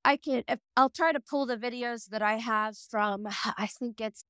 [0.02, 3.26] I can, if, I'll try to pull the videos that I have from,
[3.58, 4.24] I think it's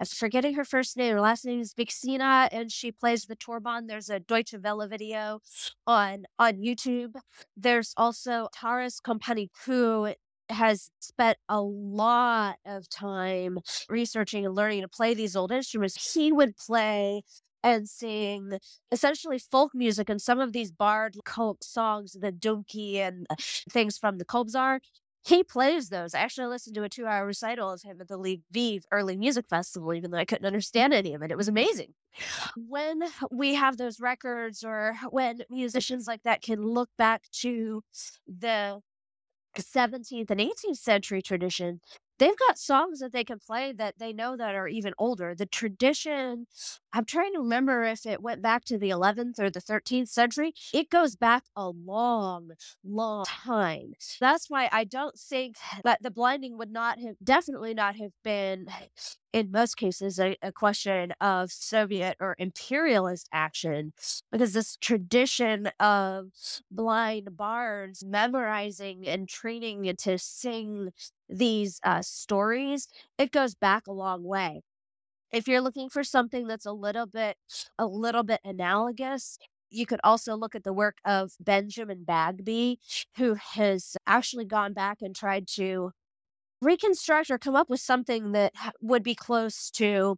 [0.00, 1.14] I'm forgetting her first name.
[1.14, 3.86] Her last name is Vixina, and she plays the Torban.
[3.86, 5.40] There's a Deutsche Welle video
[5.86, 7.14] on on YouTube.
[7.56, 9.00] There's also Taras
[9.66, 10.14] who
[10.48, 13.58] has spent a lot of time
[13.88, 16.14] researching and learning to play these old instruments.
[16.14, 17.22] He would play
[17.62, 18.58] and sing
[18.90, 21.16] essentially folk music and some of these bard
[21.60, 23.26] songs, the Dumki and
[23.70, 24.80] things from the Kobzar.
[25.24, 26.14] He plays those.
[26.14, 29.46] I actually listened to a two hour recital of him at the Lviv Early Music
[29.48, 31.30] Festival, even though I couldn't understand any of it.
[31.30, 31.94] It was amazing.
[32.56, 37.82] When we have those records, or when musicians like that can look back to
[38.26, 38.80] the
[39.56, 41.80] 17th and 18th century tradition,
[42.22, 45.34] they've got songs that they can play that they know that are even older.
[45.34, 46.46] The tradition,
[46.92, 50.54] I'm trying to remember if it went back to the 11th or the 13th century.
[50.72, 52.52] It goes back a long,
[52.84, 53.94] long time.
[54.20, 58.68] That's why I don't think that the blinding would not have, definitely not have been
[59.32, 63.92] in most cases a, a, question of Soviet or imperialist action
[64.30, 66.26] because this tradition of
[66.70, 70.90] blind bards memorizing and training to sing
[71.28, 72.88] these uh, stories,
[73.18, 74.62] it goes back a long way.
[75.32, 77.36] If you're looking for something that's a little bit
[77.78, 79.38] a little bit analogous,
[79.70, 82.78] you could also look at the work of Benjamin Bagby,
[83.16, 85.92] who has actually gone back and tried to
[86.62, 90.16] reconstruct or come up with something that would be close to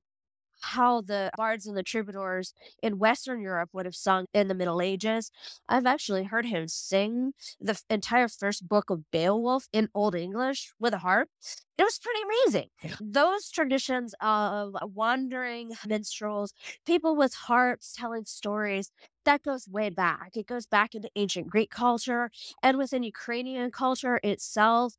[0.61, 4.81] how the bards and the troubadours in Western Europe would have sung in the Middle
[4.81, 5.31] Ages.
[5.69, 10.95] I've actually heard him sing the entire first book of Beowulf in Old English with
[10.95, 11.29] a harp.
[11.77, 12.71] It was pretty amazing.
[13.01, 16.55] Those traditions of wandering minstrels,
[16.87, 18.91] people with harps telling stories,
[19.25, 20.37] that goes way back.
[20.37, 22.31] It goes back into ancient Greek culture
[22.63, 24.95] and within Ukrainian culture itself.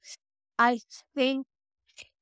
[0.58, 0.80] I
[1.16, 1.48] think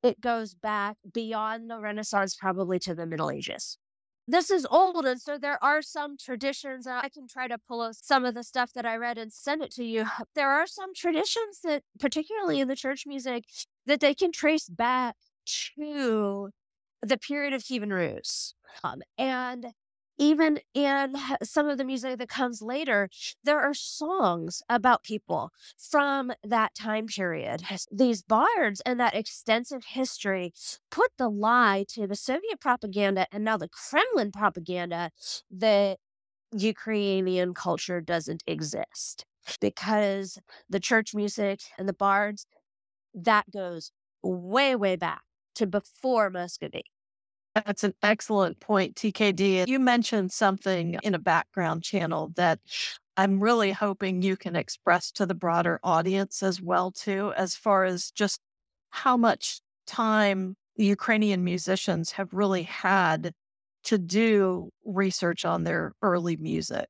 [0.02, 3.78] it goes back beyond the Renaissance, probably to the Middle Ages.
[4.26, 6.86] This is old, and so there are some traditions.
[6.86, 9.70] I can try to pull some of the stuff that I read and send it
[9.72, 10.06] to you.
[10.34, 13.44] There are some traditions that, particularly in the church music,
[13.86, 15.16] that they can trace back
[15.76, 16.50] to
[17.02, 18.54] the period of Kievan Rus.
[18.82, 19.66] Um, and
[20.18, 23.08] even in some of the music that comes later,
[23.42, 27.62] there are songs about people from that time period.
[27.90, 30.52] These bards and that extensive history
[30.90, 35.10] put the lie to the Soviet propaganda and now the Kremlin propaganda
[35.50, 35.98] that
[36.52, 39.24] Ukrainian culture doesn't exist
[39.60, 40.38] because
[40.70, 42.46] the church music and the bards
[43.14, 43.92] that goes
[44.22, 45.22] way, way back
[45.56, 46.84] to before Muscovy.
[47.54, 49.64] That's an excellent point, TKD.
[49.66, 52.58] You mentioned something in a background channel that
[53.16, 57.84] I'm really hoping you can express to the broader audience as well too as far
[57.84, 58.40] as just
[58.90, 63.32] how much time Ukrainian musicians have really had
[63.84, 66.86] to do research on their early music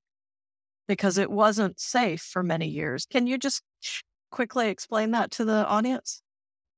[0.88, 3.06] because it wasn't safe for many years.
[3.06, 3.62] Can you just
[4.32, 6.22] quickly explain that to the audience?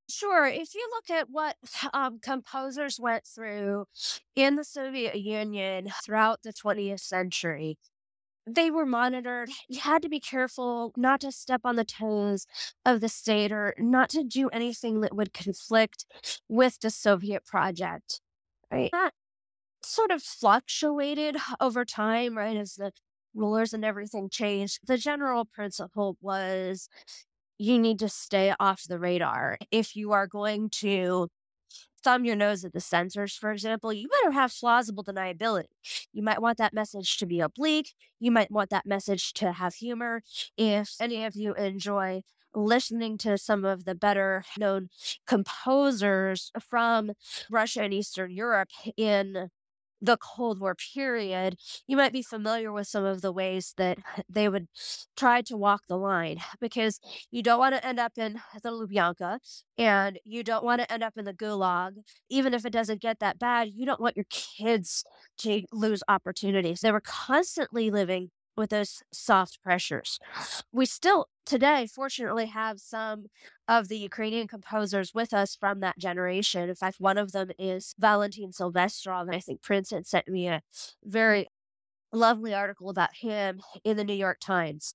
[0.08, 0.46] Sure.
[0.46, 1.56] If you look at what
[1.92, 3.86] um, composers went through
[4.34, 7.78] in the Soviet Union throughout the 20th century,
[8.46, 9.50] they were monitored.
[9.68, 12.46] You had to be careful not to step on the toes
[12.84, 16.06] of the state or not to do anything that would conflict
[16.48, 18.20] with the Soviet project.
[18.72, 18.90] Right.
[18.92, 19.12] That
[19.82, 22.92] sort of fluctuated over time, right, as the
[23.34, 24.80] rulers and everything changed.
[24.86, 26.88] The general principle was
[27.58, 29.58] you need to stay off the radar.
[29.70, 31.28] If you are going to
[32.02, 35.64] thumb your nose at the censors, for example, you better have plausible deniability.
[36.12, 37.94] You might want that message to be oblique.
[38.20, 40.22] You might want that message to have humor.
[40.56, 42.22] If any of you enjoy
[42.54, 44.88] listening to some of the better known
[45.26, 47.12] composers from
[47.50, 49.50] Russia and Eastern Europe in
[50.00, 51.56] the Cold War period,
[51.86, 53.98] you might be familiar with some of the ways that
[54.28, 54.68] they would
[55.16, 57.00] try to walk the line because
[57.30, 59.38] you don't want to end up in the Lubyanka
[59.78, 61.92] and you don't want to end up in the gulag.
[62.28, 65.04] Even if it doesn't get that bad, you don't want your kids
[65.38, 66.80] to lose opportunities.
[66.80, 70.18] They were constantly living with those soft pressures.
[70.72, 73.26] We still today, fortunately, have some
[73.68, 76.68] of the Ukrainian composers with us from that generation.
[76.68, 79.22] In fact, one of them is Valentin Silvestrov.
[79.22, 80.62] And I think Prince had sent me a
[81.04, 81.46] very
[82.12, 84.94] lovely article about him in the New York Times.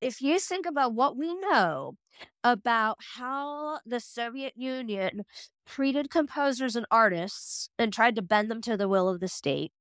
[0.00, 1.94] If you think about what we know
[2.42, 5.24] about how the Soviet Union
[5.66, 9.72] treated composers and artists and tried to bend them to the will of the state,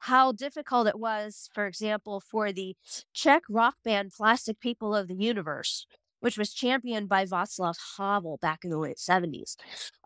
[0.00, 2.76] how difficult it was, for example, for the
[3.12, 5.86] Czech rock band Plastic People of the Universe,
[6.20, 9.56] which was championed by Václav Havel back in the late 70s.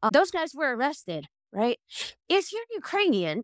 [0.02, 1.78] Uh, those guys were arrested, right?
[2.28, 3.42] If you're Ukrainian,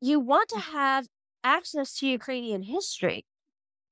[0.00, 1.06] you want to have
[1.44, 3.24] access to Ukrainian history.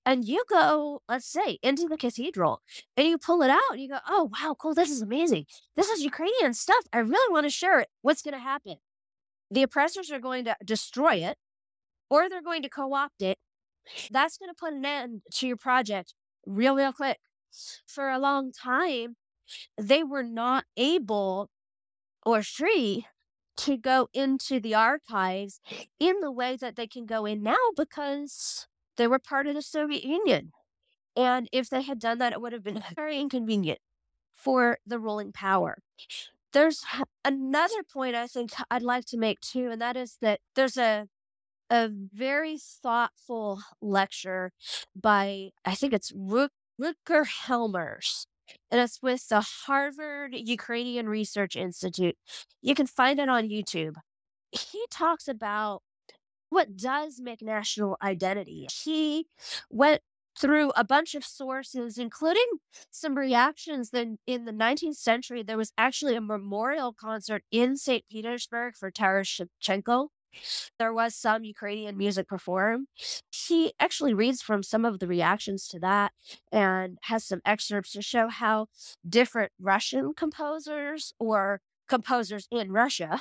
[0.05, 2.63] And you go, let's say, into the cathedral
[2.97, 4.73] and you pull it out and you go, oh, wow, cool.
[4.73, 5.47] This is amazing.
[5.75, 6.85] This is Ukrainian stuff.
[6.93, 7.89] I really want to share it.
[8.03, 8.77] What's going to happen?
[9.51, 11.37] The oppressors are going to destroy it
[12.11, 13.39] or they're going to co opt it.
[14.11, 16.15] That's going to put an end to your project
[16.47, 17.19] real, real quick.
[17.87, 19.17] For a long time,
[19.79, 21.49] they were not able
[22.25, 23.07] or free
[23.59, 25.61] to go into the archives
[25.99, 28.67] in the way that they can go in now because
[28.97, 30.53] they were part of the Soviet Union.
[31.17, 33.79] And if they had done that, it would have been very inconvenient
[34.35, 35.79] for the ruling power.
[36.53, 36.85] There's
[37.25, 41.09] another point I think I'd like to make too, and that is that there's a
[41.71, 44.53] a very thoughtful lecture
[44.95, 48.27] by I think it's Rutger Helmers,
[48.71, 52.17] and it's with the Harvard Ukrainian Research Institute.
[52.63, 53.97] You can find it on YouTube.
[54.53, 55.83] He talks about
[56.51, 58.69] what does make national identity.
[58.85, 59.27] He
[59.71, 60.03] went
[60.39, 62.47] through a bunch of sources, including
[62.91, 68.05] some reactions Then in the 19th century, there was actually a memorial concert in St.
[68.11, 70.09] Petersburg for Taras Shevchenko.
[70.79, 72.89] There was some Ukrainian music performed.
[73.31, 76.13] He actually reads from some of the reactions to that
[76.53, 78.67] and has some excerpts to show how
[79.09, 83.21] different Russian composers or composers in Russia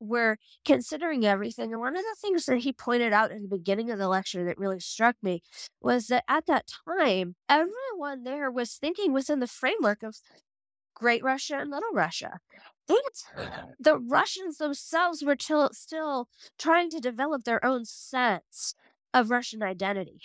[0.00, 1.72] were considering everything.
[1.72, 4.44] And one of the things that he pointed out in the beginning of the lecture
[4.44, 5.42] that really struck me
[5.80, 10.16] was that at that time, everyone there was thinking within the framework of
[10.94, 12.40] Great Russia and Little Russia.
[12.90, 13.48] And
[13.78, 18.74] the Russians themselves were till, still trying to develop their own sense
[19.12, 20.20] of Russian identity.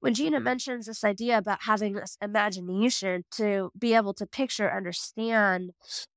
[0.00, 0.44] When Gina mm-hmm.
[0.44, 5.70] mentions this idea about having this imagination to be able to picture, understand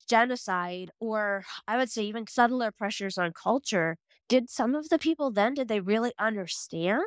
[0.10, 3.98] genocide, or I would say even subtler pressures on culture,
[4.28, 7.04] did some of the people then, did they really understand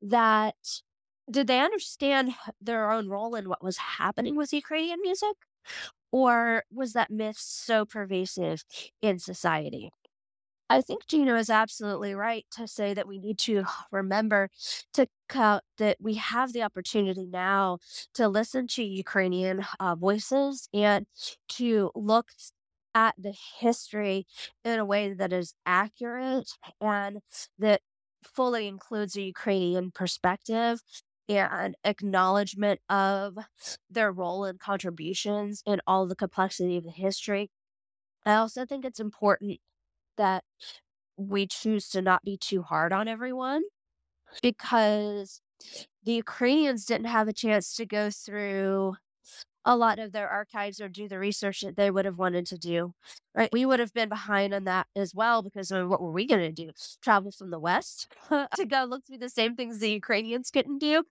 [0.00, 0.54] that?
[1.30, 5.36] Did they understand their own role in what was happening with Ukrainian music?
[6.14, 8.62] Or was that myth so pervasive
[9.02, 9.90] in society?
[10.70, 14.48] I think Gina is absolutely right to say that we need to remember
[14.92, 17.78] to count that we have the opportunity now
[18.14, 21.06] to listen to Ukrainian uh, voices and
[21.48, 22.28] to look
[22.94, 24.24] at the history
[24.64, 26.48] in a way that is accurate
[26.80, 27.22] and
[27.58, 27.80] that
[28.22, 30.80] fully includes a Ukrainian perspective
[31.28, 33.38] and acknowledgement of
[33.90, 37.50] their role and contributions in all the complexity of the history.
[38.26, 39.58] I also think it's important
[40.16, 40.44] that
[41.16, 43.62] we choose to not be too hard on everyone
[44.42, 45.40] because
[46.04, 48.96] the Ukrainians didn't have a chance to go through
[49.64, 52.58] a lot of their archives or do the research that they would have wanted to
[52.58, 52.94] do.
[53.34, 53.50] Right.
[53.52, 56.26] We would have been behind on that as well because I mean, what were we
[56.26, 56.70] going to do?
[57.02, 61.02] Travel from the West to go look through the same things the Ukrainians couldn't do.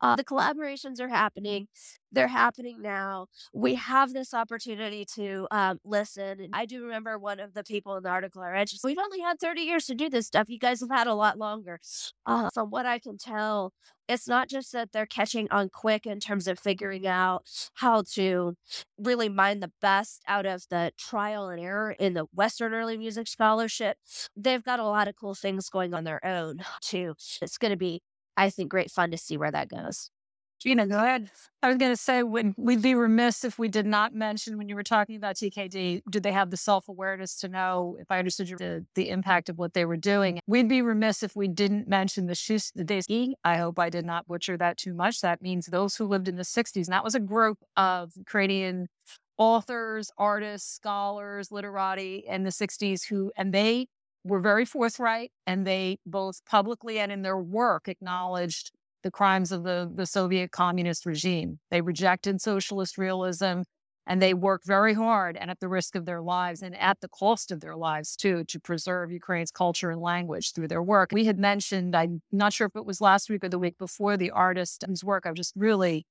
[0.00, 1.68] Uh, the collaborations are happening.
[2.12, 3.26] They're happening now.
[3.52, 6.48] We have this opportunity to um, listen.
[6.52, 9.38] I do remember one of the people in the article I read, we've only had
[9.40, 10.48] 30 years to do this stuff.
[10.48, 11.80] You guys have had a lot longer.
[12.24, 13.72] Uh, from what I can tell,
[14.08, 17.44] it's not just that they're catching on quick in terms of figuring out
[17.74, 18.54] how to
[18.98, 23.28] really mine the best out of the trial and error in the Western early music
[23.28, 23.98] scholarship.
[24.36, 27.14] They've got a lot of cool things going on their own too.
[27.42, 28.02] It's going to be,
[28.36, 30.10] I think, great fun to see where that goes.
[30.58, 31.30] Gina, go ahead.
[31.62, 34.70] I was going to say, when we'd be remiss if we did not mention when
[34.70, 38.18] you were talking about TKD, did they have the self awareness to know, if I
[38.18, 40.40] understood you, the, the, impact of what they were doing?
[40.46, 43.34] We'd be remiss if we didn't mention the Shustadesi.
[43.44, 45.20] I hope I did not butcher that too much.
[45.20, 46.86] That means those who lived in the 60s.
[46.86, 48.88] And that was a group of Ukrainian
[49.36, 53.88] authors, artists, scholars, literati in the 60s who, and they
[54.26, 58.72] were very forthright and they both publicly and in their work acknowledged
[59.02, 61.60] the crimes of the, the Soviet communist regime.
[61.70, 63.62] They rejected socialist realism
[64.06, 67.08] and they worked very hard and at the risk of their lives and at the
[67.08, 71.10] cost of their lives too to preserve Ukraine's culture and language through their work.
[71.12, 74.16] We had mentioned, I'm not sure if it was last week or the week before,
[74.16, 76.06] the artist um, whose work I've just really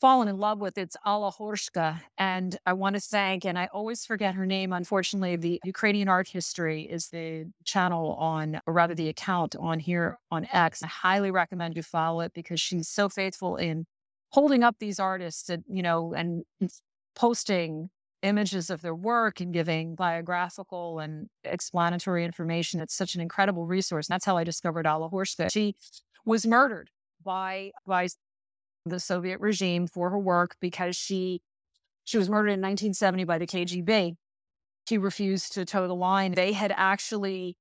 [0.00, 0.78] fallen in love with.
[0.78, 2.00] It's Alla Horshka.
[2.16, 6.28] And I want to thank, and I always forget her name, unfortunately, the Ukrainian Art
[6.28, 10.82] History is the channel on, or rather the account on here on X.
[10.82, 13.86] I highly recommend you follow it because she's so faithful in
[14.30, 16.44] holding up these artists and, you know, and
[17.14, 17.90] posting
[18.22, 22.80] images of their work and giving biographical and explanatory information.
[22.80, 24.08] It's such an incredible resource.
[24.08, 25.48] And that's how I discovered Alla Horshka.
[25.52, 25.76] She
[26.24, 26.90] was murdered
[27.24, 28.08] by by
[28.88, 31.40] the Soviet regime for her work because she
[32.04, 34.16] she was murdered in 1970 by the KGB.
[34.88, 36.32] She refused to toe the line.
[36.32, 37.56] They had actually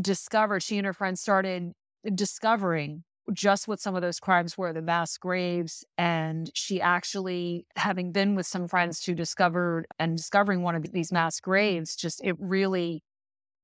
[0.00, 1.72] discovered, she and her friends started
[2.14, 5.84] discovering just what some of those crimes were the mass graves.
[5.98, 11.12] And she actually, having been with some friends who discovered and discovering one of these
[11.12, 13.02] mass graves, just it really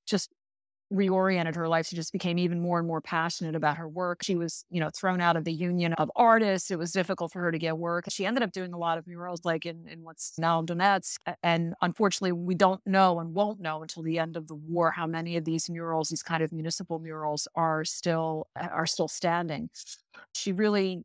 [0.07, 0.31] just
[0.93, 1.87] reoriented her life.
[1.87, 4.23] She just became even more and more passionate about her work.
[4.23, 6.71] She was, you know, thrown out of the union of artists.
[6.71, 8.05] It was difficult for her to get work.
[8.09, 11.19] She ended up doing a lot of murals, like in, in what's now Donetsk.
[11.43, 15.07] And unfortunately, we don't know and won't know until the end of the war how
[15.07, 19.71] many of these murals, these kind of municipal murals, are still are still standing.
[20.35, 21.05] She really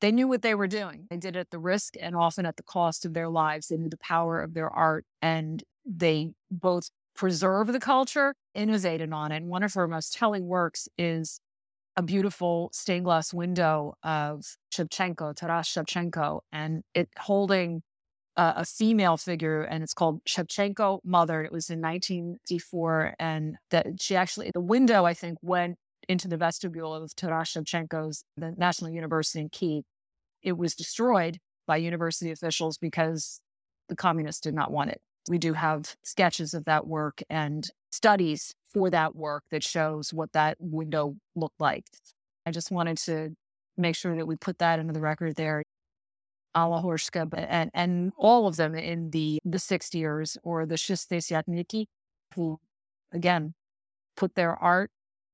[0.00, 1.06] they knew what they were doing.
[1.08, 3.68] They did it at the risk and often at the cost of their lives.
[3.68, 9.32] They knew the power of their art and they both preserve the culture, innovated on
[9.32, 9.36] it.
[9.36, 11.40] And one of her most telling works is
[11.96, 17.82] a beautiful stained glass window of Shevchenko, Taras Shevchenko, and it holding
[18.38, 21.42] a female figure, and it's called Shevchenko Mother.
[21.42, 26.36] It was in 1954, and that she actually the window I think went into the
[26.36, 29.84] vestibule of Taras Shevchenko's the National University in Kiev.
[30.42, 33.40] It was destroyed by university officials because
[33.88, 35.00] the communists did not want it.
[35.28, 40.32] We do have sketches of that work and studies for that work that shows what
[40.32, 41.86] that window looked like.
[42.44, 43.34] I just wanted to
[43.76, 45.62] make sure that we put that into the record there.
[46.54, 51.84] Alla Horshka and, and all of them in the, the six years or the Shistesiatniki,
[52.34, 52.58] who
[53.12, 53.52] again
[54.16, 54.90] put their art,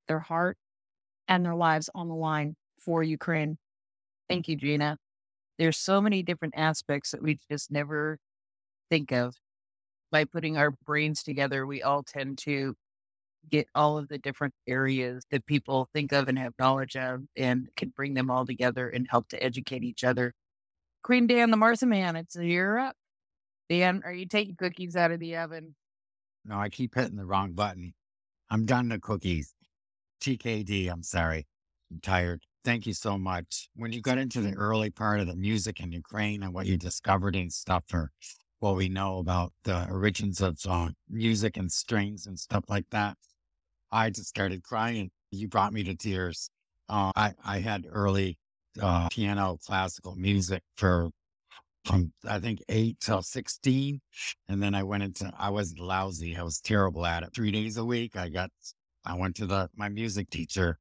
[0.09, 0.56] their heart,
[1.28, 3.59] and their lives on the line for Ukraine.
[4.28, 4.98] Thank you, Gina.
[5.59, 8.19] There's so many different aspects that we just never
[8.90, 9.36] think of
[10.12, 12.76] by putting our brains together, we all tend to
[13.51, 17.68] get all of the different areas that people think of and have knowledge of and
[17.76, 20.32] can bring them all together and help to educate each other.
[21.02, 22.94] Queen Dan, the Martha Man, it's a year up.
[23.68, 25.74] Dan, are you taking cookies out of the oven?
[26.44, 27.94] No, I keep hitting the wrong button.
[28.51, 29.55] I'm done the cookies.
[30.20, 31.47] TKD, I'm sorry.
[31.90, 32.43] I'm tired.
[32.64, 33.68] Thank you so much.
[33.74, 36.76] When you got into the early part of the music in Ukraine and what you
[36.76, 38.12] discovered and stuff, or
[38.62, 43.16] what we know about the origins of uh, music and strings and stuff like that,
[43.90, 45.10] I just started crying.
[45.32, 46.48] You brought me to tears.
[46.89, 48.39] Uh, I, I had early
[48.80, 51.10] uh, piano classical music for
[51.84, 54.01] from I think eight till 16.
[54.48, 56.36] And then I went into, I was lousy.
[56.36, 57.30] I was terrible at it.
[57.34, 58.51] Three days a week, I got,
[59.05, 60.78] I went to the, my music teacher.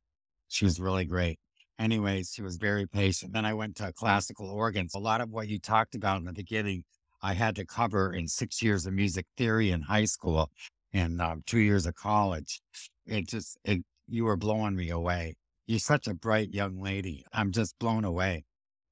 [0.50, 1.40] She was really great.
[1.80, 3.34] Anyways, she was very patient.
[3.34, 4.94] Then I went to classical organs.
[4.94, 6.84] A lot of what you talked about in the beginning
[7.22, 10.50] I had to cover in six years of music theory in high school
[10.94, 12.62] and um, two years of college.
[13.06, 15.36] It just, it, you were blowing me away.
[15.68, 17.26] You're such a bright young lady.
[17.34, 18.46] I'm just blown away.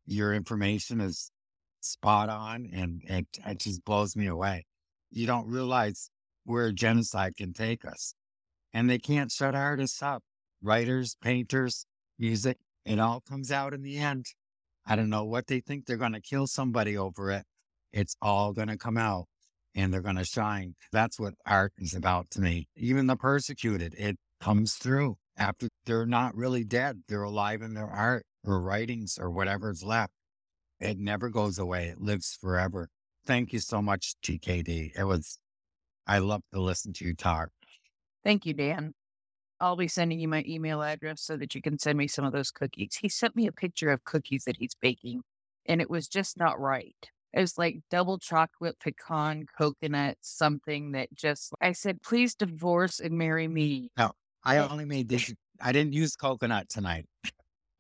[0.06, 1.32] Your information is
[1.82, 4.66] spot on and it, it just blows me away.
[5.12, 6.10] You don't realize
[6.46, 8.14] where genocide can take us.
[8.74, 10.24] And they can't shut artists up.
[10.62, 11.86] Writers, painters,
[12.18, 14.26] music, it all comes out in the end.
[14.86, 17.46] I don't know what they think they're going to kill somebody over it.
[17.92, 19.26] It's all going to come out
[19.76, 20.76] and they're going to shine.
[20.92, 22.68] That's what art is about to me.
[22.76, 27.02] Even the persecuted, it comes through after they're not really dead.
[27.08, 30.14] They're alive in their art or writings or whatever's left.
[30.80, 31.88] It never goes away.
[31.88, 32.90] It lives forever.
[33.26, 34.98] Thank you so much, TKD.
[34.98, 35.40] It was,
[36.08, 37.50] I love to listen to you talk.
[38.24, 38.94] Thank you, Dan.
[39.62, 42.32] I'll be sending you my email address so that you can send me some of
[42.32, 42.98] those cookies.
[43.02, 45.22] He sent me a picture of cookies that he's baking,
[45.66, 47.10] and it was just not right.
[47.34, 53.18] It was like double chocolate pecan coconut, something that just, I said, please divorce and
[53.18, 53.92] marry me.
[53.98, 55.34] No, I only made this.
[55.62, 57.06] I didn't use coconut tonight.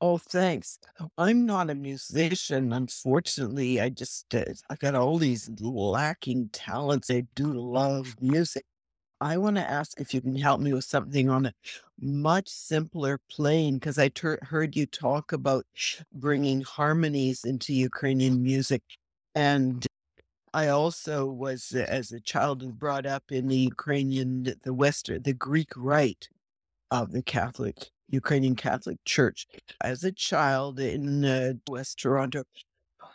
[0.02, 0.80] Oh, thanks.
[1.18, 3.82] I'm not a musician, unfortunately.
[3.82, 7.10] I just, uh, I got all these lacking talents.
[7.12, 8.66] I do love music.
[9.22, 11.54] I want to ask if you can help me with something on a
[12.00, 15.66] much simpler plane because I ter- heard you talk about
[16.14, 18.84] bringing harmonies into Ukrainian music.
[19.40, 19.88] And
[20.54, 25.32] I also was, uh, as a child, brought up in the Ukrainian, the Western, the
[25.32, 26.28] Greek rite
[26.92, 29.48] of the Catholic, Ukrainian Catholic Church.
[29.82, 32.44] As a child in uh, West Toronto,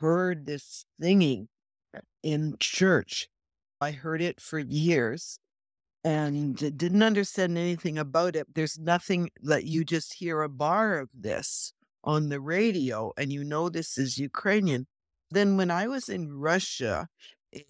[0.00, 1.48] heard this singing
[2.22, 3.28] in church.
[3.82, 5.38] I heard it for years
[6.04, 8.46] and didn't understand anything about it.
[8.54, 13.44] There's nothing that you just hear a bar of this on the radio and you
[13.44, 14.86] know this is Ukrainian.
[15.30, 17.08] Then when I was in Russia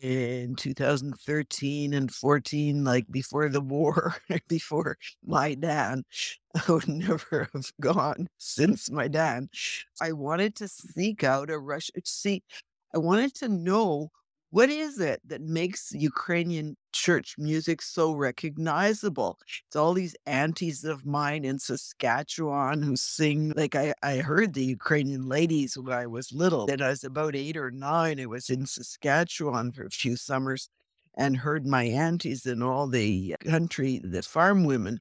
[0.00, 4.16] in 2013 and 14, like before the war,
[4.48, 6.04] before Maidan,
[6.54, 9.48] I would never have gone since Maidan.
[10.00, 11.92] I wanted to seek out a Russia.
[12.04, 12.42] See,
[12.94, 14.10] I wanted to know
[14.54, 19.36] what is it that makes Ukrainian church music so recognizable?
[19.66, 23.52] It's all these aunties of mine in Saskatchewan who sing.
[23.56, 26.70] Like I, I heard the Ukrainian ladies when I was little.
[26.70, 28.20] And I was about eight or nine.
[28.20, 30.68] I was in Saskatchewan for a few summers
[31.18, 35.00] and heard my aunties and all the country, the farm women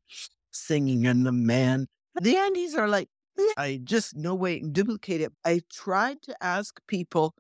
[0.50, 1.86] singing and the man.
[2.20, 3.08] The aunties are like,
[3.56, 5.32] I just no way duplicate it.
[5.46, 7.36] I tried to ask people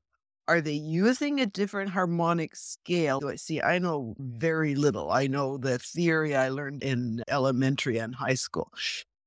[0.47, 3.21] are they using a different harmonic scale?
[3.37, 5.11] See, I know very little.
[5.11, 8.71] I know the theory I learned in elementary and high school.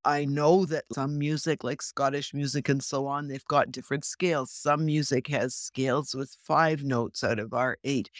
[0.04, 4.52] I know that some music, like Scottish music and so on, they've got different scales.
[4.52, 8.10] Some music has scales with five notes out of our eight.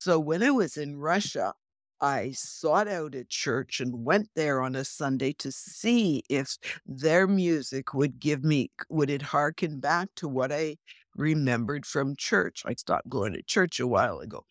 [0.00, 1.54] So when I was in Russia,
[2.00, 6.56] I sought out a church and went there on a Sunday to see if
[6.86, 10.76] their music would give me, would it harken back to what I
[11.20, 12.62] remembered from church.
[12.66, 14.44] I stopped going to church a while ago.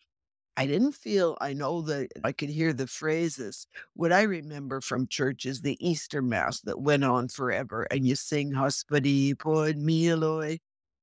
[0.56, 3.66] I didn't feel, I know that I could hear the phrases.
[3.94, 8.14] What I remember from church is the Easter Mass that went on forever, and you
[8.14, 10.58] sing Hospody pomylui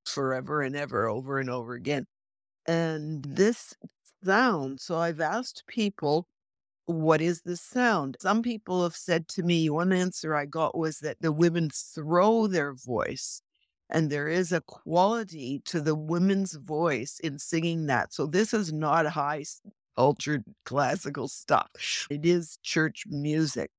[0.06, 2.06] forever and ever, over and over again.
[2.68, 3.74] And this
[4.24, 6.28] sound, so I've asked people,
[6.86, 8.18] what is the sound?
[8.22, 12.48] Some people have said to me, one answer I got was that the women throw
[12.48, 13.42] their voice
[13.90, 18.14] and there is a quality to the women's voice in singing that.
[18.14, 19.44] So this is not high
[19.98, 21.70] cultured classical stuff.
[22.10, 23.72] It is church music.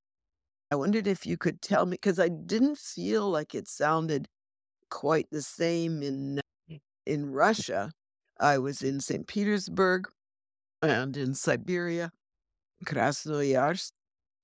[0.71, 4.29] I wondered if you could tell me because I didn't feel like it sounded
[4.91, 6.81] quite the same in uh, mm.
[7.07, 7.93] in Russia.
[8.41, 9.27] I was in St.
[9.27, 10.09] Petersburg
[10.83, 12.13] and in Siberia,
[12.85, 13.93] Krasnoyarsk,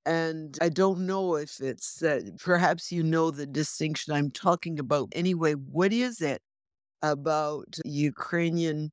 [0.07, 5.09] and I don't know if it's uh, perhaps you know the distinction I'm talking about.
[5.13, 6.43] Anyway, what is it
[7.03, 8.93] about Ukrainian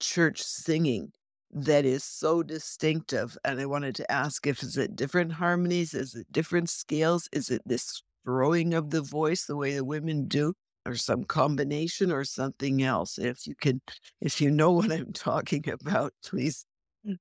[0.00, 1.12] church singing
[1.52, 3.36] that is so distinctive?
[3.44, 5.94] And I wanted to ask if is it different harmonies?
[5.94, 7.28] Is it different scales?
[7.32, 10.54] Is it this throwing of the voice the way the women do?
[10.86, 13.18] Or some combination or something else.
[13.18, 13.82] If you can,
[14.22, 16.64] if you know what I'm talking about, please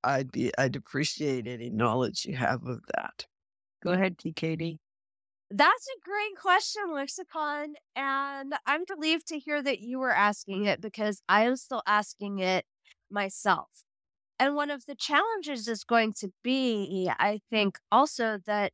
[0.04, 3.26] I'd be I'd appreciate any knowledge you have of that.
[3.84, 4.78] Go ahead, TKD.
[5.50, 7.76] That's a great question, Lexicon.
[7.96, 12.40] And I'm relieved to hear that you were asking it because I am still asking
[12.40, 12.66] it
[13.10, 13.70] myself.
[14.40, 18.74] And one of the challenges is going to be, I think, also that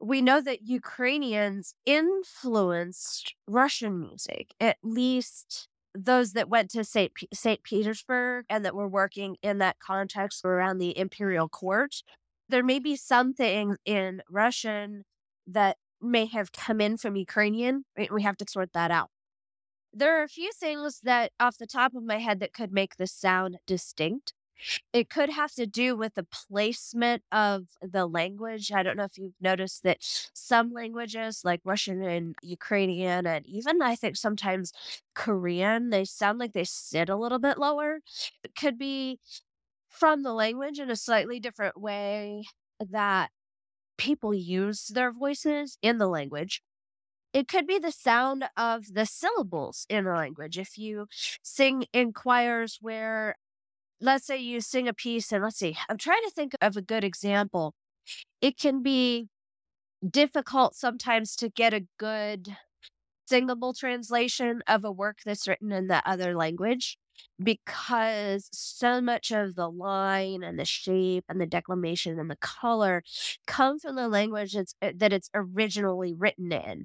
[0.00, 5.68] we know that Ukrainians influenced Russian music, at least
[6.04, 7.12] those that went to St.
[7.14, 7.62] P- St.
[7.62, 12.02] Petersburg and that were working in that context around the imperial court.
[12.48, 15.04] There may be some things in Russian
[15.46, 17.84] that may have come in from Ukrainian.
[18.10, 19.10] We have to sort that out.
[19.92, 22.96] There are a few things that, off the top of my head, that could make
[22.96, 24.32] this sound distinct.
[24.92, 28.72] It could have to do with the placement of the language.
[28.72, 33.82] I don't know if you've noticed that some languages, like Russian and Ukrainian, and even
[33.82, 34.72] I think sometimes
[35.14, 38.00] Korean, they sound like they sit a little bit lower.
[38.42, 39.18] It could be
[39.88, 42.44] from the language in a slightly different way
[42.80, 43.30] that
[43.98, 46.62] people use their voices in the language.
[47.32, 50.58] It could be the sound of the syllables in a language.
[50.58, 51.06] If you
[51.42, 53.36] sing in choirs where
[54.00, 56.82] let's say you sing a piece and let's see, I'm trying to think of a
[56.82, 57.74] good example.
[58.40, 59.28] It can be
[60.08, 62.56] difficult sometimes to get a good
[63.28, 66.96] singable translation of a work that's written in the other language
[67.42, 73.02] because so much of the line and the shape and the declamation and the color
[73.46, 76.84] come from the language eh, that it's originally written in.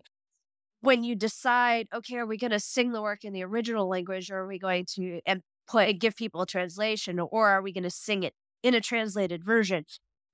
[0.82, 4.30] When you decide, okay, are we going to sing the work in the original language
[4.30, 7.84] or are we going to and put give people a translation or are we going
[7.84, 9.86] to sing it in a translated version?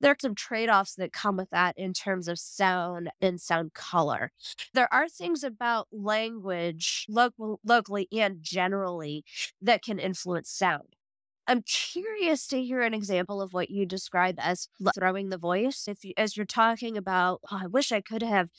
[0.02, 4.32] There are some trade-offs that come with that in terms of sound and sound color.
[4.74, 9.26] There are things about language local locally and generally
[9.62, 10.96] that can influence sound
[11.50, 15.88] I'm curious to hear an example of what you describe as throwing the voice.
[15.88, 18.50] If you, as you're talking about, oh, I wish I could have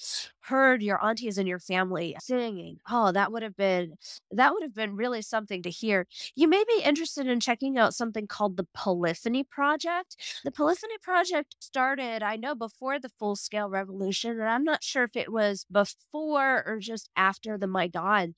[0.41, 2.79] heard your aunties and your family singing.
[2.91, 3.95] Oh, that would have been
[4.33, 6.07] that would have been really something to hear.
[6.35, 10.17] You may be interested in checking out something called the Polyphony Project.
[10.45, 15.05] The Polyphony Project started, I know, before the full scale revolution, and I'm not sure
[15.05, 18.35] if it was before or just after the Maidan.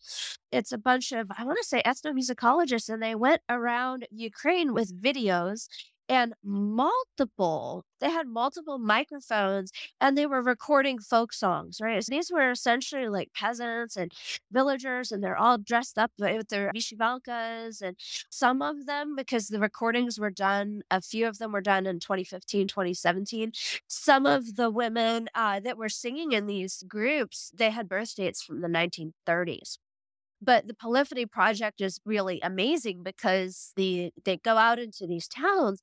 [0.52, 5.00] It's a bunch of, I want to say, ethnomusicologists, and they went around Ukraine with
[5.02, 5.66] videos
[6.08, 9.70] and multiple they had multiple microphones
[10.00, 12.04] and they were recording folk songs right?
[12.04, 14.12] So these were essentially like peasants and
[14.50, 17.96] villagers and they're all dressed up with their vyshyvalkas and
[18.30, 22.00] some of them because the recordings were done a few of them were done in
[22.00, 23.52] 2015 2017
[23.86, 28.42] some of the women uh, that were singing in these groups they had birth dates
[28.42, 29.78] from the 1930s
[30.42, 35.80] but the polyphony project is really amazing because the they go out into these towns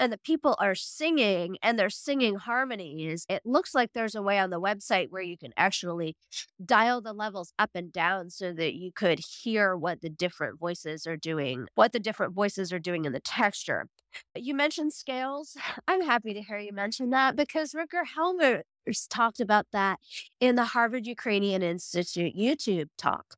[0.00, 3.26] and the people are singing and they're singing harmonies.
[3.28, 6.16] It looks like there's a way on the website where you can actually
[6.64, 11.06] dial the levels up and down so that you could hear what the different voices
[11.06, 13.86] are doing what the different voices are doing in the texture.
[14.34, 15.56] You mentioned scales.
[15.88, 18.62] I'm happy to hear you mention that because Rutger Helmer
[19.08, 19.98] talked about that
[20.40, 23.36] in the harvard ukrainian institute youtube talk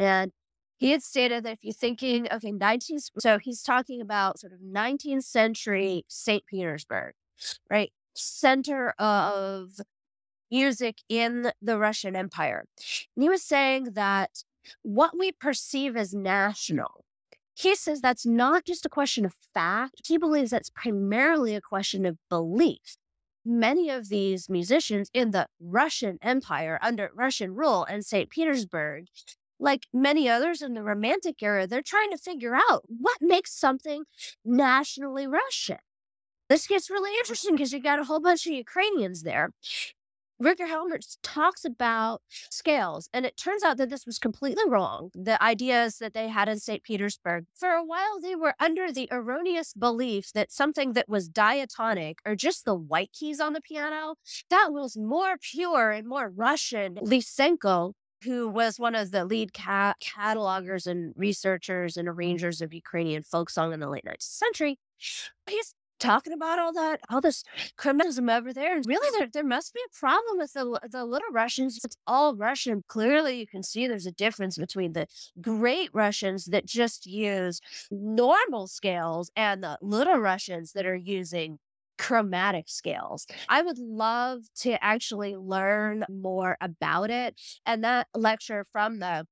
[0.00, 0.32] and
[0.78, 4.60] he had stated that if you're thinking, okay, 19th, so he's talking about sort of
[4.60, 6.44] 19th century St.
[6.46, 7.12] Petersburg,
[7.70, 7.92] right?
[8.14, 9.72] Center of
[10.50, 12.64] music in the Russian Empire.
[13.14, 14.42] And he was saying that
[14.82, 17.04] what we perceive as national,
[17.54, 20.06] he says that's not just a question of fact.
[20.08, 22.96] He believes that's primarily a question of belief.
[23.44, 28.30] Many of these musicians in the Russian Empire under Russian rule in St.
[28.30, 29.06] Petersburg
[29.60, 34.04] like many others in the Romantic era, they're trying to figure out what makes something
[34.44, 35.78] nationally Russian.
[36.48, 39.50] This gets really interesting because you got a whole bunch of Ukrainians there.
[40.42, 45.10] Rutger Helmer talks about scales, and it turns out that this was completely wrong.
[45.14, 46.82] The ideas that they had in St.
[46.82, 52.20] Petersburg, for a while, they were under the erroneous belief that something that was diatonic
[52.24, 54.14] or just the white keys on the piano,
[54.48, 56.94] that was more pure and more Russian.
[56.94, 57.92] Lysenko
[58.24, 63.50] who was one of the lead ca- catalogers and researchers and arrangers of Ukrainian folk
[63.50, 64.78] song in the late 19th century.
[65.48, 67.44] He's talking about all that, all this
[67.78, 68.74] chromaticism over there.
[68.74, 71.78] And really, there, there must be a problem with the, the little Russians.
[71.84, 72.82] It's all Russian.
[72.88, 75.06] Clearly, you can see there's a difference between the
[75.40, 77.60] great Russians that just use
[77.90, 81.58] normal scales and the little Russians that are using
[82.00, 83.26] chromatic scales.
[83.48, 87.38] I would love to actually learn more about it.
[87.66, 89.26] And that lecture from the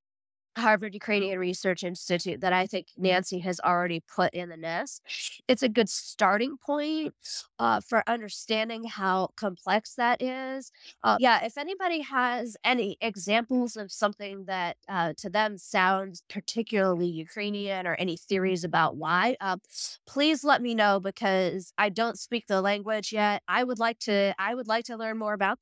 [0.57, 5.01] Harvard Ukrainian Research Institute that I think Nancy has already put in the nest.
[5.47, 7.13] It's a good starting point
[7.59, 10.71] uh, for understanding how complex that is.
[11.03, 17.07] Uh, yeah, if anybody has any examples of something that uh, to them sounds particularly
[17.07, 19.57] Ukrainian or any theories about why, uh,
[20.05, 23.43] please let me know because I don't speak the language yet.
[23.47, 24.33] I would like to.
[24.37, 25.59] I would like to learn more about.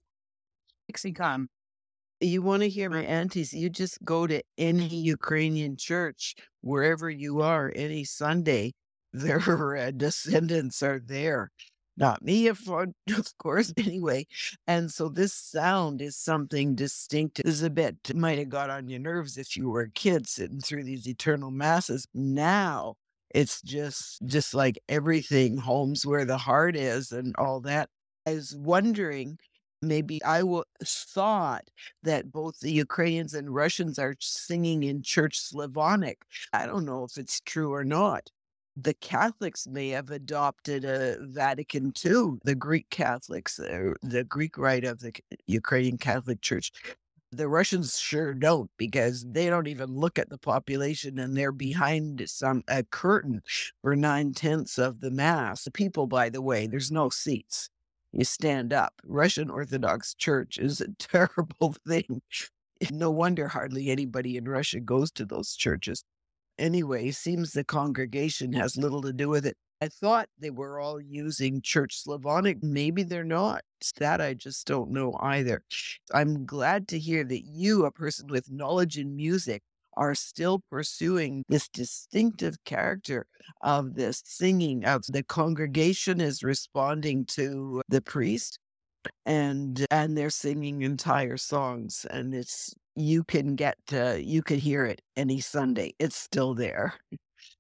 [0.90, 1.50] Lexicon
[2.20, 7.42] you want to hear my aunties, you just go to any Ukrainian church, wherever you
[7.42, 8.74] are, any Sunday,
[9.14, 11.52] their descendants are there.
[11.98, 14.28] Not me, of, of course, anyway.
[14.68, 17.42] And so this sound is something distinct.
[17.44, 20.60] Is a bit might have got on your nerves if you were a kid sitting
[20.62, 22.08] through these eternal masses.
[22.14, 22.96] Now
[23.34, 27.90] it's just just like everything, homes where the heart is, and all that.
[28.28, 29.38] I was wondering
[29.82, 31.70] maybe I w- thought
[32.04, 36.22] that both the Ukrainians and Russians are singing in Church Slavonic.
[36.54, 38.30] I don't know if it's true or not.
[38.76, 45.00] The Catholics may have adopted a Vatican II, the Greek Catholics, the Greek rite of
[45.00, 45.14] the
[45.48, 46.72] Ukrainian Catholic Church.
[47.32, 52.24] The Russians sure don't because they don't even look at the population and they're behind
[52.30, 53.42] some a curtain
[53.82, 55.64] for nine tenths of the mass.
[55.64, 57.70] The people, by the way, there's no seats
[58.12, 58.94] you stand up.
[59.06, 62.22] Russian Orthodox Church is a terrible thing.
[62.92, 66.04] No wonder hardly anybody in Russia goes to those churches.
[66.58, 69.58] Anyway, seems the congregation has little to do with it.
[69.82, 72.64] I thought they were all using Church Slavonic.
[72.64, 73.62] Maybe they're not.
[74.00, 75.64] That I just don't know either.
[76.12, 79.62] I'm glad to hear that you, a person with knowledge in music,
[79.98, 83.26] are still pursuing this distinctive character
[83.62, 88.60] of this singing of the congregation is responding to the priest
[89.26, 94.86] and and they're singing entire songs and it's you can get uh, you could hear
[94.86, 96.94] it any sunday it's still there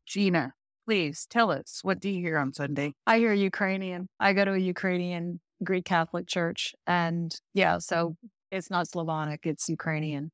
[0.05, 0.53] gina
[0.87, 2.93] Please tell us what do you hear on Sunday?
[3.05, 4.07] I hear Ukrainian.
[4.21, 6.73] I go to a Ukrainian Greek Catholic church.
[6.87, 8.15] And yeah, so
[8.51, 10.31] it's not Slavonic, it's Ukrainian.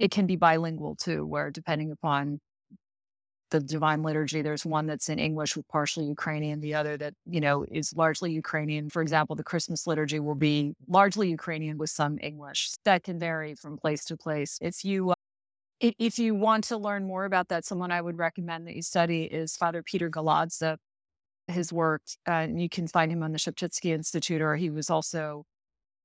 [0.00, 2.40] It can be bilingual too, where depending upon
[3.50, 7.40] the divine liturgy, there's one that's in English with partially Ukrainian, the other that, you
[7.40, 8.88] know, is largely Ukrainian.
[8.88, 12.70] For example, the Christmas liturgy will be largely Ukrainian with some English.
[12.86, 14.58] That can vary from place to place.
[14.62, 15.12] If you
[15.80, 19.24] if you want to learn more about that, someone I would recommend that you study
[19.24, 20.78] is Father Peter Galadza.
[21.48, 24.88] His work, uh, and you can find him on the Sheptytsky Institute, or he was
[24.88, 25.44] also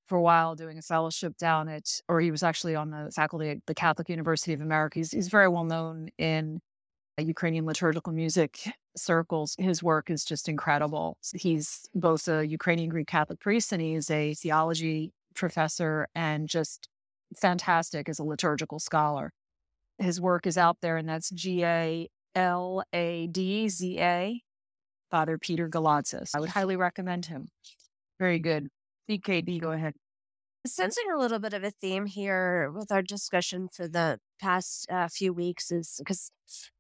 [0.07, 3.49] for a while doing a fellowship down at, or he was actually on the faculty
[3.49, 4.99] at the Catholic University of America.
[4.99, 6.60] He's, he's very well known in
[7.18, 9.56] Ukrainian liturgical music circles.
[9.57, 11.18] His work is just incredible.
[11.34, 16.88] He's both a Ukrainian Greek Catholic priest and he's a theology professor and just
[17.36, 19.32] fantastic as a liturgical scholar.
[19.98, 24.41] His work is out there, and that's G A L A D Z A,
[25.10, 26.32] Father Peter Galadzis.
[26.36, 27.48] I would highly recommend him.
[28.19, 28.68] Very good.
[29.10, 29.94] TKD, go ahead.
[30.65, 35.07] Sensing a little bit of a theme here with our discussion for the past uh,
[35.07, 36.32] few weeks is because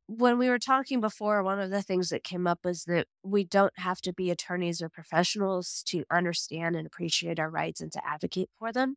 [0.07, 3.43] when we were talking before, one of the things that came up was that we
[3.43, 8.01] don't have to be attorneys or professionals to understand and appreciate our rights and to
[8.05, 8.95] advocate for them.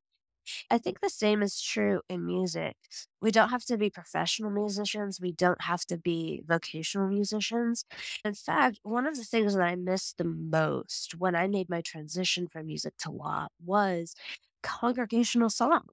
[0.71, 2.77] I think the same is true in music.
[3.21, 5.21] We don't have to be professional musicians.
[5.21, 7.85] We don't have to be vocational musicians.
[8.25, 11.81] In fact, one of the things that I missed the most when I made my
[11.81, 14.15] transition from music to law was
[14.63, 15.87] congregational song,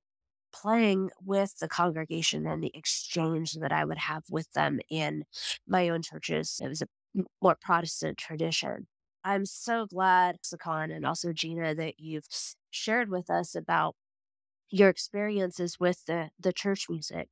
[0.53, 5.25] playing with the congregation and the exchange that I would have with them in
[5.67, 6.59] my own churches.
[6.63, 6.87] It was a
[7.41, 8.87] more Protestant tradition.
[9.23, 12.27] I'm so glad, Sakan, and also Gina, that you've
[12.69, 13.95] shared with us about
[14.69, 17.29] your experiences with the, the church music.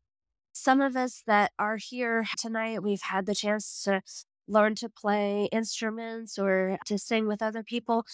[0.54, 4.02] Some of us that are here tonight, we've had the chance to
[4.48, 8.06] learn to play instruments or to sing with other people.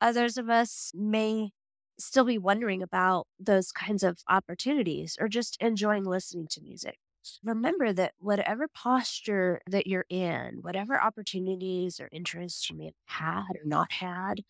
[0.00, 1.50] Others of us may
[1.98, 6.98] still be wondering about those kinds of opportunities or just enjoying listening to music.
[7.42, 13.56] Remember that whatever posture that you're in, whatever opportunities or interests you may have had
[13.56, 14.42] or not had,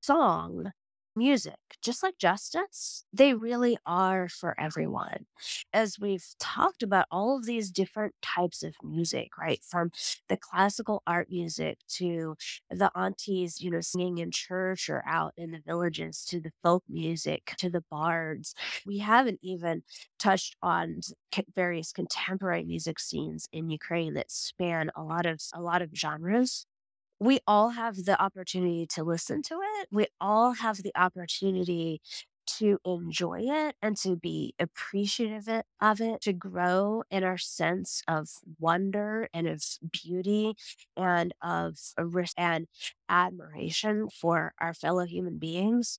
[0.00, 0.72] song
[1.16, 5.26] music, just like justice, they really are for everyone.
[5.72, 9.60] As we've talked about all of these different types of music, right?
[9.64, 9.90] From
[10.28, 12.36] the classical art music to
[12.70, 16.84] the aunties, you know, singing in church or out in the villages to the folk
[16.88, 18.54] music to the bards.
[18.86, 19.82] We haven't even
[20.18, 21.00] touched on
[21.54, 26.66] various contemporary music scenes in Ukraine that span a lot of a lot of genres
[27.20, 29.88] we all have the opportunity to listen to it.
[29.92, 32.00] We all have the opportunity
[32.58, 35.48] to enjoy it and to be appreciative
[35.80, 38.28] of it, to grow in our sense of
[38.58, 40.56] wonder and of beauty
[40.96, 42.66] and of uh, risk and
[43.08, 45.98] admiration for our fellow human beings.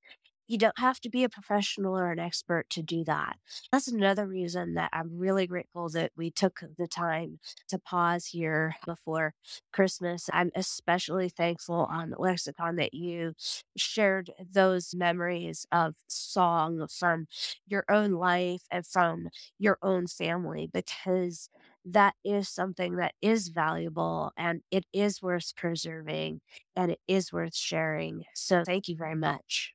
[0.51, 3.37] You don't have to be a professional or an expert to do that.
[3.71, 8.75] That's another reason that I'm really grateful that we took the time to pause here
[8.85, 9.33] before
[9.71, 10.29] Christmas.
[10.33, 13.33] I'm especially thankful on lexicon that you
[13.77, 17.27] shared those memories of song from
[17.65, 21.49] your own life and from your own family because
[21.85, 26.41] that is something that is valuable and it is worth preserving
[26.75, 28.25] and it is worth sharing.
[28.33, 29.73] So thank you very much.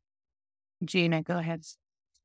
[0.85, 1.65] Gina, go ahead.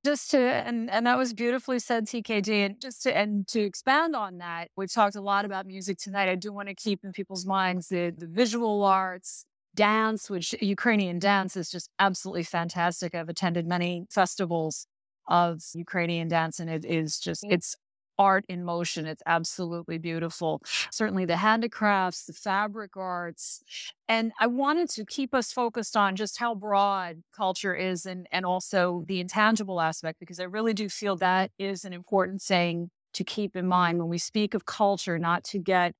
[0.03, 2.65] Just to and and that was beautifully said, TKD.
[2.65, 6.27] And just to and to expand on that, we've talked a lot about music tonight.
[6.27, 9.45] I do want to keep in people's minds the the visual arts,
[9.75, 13.13] dance, which Ukrainian dance is just absolutely fantastic.
[13.13, 14.87] I've attended many festivals
[15.27, 17.75] of Ukrainian dance, and it is just it's
[18.21, 19.07] art in motion.
[19.07, 20.61] It's absolutely beautiful.
[20.91, 23.63] Certainly the handicrafts, the fabric arts.
[24.07, 28.45] And I wanted to keep us focused on just how broad culture is and, and
[28.45, 33.23] also the intangible aspect, because I really do feel that is an important saying to
[33.23, 35.95] keep in mind when we speak of culture, not to get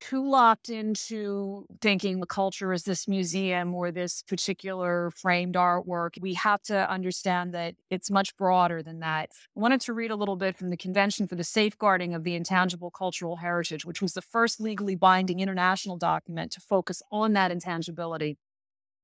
[0.00, 6.20] too locked into thinking the culture is this museum or this particular framed artwork.
[6.20, 9.30] We have to understand that it's much broader than that.
[9.56, 12.34] I wanted to read a little bit from the Convention for the Safeguarding of the
[12.34, 17.50] Intangible Cultural Heritage, which was the first legally binding international document to focus on that
[17.50, 18.38] intangibility.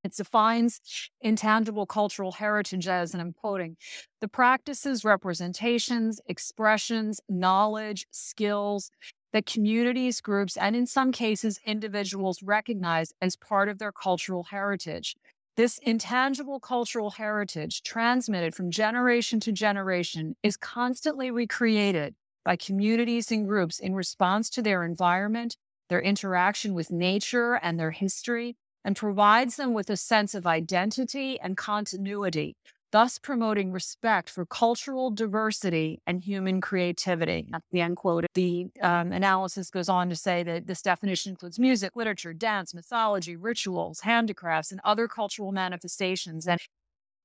[0.04, 0.80] It defines
[1.22, 3.78] intangible cultural heritage as, and I'm quoting,
[4.20, 8.90] the practices, representations, expressions, knowledge, skills,
[9.34, 15.16] that communities, groups, and in some cases, individuals recognize as part of their cultural heritage.
[15.56, 23.44] This intangible cultural heritage, transmitted from generation to generation, is constantly recreated by communities and
[23.44, 25.56] groups in response to their environment,
[25.88, 28.54] their interaction with nature and their history,
[28.84, 32.54] and provides them with a sense of identity and continuity,
[32.94, 37.50] thus promoting respect for cultural diversity and human creativity.
[37.52, 38.24] At the end quote.
[38.34, 43.34] The um, analysis goes on to say that this definition includes music, literature, dance, mythology,
[43.34, 46.46] rituals, handicrafts, and other cultural manifestations.
[46.46, 46.60] And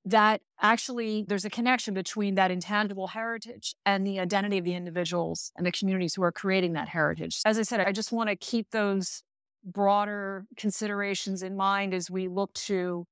[0.06, 5.52] that actually there's a connection between that intangible heritage and the identity of the individuals
[5.56, 7.42] and the communities who are creating that heritage.
[7.46, 9.22] As I said, I just want to keep those
[9.64, 13.06] broader considerations in mind as we look to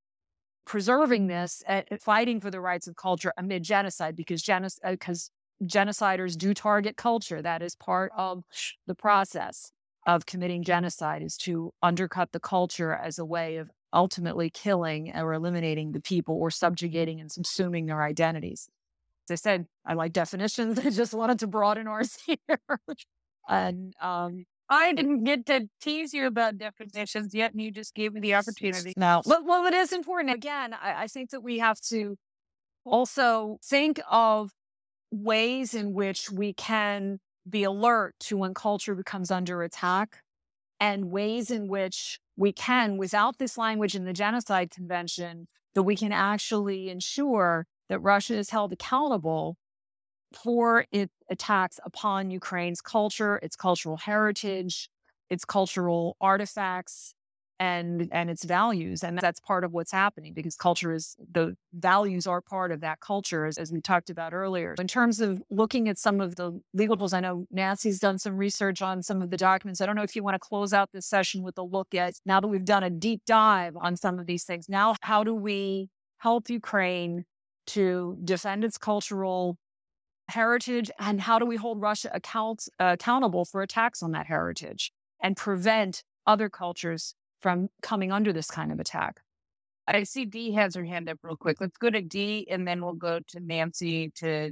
[0.68, 5.32] preserving this and fighting for the rights of culture amid genocide because genocide uh, because
[5.64, 7.42] genociders do target culture.
[7.42, 8.44] That is part of
[8.86, 9.72] the process
[10.06, 15.34] of committing genocide is to undercut the culture as a way of ultimately killing or
[15.34, 18.68] eliminating the people or subjugating and subsuming their identities.
[19.30, 20.78] As i said i like definitions.
[20.86, 22.70] I just wanted to broaden ours here.
[23.48, 28.14] And um, I didn't get to tease you about definitions yet, and you just gave
[28.14, 28.94] me the opportunity.
[28.98, 30.36] No, well, well it is important.
[30.36, 32.18] Again, I, I think that we have to
[32.86, 34.52] also think of
[35.12, 37.20] ways in which we can
[37.50, 40.18] be alert to when culture becomes under attack
[40.80, 45.96] and ways in which we can, without this language in the Genocide Convention, that we
[45.96, 49.56] can actually ensure that Russia is held accountable
[50.34, 54.90] for its attacks upon Ukraine's culture, its cultural heritage,
[55.30, 57.14] its cultural artifacts,
[57.60, 62.28] and and its values and that's part of what's happening because culture is the values
[62.28, 64.76] are part of that culture as, as we talked about earlier.
[64.80, 68.38] In terms of looking at some of the legal tools i know nancy's done some
[68.38, 69.82] research on some of the documents.
[69.82, 72.16] I don't know if you want to close out this session with a look at
[72.26, 75.34] now that we've done a deep dive on some of these things now how do
[75.34, 75.90] we
[76.20, 77.26] help ukraine
[77.68, 79.58] to defend its cultural
[80.30, 84.92] heritage and how do we hold Russia account, uh, accountable for attacks on that heritage
[85.22, 89.22] and prevent other cultures from coming under this kind of attack.
[89.88, 91.62] I see Dee has her hand up real quick.
[91.62, 94.52] Let's go to Dee and then we'll go to Nancy to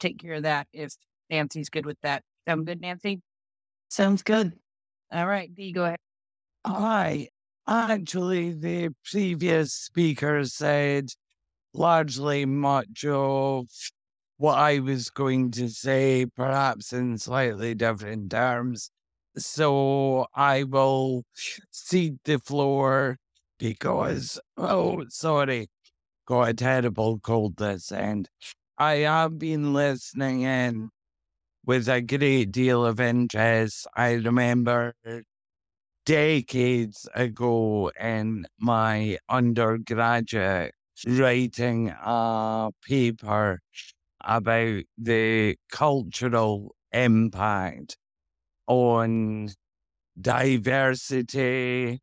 [0.00, 0.94] take care of that if
[1.30, 2.22] Nancy's good with that.
[2.46, 3.22] Sound good, Nancy?
[3.88, 4.52] Sounds good.
[5.10, 5.98] All right, Dee, go ahead.
[6.66, 7.28] Hi.
[7.68, 11.08] Actually, the previous speaker said
[11.72, 13.66] largely much of
[14.38, 18.90] what I was going to say, perhaps in slightly different terms.
[19.36, 21.24] So I will
[21.70, 23.18] cede the floor
[23.58, 25.68] because, oh, sorry,
[26.26, 28.28] got a terrible cold this end.
[28.78, 30.90] I have been listening in
[31.64, 33.86] with a great deal of interest.
[33.96, 34.94] I remember
[36.06, 40.72] decades ago in my undergraduate
[41.06, 43.60] writing a paper
[44.26, 47.96] about the cultural impact
[48.66, 49.50] on
[50.20, 52.00] diversity,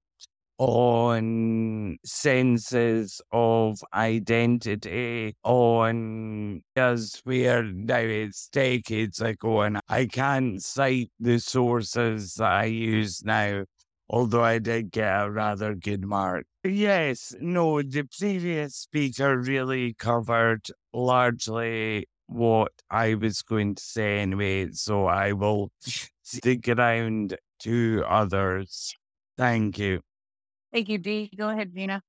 [0.59, 11.11] on senses of identity, on as where now it's decades ago, and I can't cite
[11.19, 13.65] the sources that I use now,
[14.09, 16.45] although I did get a rather good mark.
[16.63, 24.71] Yes, no, the previous speaker really covered largely what I was going to say anyway,
[24.71, 25.71] so I will
[26.23, 28.95] stick around to others.
[29.37, 30.01] Thank you.
[30.71, 31.31] Thank you, Dee.
[31.35, 32.01] Go ahead, Gina.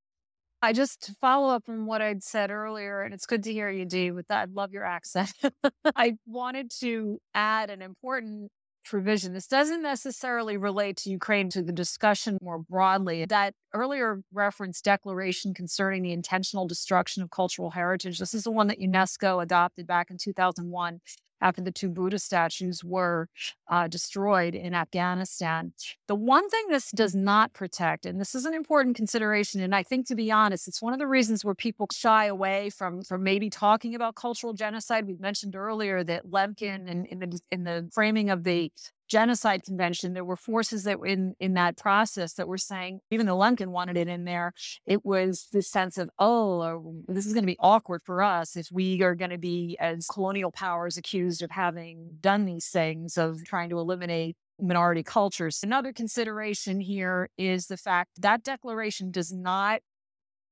[0.62, 3.85] I just follow up on what I'd said earlier, and it's good to hear you,
[3.85, 4.11] Dee.
[4.11, 5.31] With that, I love your accent.
[5.97, 8.51] I wanted to add an important
[8.85, 9.35] provision.
[9.35, 13.27] This doesn't necessarily relate to Ukraine to the discussion more broadly.
[13.27, 18.18] That earlier referenced declaration concerning the intentional destruction of cultural heritage.
[18.18, 21.01] This is the one that UNESCO adopted back in 2001
[21.40, 23.28] after the two Buddha statues were
[23.68, 25.72] uh, destroyed in Afghanistan.
[26.09, 29.82] The one thing this does not protect, and this is an important consideration, and I
[29.82, 33.22] think to be honest, it's one of the reasons where people shy away from from
[33.22, 35.06] maybe talking about cultural genocide.
[35.06, 38.72] We mentioned earlier that Lemkin, in, in the in the framing of the
[39.09, 43.26] genocide convention, there were forces that were in in that process that were saying, even
[43.26, 44.52] though Lemkin wanted it in there,
[44.86, 48.56] it was this sense of, oh, uh, this is going to be awkward for us
[48.56, 53.16] if we are going to be as colonial powers accused of having done these things
[53.16, 55.60] of trying to eliminate minority cultures.
[55.62, 59.81] Another consideration here is the fact that declaration does not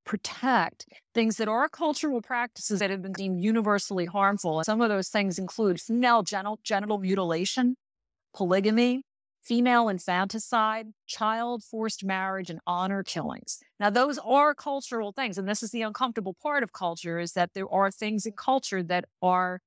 [0.04, 4.62] protect things that are cultural practices that have been deemed universally harmful.
[4.64, 7.76] Some of those things include female genital, genital mutilation,
[8.34, 9.02] polygamy,
[9.42, 13.58] female infanticide, child forced marriage, and honor killings.
[13.80, 15.38] Now, those are cultural things.
[15.38, 18.82] And this is the uncomfortable part of culture is that there are things in culture
[18.84, 19.60] that are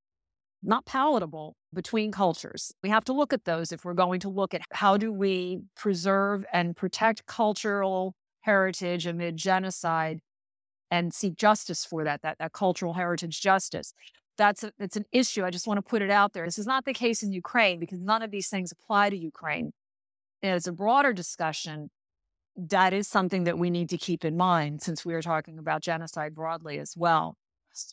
[0.63, 2.71] not palatable between cultures.
[2.81, 5.59] We have to look at those if we're going to look at how do we
[5.75, 10.19] preserve and protect cultural heritage amid genocide
[10.89, 13.93] and seek justice for that, that, that cultural heritage justice.
[14.37, 15.45] That's a, it's an issue.
[15.45, 16.45] I just want to put it out there.
[16.45, 19.71] This is not the case in Ukraine because none of these things apply to Ukraine.
[20.41, 21.89] And it's a broader discussion.
[22.55, 25.81] That is something that we need to keep in mind since we are talking about
[25.81, 27.37] genocide broadly as well.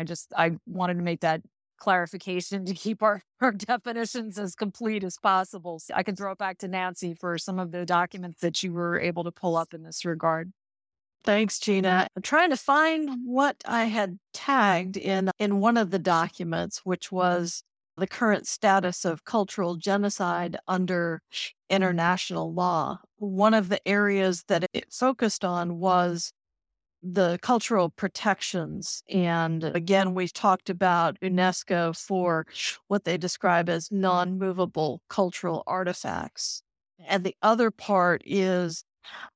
[0.00, 1.42] I just I wanted to make that
[1.78, 5.78] clarification to keep our, our definitions as complete as possible.
[5.80, 8.72] So I can throw it back to Nancy for some of the documents that you
[8.72, 10.52] were able to pull up in this regard.
[11.24, 12.08] Thanks, Gina.
[12.16, 17.06] I'm trying to find what I had tagged in in one of the documents, which
[17.06, 17.16] mm-hmm.
[17.16, 17.62] was
[17.96, 21.20] the current status of cultural genocide under
[21.68, 22.98] international law.
[23.18, 26.32] One of the areas that it focused on was
[27.02, 29.02] the cultural protections.
[29.08, 32.46] And again, we've talked about UNESCO for
[32.88, 36.62] what they describe as non movable cultural artifacts.
[37.06, 38.84] And the other part is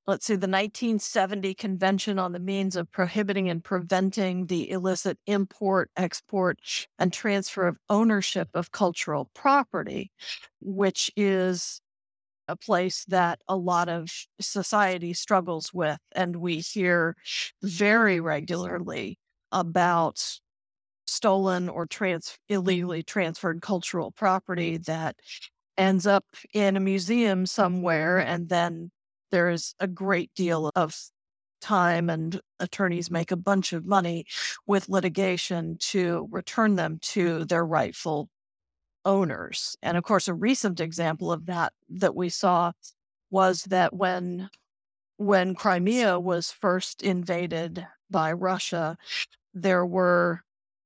[0.06, 5.90] let's see, the 1970 Convention on the Means of Prohibiting and Preventing the Illicit Import,
[5.96, 6.58] Export,
[6.98, 10.10] and Transfer of Ownership of Cultural Property,
[10.60, 11.80] which is
[12.48, 14.10] a place that a lot of
[14.40, 15.98] society struggles with.
[16.12, 17.16] And we hear
[17.62, 19.18] very regularly
[19.52, 20.38] about
[21.06, 25.16] stolen or trans- illegally transferred cultural property that
[25.76, 28.90] ends up in a museum somewhere and then
[29.30, 30.96] there's a great deal of
[31.60, 34.26] time and attorneys make a bunch of money
[34.66, 38.28] with litigation to return them to their rightful
[39.04, 39.76] owners.
[39.82, 42.72] And of course, a recent example of that that we saw
[43.30, 44.50] was that when
[45.18, 48.98] when Crimea was first invaded by Russia,
[49.54, 50.42] there were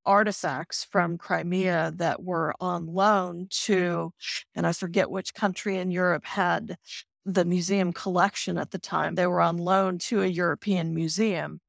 [0.06, 4.12] artifacts from Crimea that were on loan to,
[4.54, 6.78] and I forget which country in Europe had
[7.24, 9.14] the museum collection at the time.
[9.14, 11.60] They were on loan to a European museum.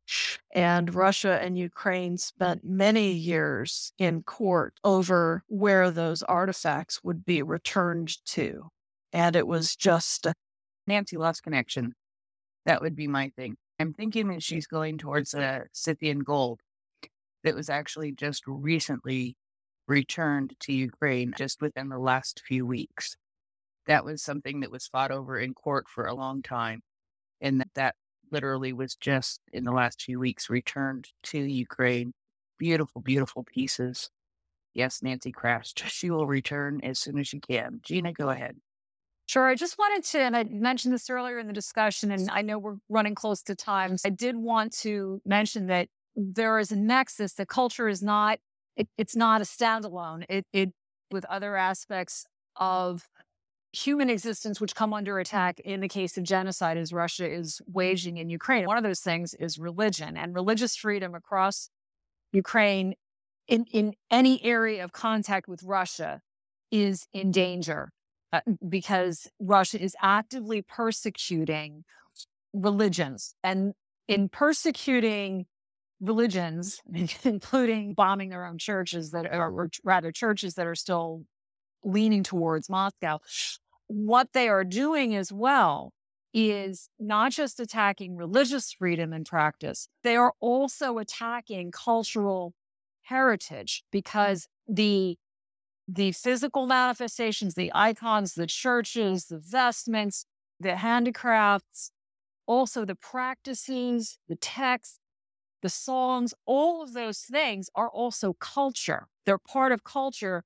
[0.54, 7.42] And Russia and Ukraine spent many years in court over where those artifacts would be
[7.42, 8.70] returned to.
[9.14, 10.34] And it was just a-
[10.88, 11.94] Nancy lost connection.
[12.66, 13.56] That would be my thing.
[13.80, 16.62] I'm thinking that she's going towards a Scythian gold
[17.44, 19.36] that was actually just recently
[19.88, 23.18] returned to Ukraine just within the last few weeks
[23.92, 26.82] that was something that was fought over in court for a long time.
[27.42, 27.96] And that, that
[28.32, 32.14] literally was just in the last few weeks returned to Ukraine.
[32.58, 34.10] Beautiful, beautiful pieces.
[34.74, 35.74] Yes, Nancy Crafts.
[35.88, 37.82] She will return as soon as she can.
[37.84, 38.56] Gina, go ahead.
[39.26, 39.50] Sure.
[39.50, 42.60] I just wanted to, and I mentioned this earlier in the discussion, and I know
[42.60, 43.98] we're running close to time.
[44.06, 47.34] I did want to mention that there is a nexus.
[47.34, 48.40] That culture is not,
[48.78, 50.24] it, it's not a standalone.
[50.30, 50.70] It, it,
[51.12, 53.08] with other aspects of
[53.74, 58.18] human existence which come under attack in the case of genocide as Russia is waging
[58.18, 58.66] in Ukraine.
[58.66, 61.70] One of those things is religion and religious freedom across
[62.34, 62.96] Ukraine
[63.48, 66.22] in, in any area of contact with Russia
[66.70, 67.92] is in danger
[68.34, 71.84] uh, because Russia is actively persecuting
[72.54, 73.36] religions.
[73.44, 73.74] And
[74.08, 75.46] in persecuting
[76.00, 76.82] religions,
[77.24, 81.24] including bombing their own churches that are, or rather churches that are still
[81.84, 83.20] leaning towards Moscow.
[83.88, 85.92] What they are doing as well
[86.34, 92.54] is not just attacking religious freedom and practice, they are also attacking cultural
[93.04, 95.18] heritage because the
[95.88, 100.26] the physical manifestations, the icons, the churches, the vestments,
[100.60, 101.92] the handicrafts,
[102.46, 105.00] also the practices, the texts,
[105.62, 109.08] the songs, all of those things are also culture.
[109.26, 110.44] They're part of culture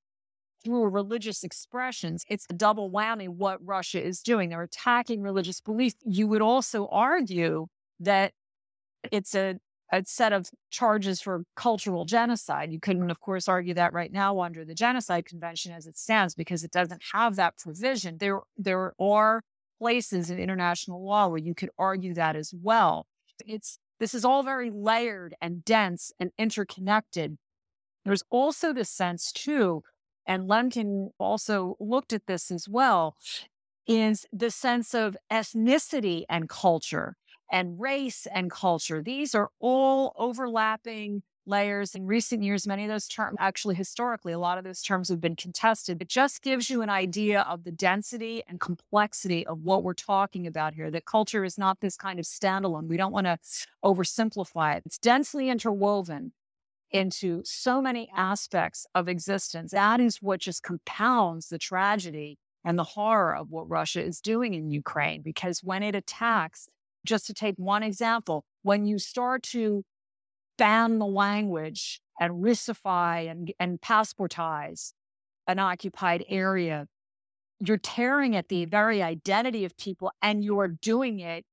[0.66, 4.50] through religious expressions, it's a double whammy what Russia is doing.
[4.50, 5.96] They're attacking religious beliefs.
[6.04, 7.68] You would also argue
[8.00, 8.34] that
[9.12, 9.60] it's a,
[9.92, 12.72] a set of charges for cultural genocide.
[12.72, 16.34] You couldn't, of course, argue that right now under the Genocide Convention as it stands
[16.34, 18.18] because it doesn't have that provision.
[18.18, 19.44] There, there are
[19.78, 23.06] places in international law where you could argue that as well.
[23.46, 27.38] It's this is all very layered and dense and interconnected.
[28.04, 29.84] There's also the sense, too,
[30.26, 33.16] and Lemkin also looked at this as well,
[33.88, 37.16] is the sense of ethnicity and culture
[37.52, 39.02] and race and culture.
[39.02, 41.94] These are all overlapping layers.
[41.94, 45.22] In recent years, many of those terms, actually historically, a lot of those terms have
[45.22, 46.02] been contested.
[46.02, 50.48] It just gives you an idea of the density and complexity of what we're talking
[50.48, 50.90] about here.
[50.90, 52.88] That culture is not this kind of standalone.
[52.88, 53.38] We don't want to
[53.84, 54.84] oversimplify it.
[54.86, 56.32] It's densely interwoven
[56.92, 59.72] into so many aspects of existence.
[59.72, 64.54] That is what just compounds the tragedy and the horror of what Russia is doing
[64.54, 65.22] in Ukraine.
[65.22, 66.68] Because when it attacks,
[67.06, 69.84] just to take one example, when you start to
[70.58, 74.94] ban the language and Russify and, and passportize
[75.48, 76.88] an occupied area,
[77.60, 81.46] you're tearing at the very identity of people and you're doing it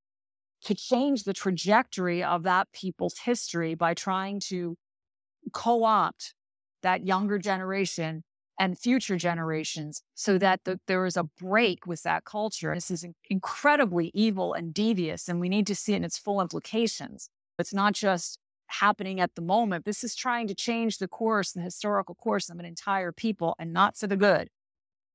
[0.63, 4.77] to change the trajectory of that people's history by trying to
[5.51, 6.33] co opt
[6.81, 8.23] that younger generation
[8.59, 12.73] and future generations so that the, there is a break with that culture.
[12.75, 16.39] This is incredibly evil and devious, and we need to see it in its full
[16.39, 17.29] implications.
[17.57, 19.85] It's not just happening at the moment.
[19.85, 23.73] This is trying to change the course, the historical course of an entire people, and
[23.73, 24.49] not for the good.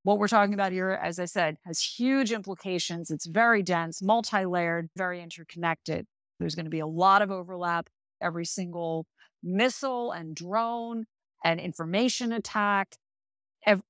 [0.03, 3.11] What we're talking about here, as I said, has huge implications.
[3.11, 6.07] It's very dense, multi layered, very interconnected.
[6.39, 7.89] There's going to be a lot of overlap.
[8.21, 9.07] Every single
[9.43, 11.07] missile and drone
[11.45, 12.97] and information attack,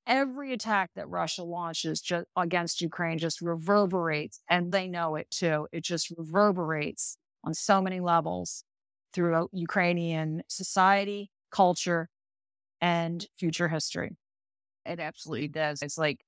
[0.06, 5.68] every attack that Russia launches just against Ukraine just reverberates, and they know it too.
[5.72, 8.64] It just reverberates on so many levels
[9.12, 12.08] throughout Ukrainian society, culture,
[12.80, 14.16] and future history.
[14.86, 15.82] It absolutely does.
[15.82, 16.20] It's like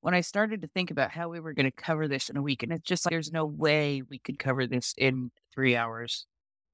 [0.00, 2.42] when I started to think about how we were going to cover this in a
[2.42, 6.26] week, and it's just like there's no way we could cover this in three hours.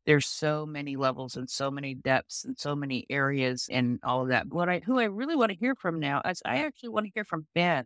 [0.07, 4.29] There's so many levels and so many depths and so many areas and all of
[4.29, 4.49] that.
[4.49, 7.13] What I who I really want to hear from now is I actually want to
[7.15, 7.85] hear from Ben.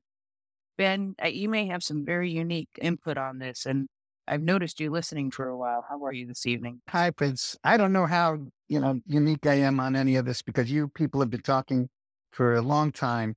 [0.79, 3.89] Ben, uh, you may have some very unique input on this, and
[4.27, 5.85] I've noticed you listening for a while.
[5.89, 6.81] How are you this evening?
[6.89, 7.57] Hi, Prince.
[7.63, 8.39] I don't know how
[8.69, 11.89] you know unique I am on any of this because you people have been talking
[12.33, 13.35] for a long time.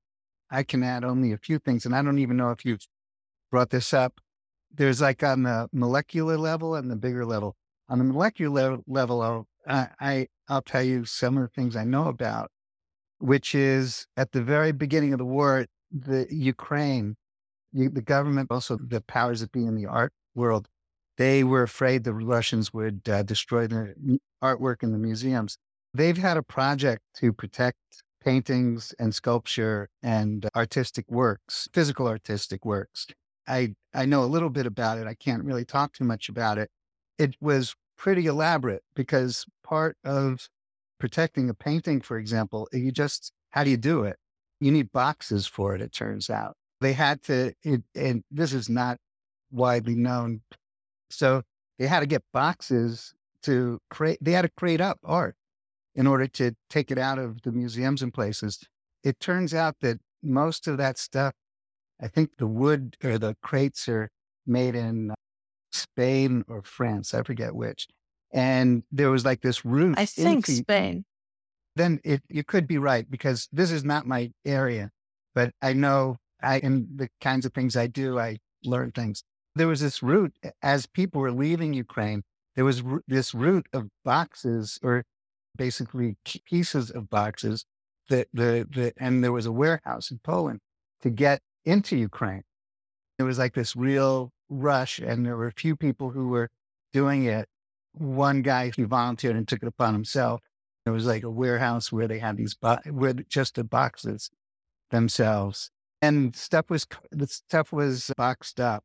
[0.50, 2.86] I can add only a few things, and I don't even know if you've
[3.52, 4.20] brought this up.
[4.74, 7.56] There's like on the molecular level and the bigger level.
[7.90, 12.08] On the molecular level, I'll, I, I'll tell you some of the things I know
[12.08, 12.52] about,
[13.20, 17.16] which is at the very beginning of the war, the Ukraine,
[17.74, 20.68] the government, also the powers that be in the art world,
[21.18, 25.58] they were afraid the Russians would uh, destroy the artwork in the museums.
[25.94, 27.78] They've had a project to protect
[28.24, 33.08] paintings and sculpture and artistic works, physical artistic works.
[33.48, 35.08] I, I know a little bit about it.
[35.08, 36.70] I can't really talk too much about it.
[37.18, 40.50] It was pretty elaborate because part of
[41.00, 44.18] protecting a painting, for example, you just, how do you do it?
[44.60, 46.56] You need boxes for it, it turns out.
[46.82, 48.98] They had to, it, and this is not
[49.52, 50.42] widely known.
[51.10, 51.44] So
[51.80, 53.14] they had to get boxes
[53.44, 55.36] to create, they had to create up art
[55.96, 58.60] in order to take it out of the museums and places.
[59.04, 61.34] It turns out that most of that stuff,
[62.02, 64.10] I think the wood or the crates are
[64.46, 65.14] made in
[65.72, 67.88] Spain or France, I forget which.
[68.32, 69.98] And there was like this route.
[69.98, 71.06] I think Spain.
[71.76, 74.90] Then it, you could be right because this is not my area,
[75.36, 79.24] but I know I, in the kinds of things I do, I learn things.
[79.56, 82.24] There was this route as people were leaving Ukraine.
[82.56, 85.04] There was r- this route of boxes or
[85.56, 87.66] basically pieces of boxes
[88.10, 90.60] that the, the, and there was a warehouse in Poland
[91.02, 92.44] to get into Ukraine.
[93.20, 96.50] It was like this real rush, and there were a few people who were
[96.94, 97.48] doing it.
[97.94, 100.42] One guy, he volunteered and took it upon himself.
[100.86, 104.30] It was like a warehouse where they had these, bo- where just the boxes
[104.92, 105.72] themselves.
[106.02, 108.84] And stuff was, the stuff was boxed up.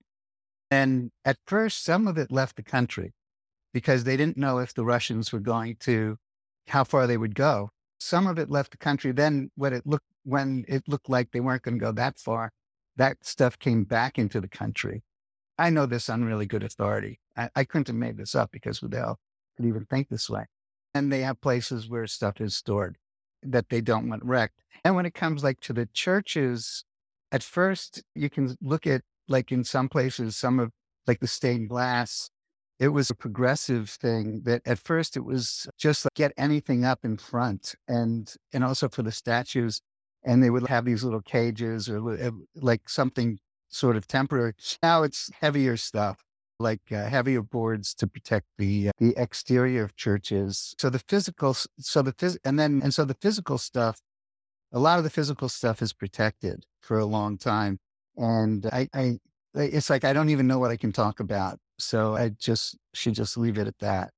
[0.70, 3.12] And at first, some of it left the country
[3.74, 6.16] because they didn't know if the Russians were going to
[6.68, 7.70] how far they would go.
[8.01, 9.12] Some of it left the country.
[9.12, 12.52] Then when it looked when it looked like they weren't going to go that far,
[12.97, 15.02] that stuff came back into the country.
[15.59, 17.20] I know this on really good authority.
[17.37, 19.19] I, I couldn't have made this up because who the hell
[19.57, 20.47] could even think this way?
[20.95, 22.97] And they have places where stuff is stored
[23.43, 24.62] that they don't want wrecked.
[24.85, 26.85] And when it comes like to the churches,
[27.31, 30.70] at first you can look at like in some places, some of
[31.07, 32.31] like the stained glass
[32.83, 36.99] it was a progressive thing that at first it was just like get anything up
[37.05, 39.81] in front and and also for the statues
[40.24, 43.39] and they would have these little cages or eh, like something
[43.73, 46.24] sort of temporary now it's heavier stuff
[46.59, 51.55] like uh, heavier boards to protect the uh, the exterior of churches so the physical
[51.78, 54.01] so the phys- and then and so the physical stuff
[54.73, 57.78] a lot of the physical stuff is protected for a long time
[58.16, 59.19] and i i
[59.55, 63.15] it's like i don't even know what i can talk about so I just should
[63.15, 64.12] just leave it at that.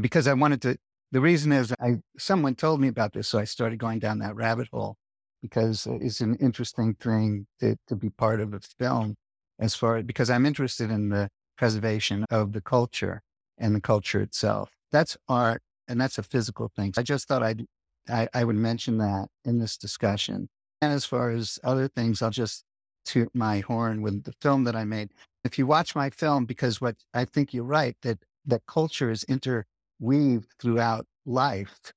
[0.00, 0.76] Because I wanted to,
[1.12, 3.28] the reason is I, someone told me about this.
[3.28, 4.96] So I started going down that rabbit hole
[5.44, 9.14] because uh, it's an interesting thing to, to be part of a film
[9.58, 13.20] as far because I'm interested in the preservation of the culture
[13.58, 14.70] and the culture itself.
[14.90, 16.94] That's art and that's a physical thing.
[16.96, 17.66] I just thought I'd
[18.08, 20.48] I, I would mention that in this discussion.
[20.80, 22.64] And as far as other things, I'll just
[23.04, 25.10] toot my horn with the film that I made.
[25.44, 29.24] If you watch my film, because what I think you're right, that that culture is
[29.24, 31.92] interweaved throughout life,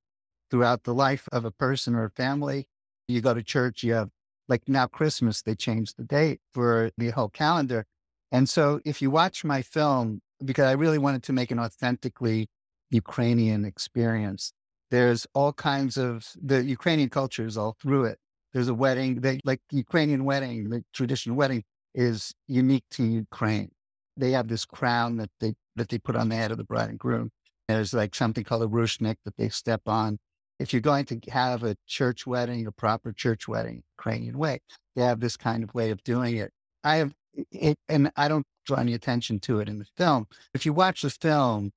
[0.51, 2.67] throughout the life of a person or a family.
[3.07, 4.09] You go to church, you have
[4.49, 7.85] like now Christmas, they changed the date for the whole calendar.
[8.31, 12.47] And so if you watch my film, because I really wanted to make an authentically
[12.91, 14.53] Ukrainian experience,
[14.91, 18.19] there's all kinds of the Ukrainian culture is all through it.
[18.53, 21.63] There's a wedding, they, like Ukrainian wedding, the traditional wedding
[21.93, 23.71] is unique to Ukraine.
[24.15, 26.89] They have this crown that they that they put on the head of the bride
[26.89, 27.29] and groom.
[27.67, 30.17] There's like something called a rushnik that they step on.
[30.59, 34.59] If you're going to have a church wedding, a proper church wedding, Ukrainian way,
[34.95, 36.51] they have this kind of way of doing it.
[36.83, 37.13] I have
[37.51, 40.27] it, and I don't draw any attention to it in the film.
[40.53, 41.71] If you watch the film,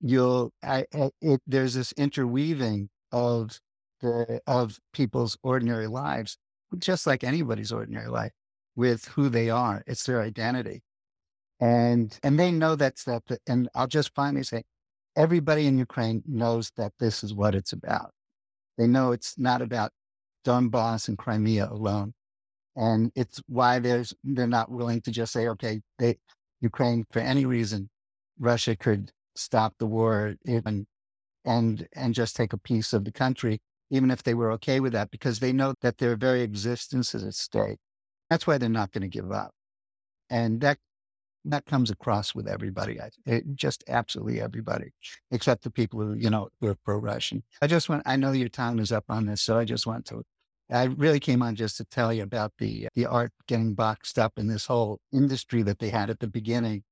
[0.00, 3.60] you'll I, it, there's this interweaving of
[4.00, 6.38] the of people's ordinary lives,
[6.78, 8.32] just like anybody's ordinary life,
[8.76, 9.82] with who they are.
[9.86, 10.82] It's their identity,
[11.60, 13.22] and and they know that stuff.
[13.46, 14.64] And I'll just finally say,
[15.20, 18.10] everybody in Ukraine knows that this is what it's about.
[18.78, 19.90] They know it's not about
[20.46, 22.14] Donbass and Crimea alone,
[22.74, 26.16] and it's why there's they're not willing to just say, okay, they
[26.60, 27.90] Ukraine for any reason,
[28.38, 30.86] Russia could stop the war even
[31.44, 33.60] and and just take a piece of the country
[33.90, 37.24] even if they were okay with that, because they know that their very existence is
[37.24, 37.78] at stake.
[38.30, 39.50] That's why they're not going to give up.
[40.30, 40.78] And that
[41.44, 43.00] that comes across with everybody.
[43.00, 44.92] I, it, just absolutely everybody,
[45.30, 47.42] except the people who, you know, who are pro-Russian.
[47.62, 50.06] I just want, I know your time is up on this, so I just want
[50.06, 50.22] to,
[50.70, 54.34] I really came on just to tell you about the, the art getting boxed up
[54.36, 56.84] in this whole industry that they had at the beginning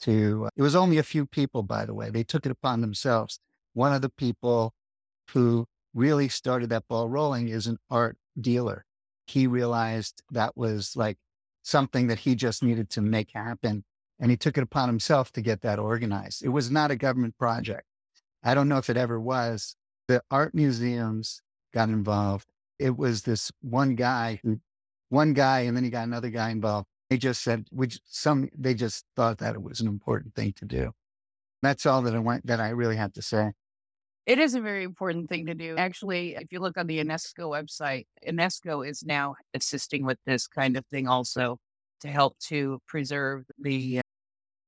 [0.00, 2.10] to, uh, it was only a few people, by the way.
[2.10, 3.40] They took it upon themselves.
[3.74, 4.72] One of the people
[5.32, 8.84] who really started that ball rolling is an art dealer.
[9.26, 11.16] He realized that was like
[11.62, 13.84] something that he just needed to make happen.
[14.18, 16.44] And he took it upon himself to get that organized.
[16.44, 17.84] It was not a government project.
[18.42, 19.76] I don't know if it ever was.
[20.08, 21.42] The art museums
[21.74, 22.46] got involved.
[22.78, 24.60] It was this one guy who,
[25.10, 26.86] one guy, and then he got another guy involved.
[27.10, 30.64] They just said, which some, they just thought that it was an important thing to
[30.64, 30.92] do.
[31.62, 33.52] That's all that I want, that I really have to say.
[34.26, 35.76] It is a very important thing to do.
[35.76, 40.76] Actually, if you look on the UNESCO website, UNESCO is now assisting with this kind
[40.76, 41.58] of thing also
[42.00, 44.00] to help to preserve the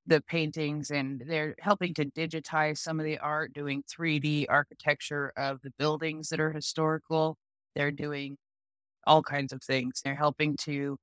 [0.08, 5.60] the paintings and they're helping to digitize some of the art, doing 3D architecture of
[5.62, 7.36] the buildings that are historical.
[7.76, 8.38] They're doing
[9.06, 10.02] all kinds of things.
[10.04, 10.98] They're helping to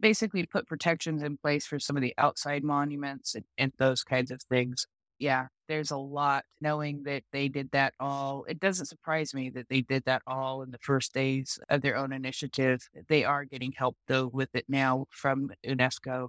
[0.00, 4.30] basically put protections in place for some of the outside monuments and, and those kinds
[4.30, 4.86] of things
[5.18, 8.44] yeah, there's a lot knowing that they did that all.
[8.48, 11.96] It doesn't surprise me that they did that all in the first days of their
[11.96, 12.86] own initiative.
[13.08, 16.28] They are getting help though with it now from UNESCO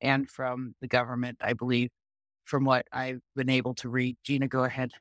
[0.00, 1.90] and from the government, I believe,
[2.44, 4.16] from what I've been able to read.
[4.24, 4.92] Gina, go ahead.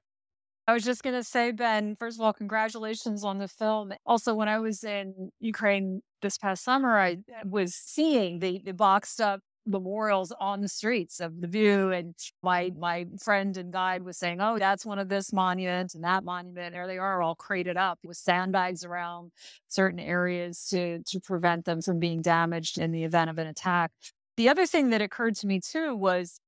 [0.68, 3.94] I was just going to say, Ben, first of all, congratulations on the film.
[4.06, 8.74] Also, when I was in Ukraine this past summer, I uh, was seeing the, the
[8.74, 11.92] boxed up memorials on the streets of the view.
[11.92, 16.04] And my my friend and guide was saying, Oh, that's one of this monument and
[16.04, 16.74] that monument.
[16.74, 19.32] There they are all crated up with sandbags around
[19.68, 23.92] certain areas to to prevent them from being damaged in the event of an attack.
[24.38, 26.40] The other thing that occurred to me too was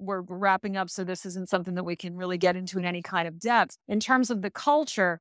[0.00, 3.02] we're wrapping up, so this isn't something that we can really get into in any
[3.02, 3.78] kind of depth.
[3.88, 5.20] In terms of the culture,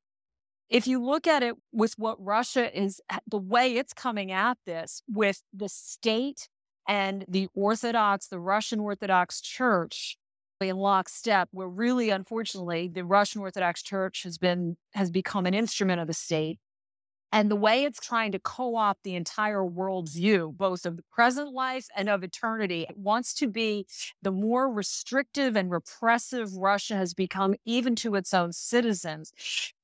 [0.69, 5.01] if you look at it with what Russia is, the way it's coming at this
[5.07, 6.49] with the state
[6.87, 10.17] and the Orthodox, the Russian Orthodox Church
[10.59, 16.01] in lockstep, where really, unfortunately, the Russian Orthodox Church has been has become an instrument
[16.01, 16.59] of the state.
[17.31, 21.51] And the way it's trying to co-opt the entire world's view, both of the present
[21.53, 23.85] life and of eternity, it wants to be
[24.21, 29.33] the more restrictive and repressive Russia has become, even to its own citizens,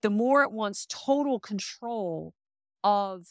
[0.01, 2.33] the more it wants total control
[2.83, 3.27] of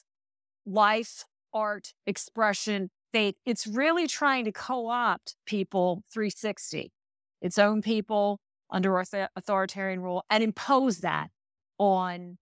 [0.66, 1.24] life,
[1.54, 6.92] art, expression, faith, it's really trying to co opt people 360,
[7.40, 9.02] its own people under
[9.36, 11.30] authoritarian rule, and impose that
[11.78, 12.38] on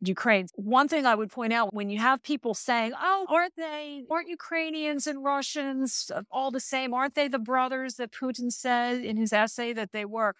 [0.00, 0.46] Ukraine.
[0.54, 4.28] One thing I would point out when you have people saying, oh, aren't they, aren't
[4.28, 6.94] Ukrainians and Russians uh, all the same?
[6.94, 10.34] Aren't they the brothers that Putin said in his essay that they were?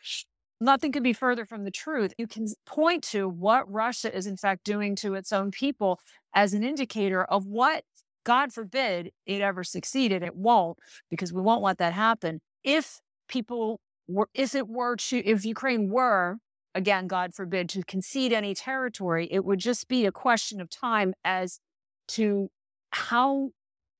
[0.61, 2.15] Nothing could be further from the truth.
[2.19, 6.01] You can point to what Russia is, in fact, doing to its own people
[6.35, 7.85] as an indicator of what
[8.25, 10.23] God forbid it ever succeeded.
[10.23, 10.78] It won't
[11.11, 12.41] because we won't let that happen.
[12.65, 16.39] If people were, if it were to, if Ukraine were
[16.75, 19.29] again, God forbid, to concede any territory.
[19.31, 21.61] It would just be a question of time as
[22.09, 22.51] to
[22.91, 23.51] how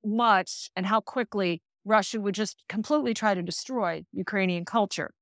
[0.05, 5.13] much and how quickly Russia would just completely try to destroy Ukrainian culture.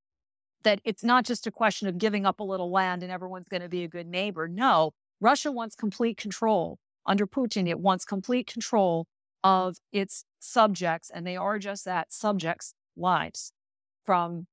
[0.62, 3.62] That it's not just a question of giving up a little land and everyone's going
[3.62, 4.48] to be a good neighbor.
[4.48, 6.78] No, Russia wants complete control.
[7.06, 9.06] Under Putin, it wants complete control
[9.44, 13.52] of its subjects, and they are just that subjects' lives
[14.04, 14.48] from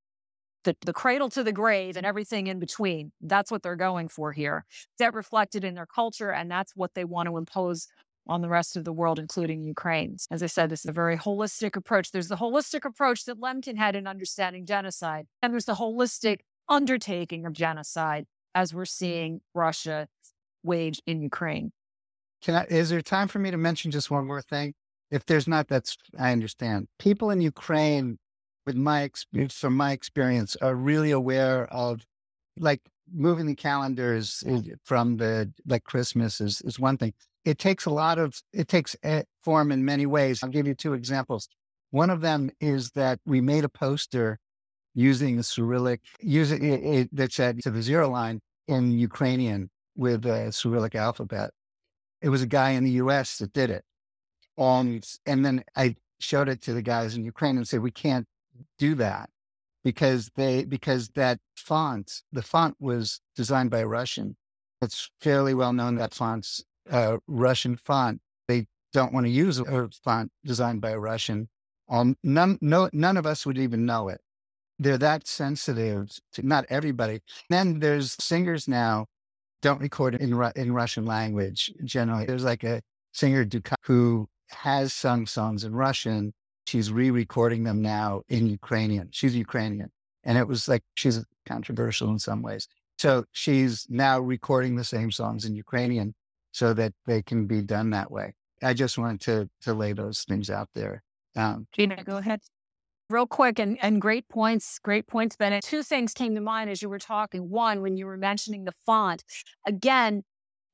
[0.63, 3.11] the, the cradle to the grave and everything in between.
[3.21, 4.65] That's what they're going for here.
[4.99, 7.87] That reflected in their culture, and that's what they want to impose
[8.25, 10.17] on the rest of the world, including Ukraine.
[10.31, 12.11] As I said, this is a very holistic approach.
[12.11, 17.45] There's the holistic approach that Lemkin had in understanding genocide, and there's the holistic undertaking
[17.45, 18.25] of genocide
[18.55, 20.07] as we're seeing Russia
[20.63, 21.71] wage in Ukraine.
[22.41, 24.73] Can I, is there time for me to mention just one more thing?
[25.11, 26.87] If there's not, that's, I understand.
[26.99, 28.17] People in Ukraine,
[28.65, 32.05] with my experience, from my experience, are really aware of
[32.57, 32.81] like
[33.13, 34.43] moving the calendars
[34.83, 37.13] from the, like Christmas is, is one thing.
[37.45, 38.95] It takes a lot of, it takes
[39.43, 40.41] form in many ways.
[40.41, 41.49] I'll give you two examples.
[41.91, 44.39] One of them is that we made a poster
[44.95, 50.25] using the Cyrillic, using it, it, that said to the zero line in Ukrainian with
[50.25, 51.51] a Cyrillic alphabet.
[52.21, 53.83] It was a guy in the US that did it.
[54.57, 58.25] Um, and then I showed it to the guys in Ukraine and said, we can't
[58.77, 59.29] do that
[59.83, 64.35] because they, because that font, the font was designed by a Russian.
[64.81, 68.21] It's fairly well known that font's a Russian font.
[68.47, 71.49] They don't want to use a font designed by a Russian.
[71.89, 74.21] Um, none, no, none of us would even know it.
[74.79, 77.21] They're that sensitive to not everybody.
[77.49, 79.07] Then there's singers now
[79.61, 82.25] don't record in in Russian language generally.
[82.25, 82.81] There's like a
[83.13, 86.33] singer Duka who has sung songs in Russian.
[86.65, 89.09] She's re-recording them now in Ukrainian.
[89.11, 89.91] She's Ukrainian,
[90.23, 92.67] and it was like she's controversial in some ways.
[92.97, 96.15] So she's now recording the same songs in Ukrainian
[96.51, 98.35] so that they can be done that way.
[98.61, 101.03] I just wanted to to lay those things out there.
[101.35, 102.41] Um, Gina, go ahead
[103.09, 105.63] real quick and, and great points, great points, Bennett.
[105.63, 107.49] Two things came to mind as you were talking.
[107.49, 109.23] One, when you were mentioning the font,
[109.65, 110.23] again,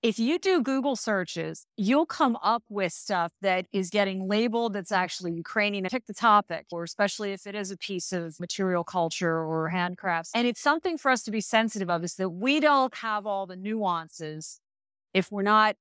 [0.01, 4.91] if you do Google searches, you'll come up with stuff that is getting labeled that's
[4.91, 5.85] actually Ukrainian.
[5.85, 10.29] Pick the topic, or especially if it is a piece of material culture or handcrafts.
[10.33, 13.45] And it's something for us to be sensitive of is that we don't have all
[13.45, 14.61] the nuances
[15.13, 15.75] if we're not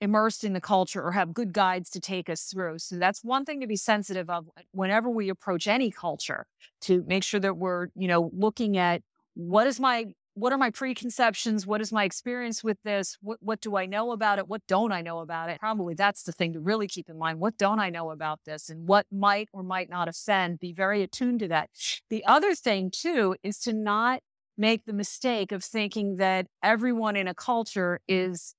[0.00, 2.78] immersed in the culture or have good guides to take us through.
[2.78, 6.46] So that's one thing to be sensitive of whenever we approach any culture
[6.82, 9.02] to make sure that we're, you know, looking at
[9.34, 11.66] what is my what are my preconceptions?
[11.66, 13.16] What is my experience with this?
[13.22, 14.46] What what do I know about it?
[14.46, 15.58] What don't I know about it?
[15.58, 17.40] Probably that's the thing to really keep in mind.
[17.40, 20.60] What don't I know about this and what might or might not offend?
[20.60, 21.70] Be very attuned to that.
[22.10, 24.20] The other thing too is to not
[24.58, 28.54] make the mistake of thinking that everyone in a culture is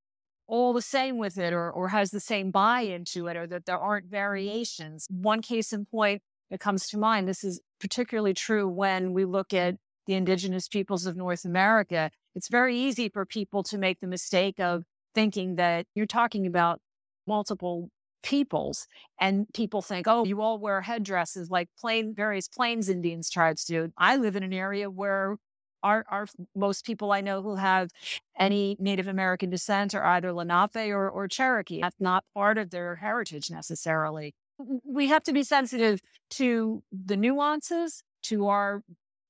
[0.47, 3.65] all the same with it or, or has the same buy into it or that
[3.65, 5.05] there aren't variations.
[5.11, 9.53] One case in point that comes to mind, this is particularly true when we look
[9.53, 9.75] at
[10.07, 12.09] the indigenous peoples of North America.
[12.35, 16.79] It's very easy for people to make the mistake of thinking that you're talking about
[17.27, 17.89] multiple
[18.23, 18.87] peoples
[19.19, 23.91] and people think oh you all wear headdresses like plain various plains indians tribes do
[23.95, 25.37] i live in an area where
[25.83, 27.89] our, our most people I know who have
[28.37, 31.81] any Native American descent are either Lenape or, or Cherokee.
[31.81, 34.33] That's not part of their heritage necessarily.
[34.57, 38.83] We have to be sensitive to the nuances, to our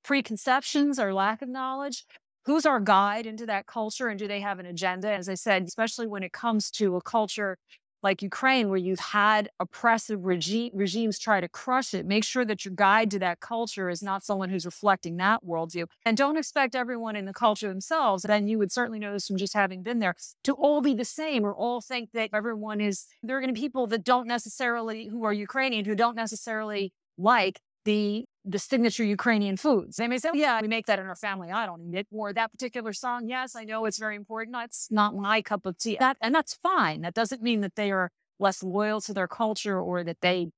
[0.08, 2.06] preconceptions, our lack of knowledge.
[2.46, 5.12] Who's our guide into that culture and do they have an agenda?
[5.12, 7.58] As I said, especially when it comes to a culture
[8.04, 12.64] like Ukraine, where you've had oppressive regi- regimes try to crush it, make sure that
[12.64, 15.88] your guide to that culture is not someone who's reflecting that worldview.
[16.06, 19.38] And don't expect everyone in the culture themselves, and you would certainly know this from
[19.38, 23.08] just having been there, to all be the same or all think that everyone is,
[23.24, 26.94] there are going to be people that don't necessarily, who are Ukrainian, who don't necessarily
[27.18, 29.98] like the the signature Ukrainian foods.
[29.98, 31.52] They may say, oh, yeah, we make that in our family.
[31.52, 32.08] I don't eat it.
[32.12, 34.56] Or that particular song, yes, I know it's very important.
[34.64, 35.98] It's not my cup of tea.
[36.00, 37.02] That, and that's fine.
[37.02, 38.10] That doesn't mean that they are
[38.40, 40.50] less loyal to their culture or that they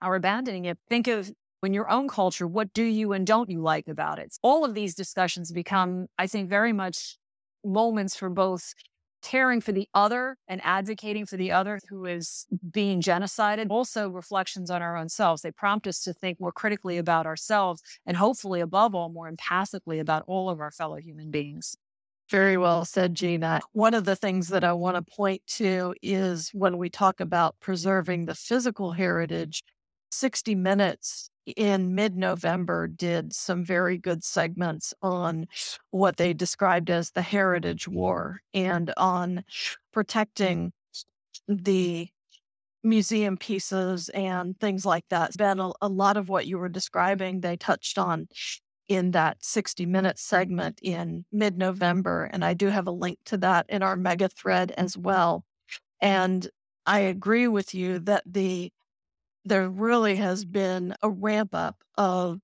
[0.00, 0.78] are abandoning it.
[0.88, 1.30] Think of
[1.62, 4.36] in your own culture, what do you and don't you like about it?
[4.42, 7.18] All of these discussions become, I think, very much
[7.64, 8.74] moments for both
[9.22, 13.68] caring for the other and advocating for the other who is being genocided.
[13.70, 15.42] Also, reflections on our own selves.
[15.42, 20.00] They prompt us to think more critically about ourselves and hopefully, above all, more empathically
[20.00, 21.76] about all of our fellow human beings.
[22.30, 23.60] Very well said, Gina.
[23.72, 27.56] One of the things that I want to point to is when we talk about
[27.60, 29.62] preserving the physical heritage,
[30.10, 35.46] 60 Minutes in mid November did some very good segments on
[35.90, 39.44] what they described as the Heritage War and on
[39.92, 40.72] protecting
[41.48, 42.08] the
[42.84, 45.36] museum pieces and things like that.
[45.36, 48.28] Ben, a, a lot of what you were describing, they touched on
[48.88, 52.24] in that 60 minute segment in mid November.
[52.32, 55.44] And I do have a link to that in our mega thread as well.
[56.00, 56.48] And
[56.84, 58.72] I agree with you that the
[59.44, 62.40] there really has been a ramp up of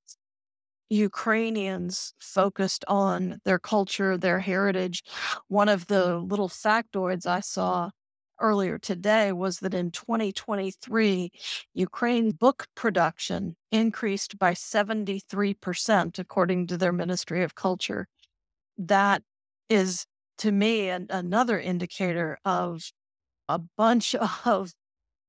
[0.91, 5.02] Ukrainians focused on their culture, their heritage.
[5.49, 7.91] One of the little factoids I saw
[8.41, 11.31] earlier today was that in 2023,
[11.75, 18.07] Ukraine book production increased by 73%, according to their Ministry of Culture.
[18.78, 19.23] That
[19.68, 20.07] is,
[20.39, 22.91] to me, an, another indicator of
[23.49, 24.73] a bunch of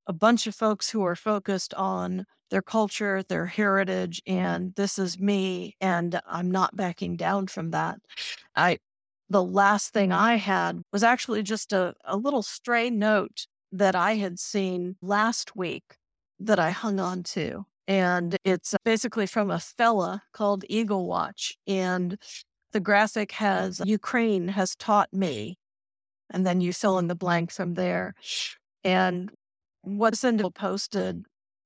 [0.10, 5.20] a bunch of folks who are focused on their culture, their heritage, and this is
[5.20, 8.00] me, and I'm not backing down from that.
[8.56, 8.80] I
[9.30, 14.16] the last thing I had was actually just a, a little stray note that I
[14.16, 15.84] had seen last week
[16.40, 17.68] that I hung on to.
[17.88, 21.56] And it's basically from a fella called Eagle Watch.
[21.68, 22.18] And
[22.72, 25.60] the graphic has Ukraine has taught me.
[26.32, 28.16] And then you fill in the blank from there.
[28.84, 29.30] And
[29.82, 31.26] what Cindy posted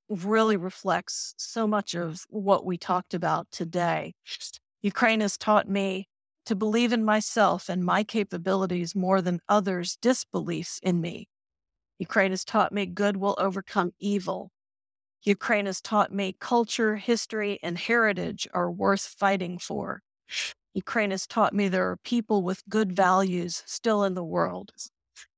[0.10, 4.14] really reflects so much of what we talked about today.
[4.82, 6.08] Ukraine has taught me
[6.46, 11.28] to believe in myself and my capabilities more than others' disbeliefs in me.
[12.00, 14.52] Ukraine has taught me good will overcome evil.
[15.24, 20.02] Ukraine has taught me culture, history, and heritage are worth fighting for.
[20.74, 24.74] Ukraine has taught me there are people with good values still in the world.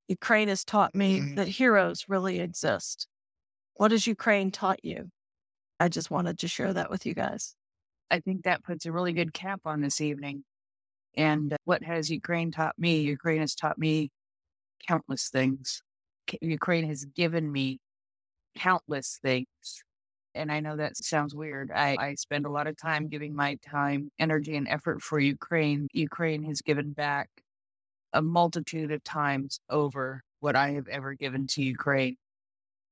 [0.08, 1.36] Ukraine has taught me mm-hmm.
[1.36, 3.08] that heroes really exist.
[3.76, 5.10] What has Ukraine taught you?
[5.80, 7.56] I just wanted to share that with you guys.
[8.10, 10.44] I think that puts a really good cap on this evening.
[11.18, 13.02] And what has Ukraine taught me?
[13.02, 14.12] Ukraine has taught me
[14.88, 15.82] countless things.
[16.42, 17.80] Ukraine has given me
[18.58, 19.84] countless things.
[20.34, 21.72] And I know that sounds weird.
[21.74, 25.88] I, I spend a lot of time giving my time, energy, and effort for Ukraine.
[25.94, 27.30] Ukraine has given back
[28.16, 32.16] a multitude of times over what I have ever given to Ukraine.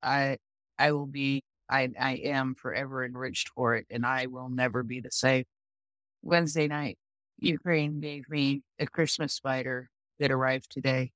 [0.02, 0.36] I
[0.78, 5.00] I will be I I am forever enriched for it and I will never be
[5.00, 5.44] the same.
[6.22, 6.98] Wednesday night,
[7.38, 9.88] Ukraine gave me a Christmas spider
[10.20, 11.10] that arrived today.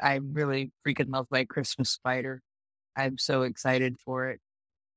[0.00, 2.42] I really freaking love my Christmas spider.
[2.96, 4.40] I'm so excited for it.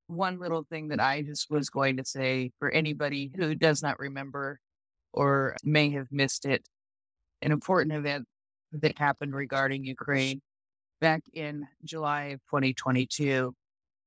[0.08, 3.98] One little thing that I just was going to say for anybody who does not
[4.00, 4.60] remember
[5.14, 6.64] or may have missed it,
[7.42, 8.26] an important event
[8.72, 10.42] that happened regarding Ukraine
[11.00, 13.54] back in July of 2022.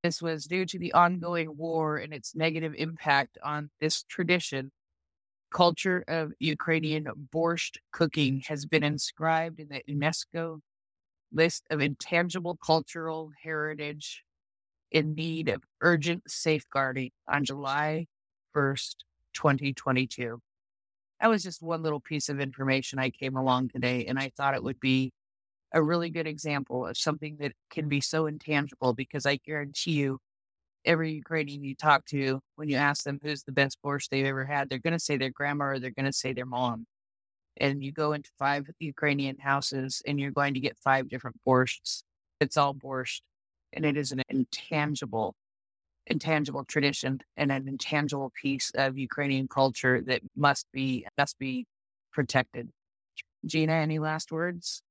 [0.03, 4.71] This was due to the ongoing war and its negative impact on this tradition
[5.55, 10.59] culture of Ukrainian borscht cooking has been inscribed in the UNESCO
[11.31, 14.23] list of intangible cultural heritage
[14.91, 18.07] in need of urgent safeguarding on July
[18.55, 18.95] 1st,
[19.33, 20.41] 2022.
[21.21, 24.55] That was just one little piece of information I came along today, and I thought
[24.55, 25.11] it would be
[25.73, 30.19] a really good example of something that can be so intangible because I guarantee you
[30.85, 34.45] every Ukrainian you talk to, when you ask them who's the best borscht they've ever
[34.45, 36.85] had, they're going to say their grandma or they're going to say their mom.
[37.57, 42.03] And you go into five Ukrainian houses and you're going to get five different borschts.
[42.39, 43.21] It's all borscht.
[43.73, 45.35] And it is an intangible,
[46.07, 51.65] intangible tradition and an intangible piece of Ukrainian culture that must be, must be
[52.13, 52.69] protected.
[53.45, 54.81] Gina, any last words?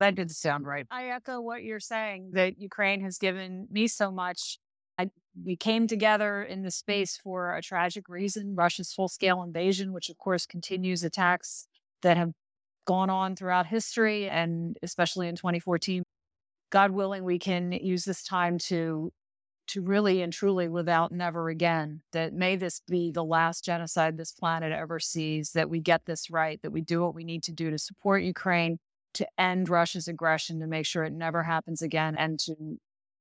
[0.00, 0.86] That did sound right.
[0.90, 4.58] I echo what you're saying that Ukraine has given me so much
[4.98, 5.10] I,
[5.44, 10.08] we came together in the space for a tragic reason Russia's full scale invasion, which
[10.10, 11.66] of course continues attacks
[12.02, 12.32] that have
[12.86, 16.02] gone on throughout history and especially in 2014.
[16.70, 19.12] God willing, we can use this time to
[19.72, 22.02] to really and truly without never again.
[22.12, 26.30] That may this be the last genocide this planet ever sees, that we get this
[26.30, 28.78] right, that we do what we need to do to support Ukraine,
[29.14, 32.54] to end Russia's aggression, to make sure it never happens again, and to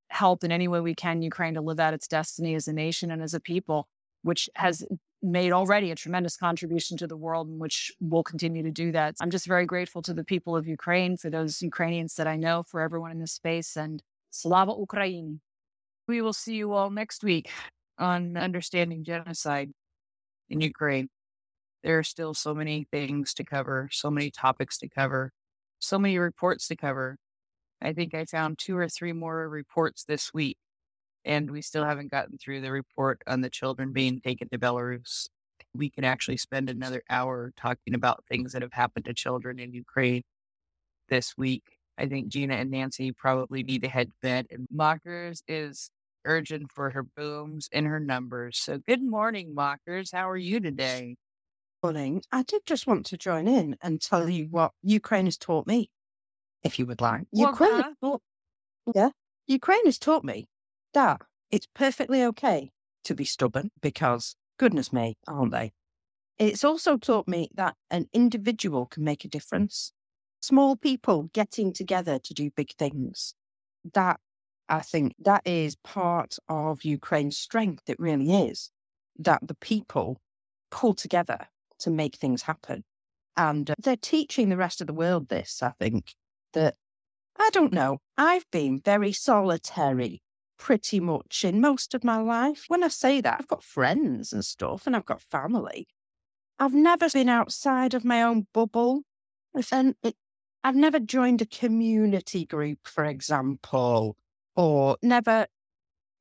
[0.09, 3.11] help in any way we can Ukraine to live out its destiny as a nation
[3.11, 3.87] and as a people,
[4.23, 4.85] which has
[5.23, 9.15] made already a tremendous contribution to the world and which will continue to do that.
[9.21, 12.63] I'm just very grateful to the people of Ukraine, for those Ukrainians that I know,
[12.63, 15.39] for everyone in this space, and Slava Ukraini.
[16.11, 17.49] We will see you all next week
[17.97, 19.71] on Understanding Genocide
[20.49, 21.07] in Ukraine.
[21.83, 25.31] There are still so many things to cover, so many topics to cover,
[25.79, 27.15] so many reports to cover.
[27.81, 30.57] I think I found two or three more reports this week
[31.23, 35.29] and we still haven't gotten through the report on the children being taken to Belarus.
[35.73, 39.71] We could actually spend another hour talking about things that have happened to children in
[39.71, 40.23] Ukraine
[41.07, 41.63] this week.
[41.97, 45.89] I think Gina and Nancy probably need to head to bed, and Mockers is
[46.25, 48.57] urgent for her booms and her numbers.
[48.57, 50.11] So, good morning, Mockers.
[50.11, 51.15] How are you today?
[51.83, 52.21] Morning.
[52.31, 55.89] I did just want to join in and tell you what Ukraine has taught me,
[56.63, 57.23] if you would like.
[57.31, 57.93] Ukraine, huh?
[58.03, 58.21] taught,
[58.93, 59.09] yeah,
[59.47, 60.47] Ukraine has taught me
[60.93, 62.71] that it's perfectly okay
[63.03, 65.71] to be stubborn because, goodness me, aren't they?
[66.37, 69.93] It's also taught me that an individual can make a difference.
[70.41, 73.35] Small people getting together to do big things.
[73.93, 74.19] That,
[74.71, 77.89] I think, that is part of Ukraine's strength.
[77.89, 78.71] It really is
[79.19, 80.21] that the people
[80.71, 81.47] pull together
[81.79, 82.85] to make things happen.
[83.35, 86.15] And uh, they're teaching the rest of the world this, I think,
[86.53, 86.75] that
[87.37, 87.99] I don't know.
[88.17, 90.21] I've been very solitary
[90.57, 92.65] pretty much in most of my life.
[92.67, 95.87] When I say that, I've got friends and stuff and I've got family.
[96.59, 99.01] I've never been outside of my own bubble.
[99.71, 100.15] And it,
[100.63, 104.15] I've never joined a community group, for example,
[104.55, 105.47] or never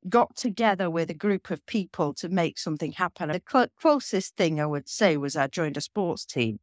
[0.09, 3.29] got together with a group of people to make something happen.
[3.29, 6.59] The cl- closest thing I would say was I joined a sports team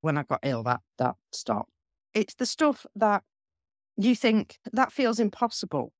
[0.00, 0.62] when I got ill.
[0.64, 1.70] That that stopped.
[2.14, 3.22] It's the stuff that
[3.96, 5.92] you think that feels impossible.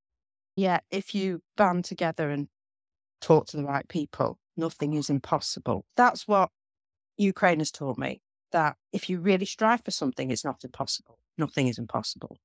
[0.57, 2.49] Yet if you band together and
[3.21, 5.85] talk to the right people, nothing is impossible.
[5.97, 6.51] That's what
[7.17, 8.21] Ukraine has taught me.
[8.53, 11.19] That if you really strive for something, it's not impossible.
[11.37, 12.39] Nothing is impossible.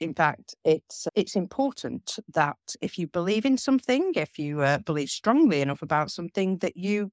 [0.00, 5.10] In fact, it's it's important that if you believe in something, if you uh, believe
[5.10, 7.10] strongly enough about something, that you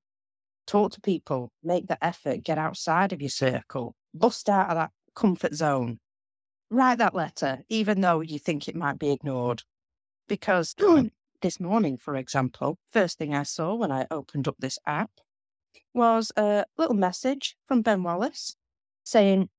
[0.67, 4.91] talk to people, make the effort, get outside of your circle, bust out of that
[5.15, 5.99] comfort zone,
[6.69, 9.63] write that letter, even though you think it might be ignored.
[10.27, 10.75] Because
[11.41, 15.11] this morning, for example, first thing I saw when I opened up this app
[15.93, 18.55] was a little message from Ben Wallace
[19.03, 19.49] saying,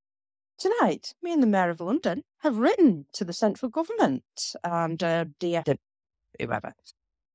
[0.59, 5.27] Tonight, me and the Mayor of London have written to the central government and uh,
[6.41, 6.73] whoever,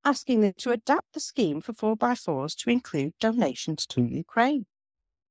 [0.03, 4.65] asking them to adapt the scheme for 4x4s to include donations to Ukraine.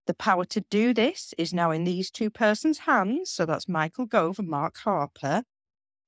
[0.06, 4.06] The power to do this is now in these two persons' hands, so that's Michael
[4.06, 5.42] Gove and Mark Harper.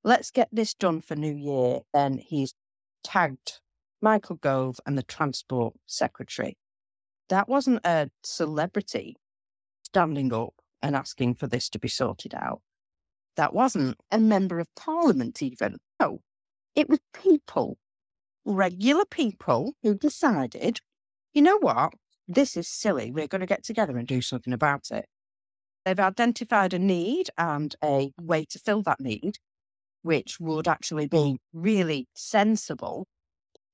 [0.04, 1.80] Let's get this done for New Year.
[1.92, 2.54] Then he's
[3.02, 3.60] tagged
[4.00, 6.56] Michael Gove and the Transport Secretary.
[7.28, 9.16] That wasn't a celebrity
[9.82, 12.60] standing up and asking for this to be sorted out.
[13.36, 15.78] That wasn't a member of parliament, even.
[16.00, 16.20] No,
[16.74, 17.78] it was people,
[18.44, 20.80] regular people who decided,
[21.32, 21.94] you know what,
[22.28, 23.10] this is silly.
[23.10, 25.06] We're going to get together and do something about it.
[25.84, 29.38] They've identified a need and a way to fill that need,
[30.02, 33.06] which would actually be really sensible.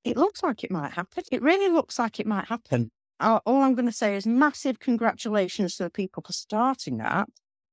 [0.05, 1.25] It looks like it might happen.
[1.31, 2.91] It really looks like it might happen.
[3.21, 7.29] Uh, all I'm going to say is massive congratulations to the people for starting that.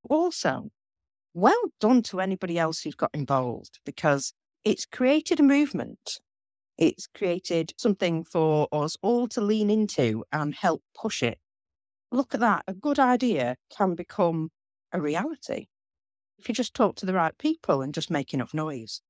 [0.10, 0.72] Also,
[1.34, 4.34] well done to anybody else who's got involved because
[4.64, 6.20] it's created a movement.
[6.78, 11.40] It's created something for us all to lean into and help push it.
[12.12, 12.64] Look at that.
[12.68, 14.50] A good idea can become
[14.92, 15.68] a reality
[16.38, 19.02] if you just talk to the right people and just make enough noise.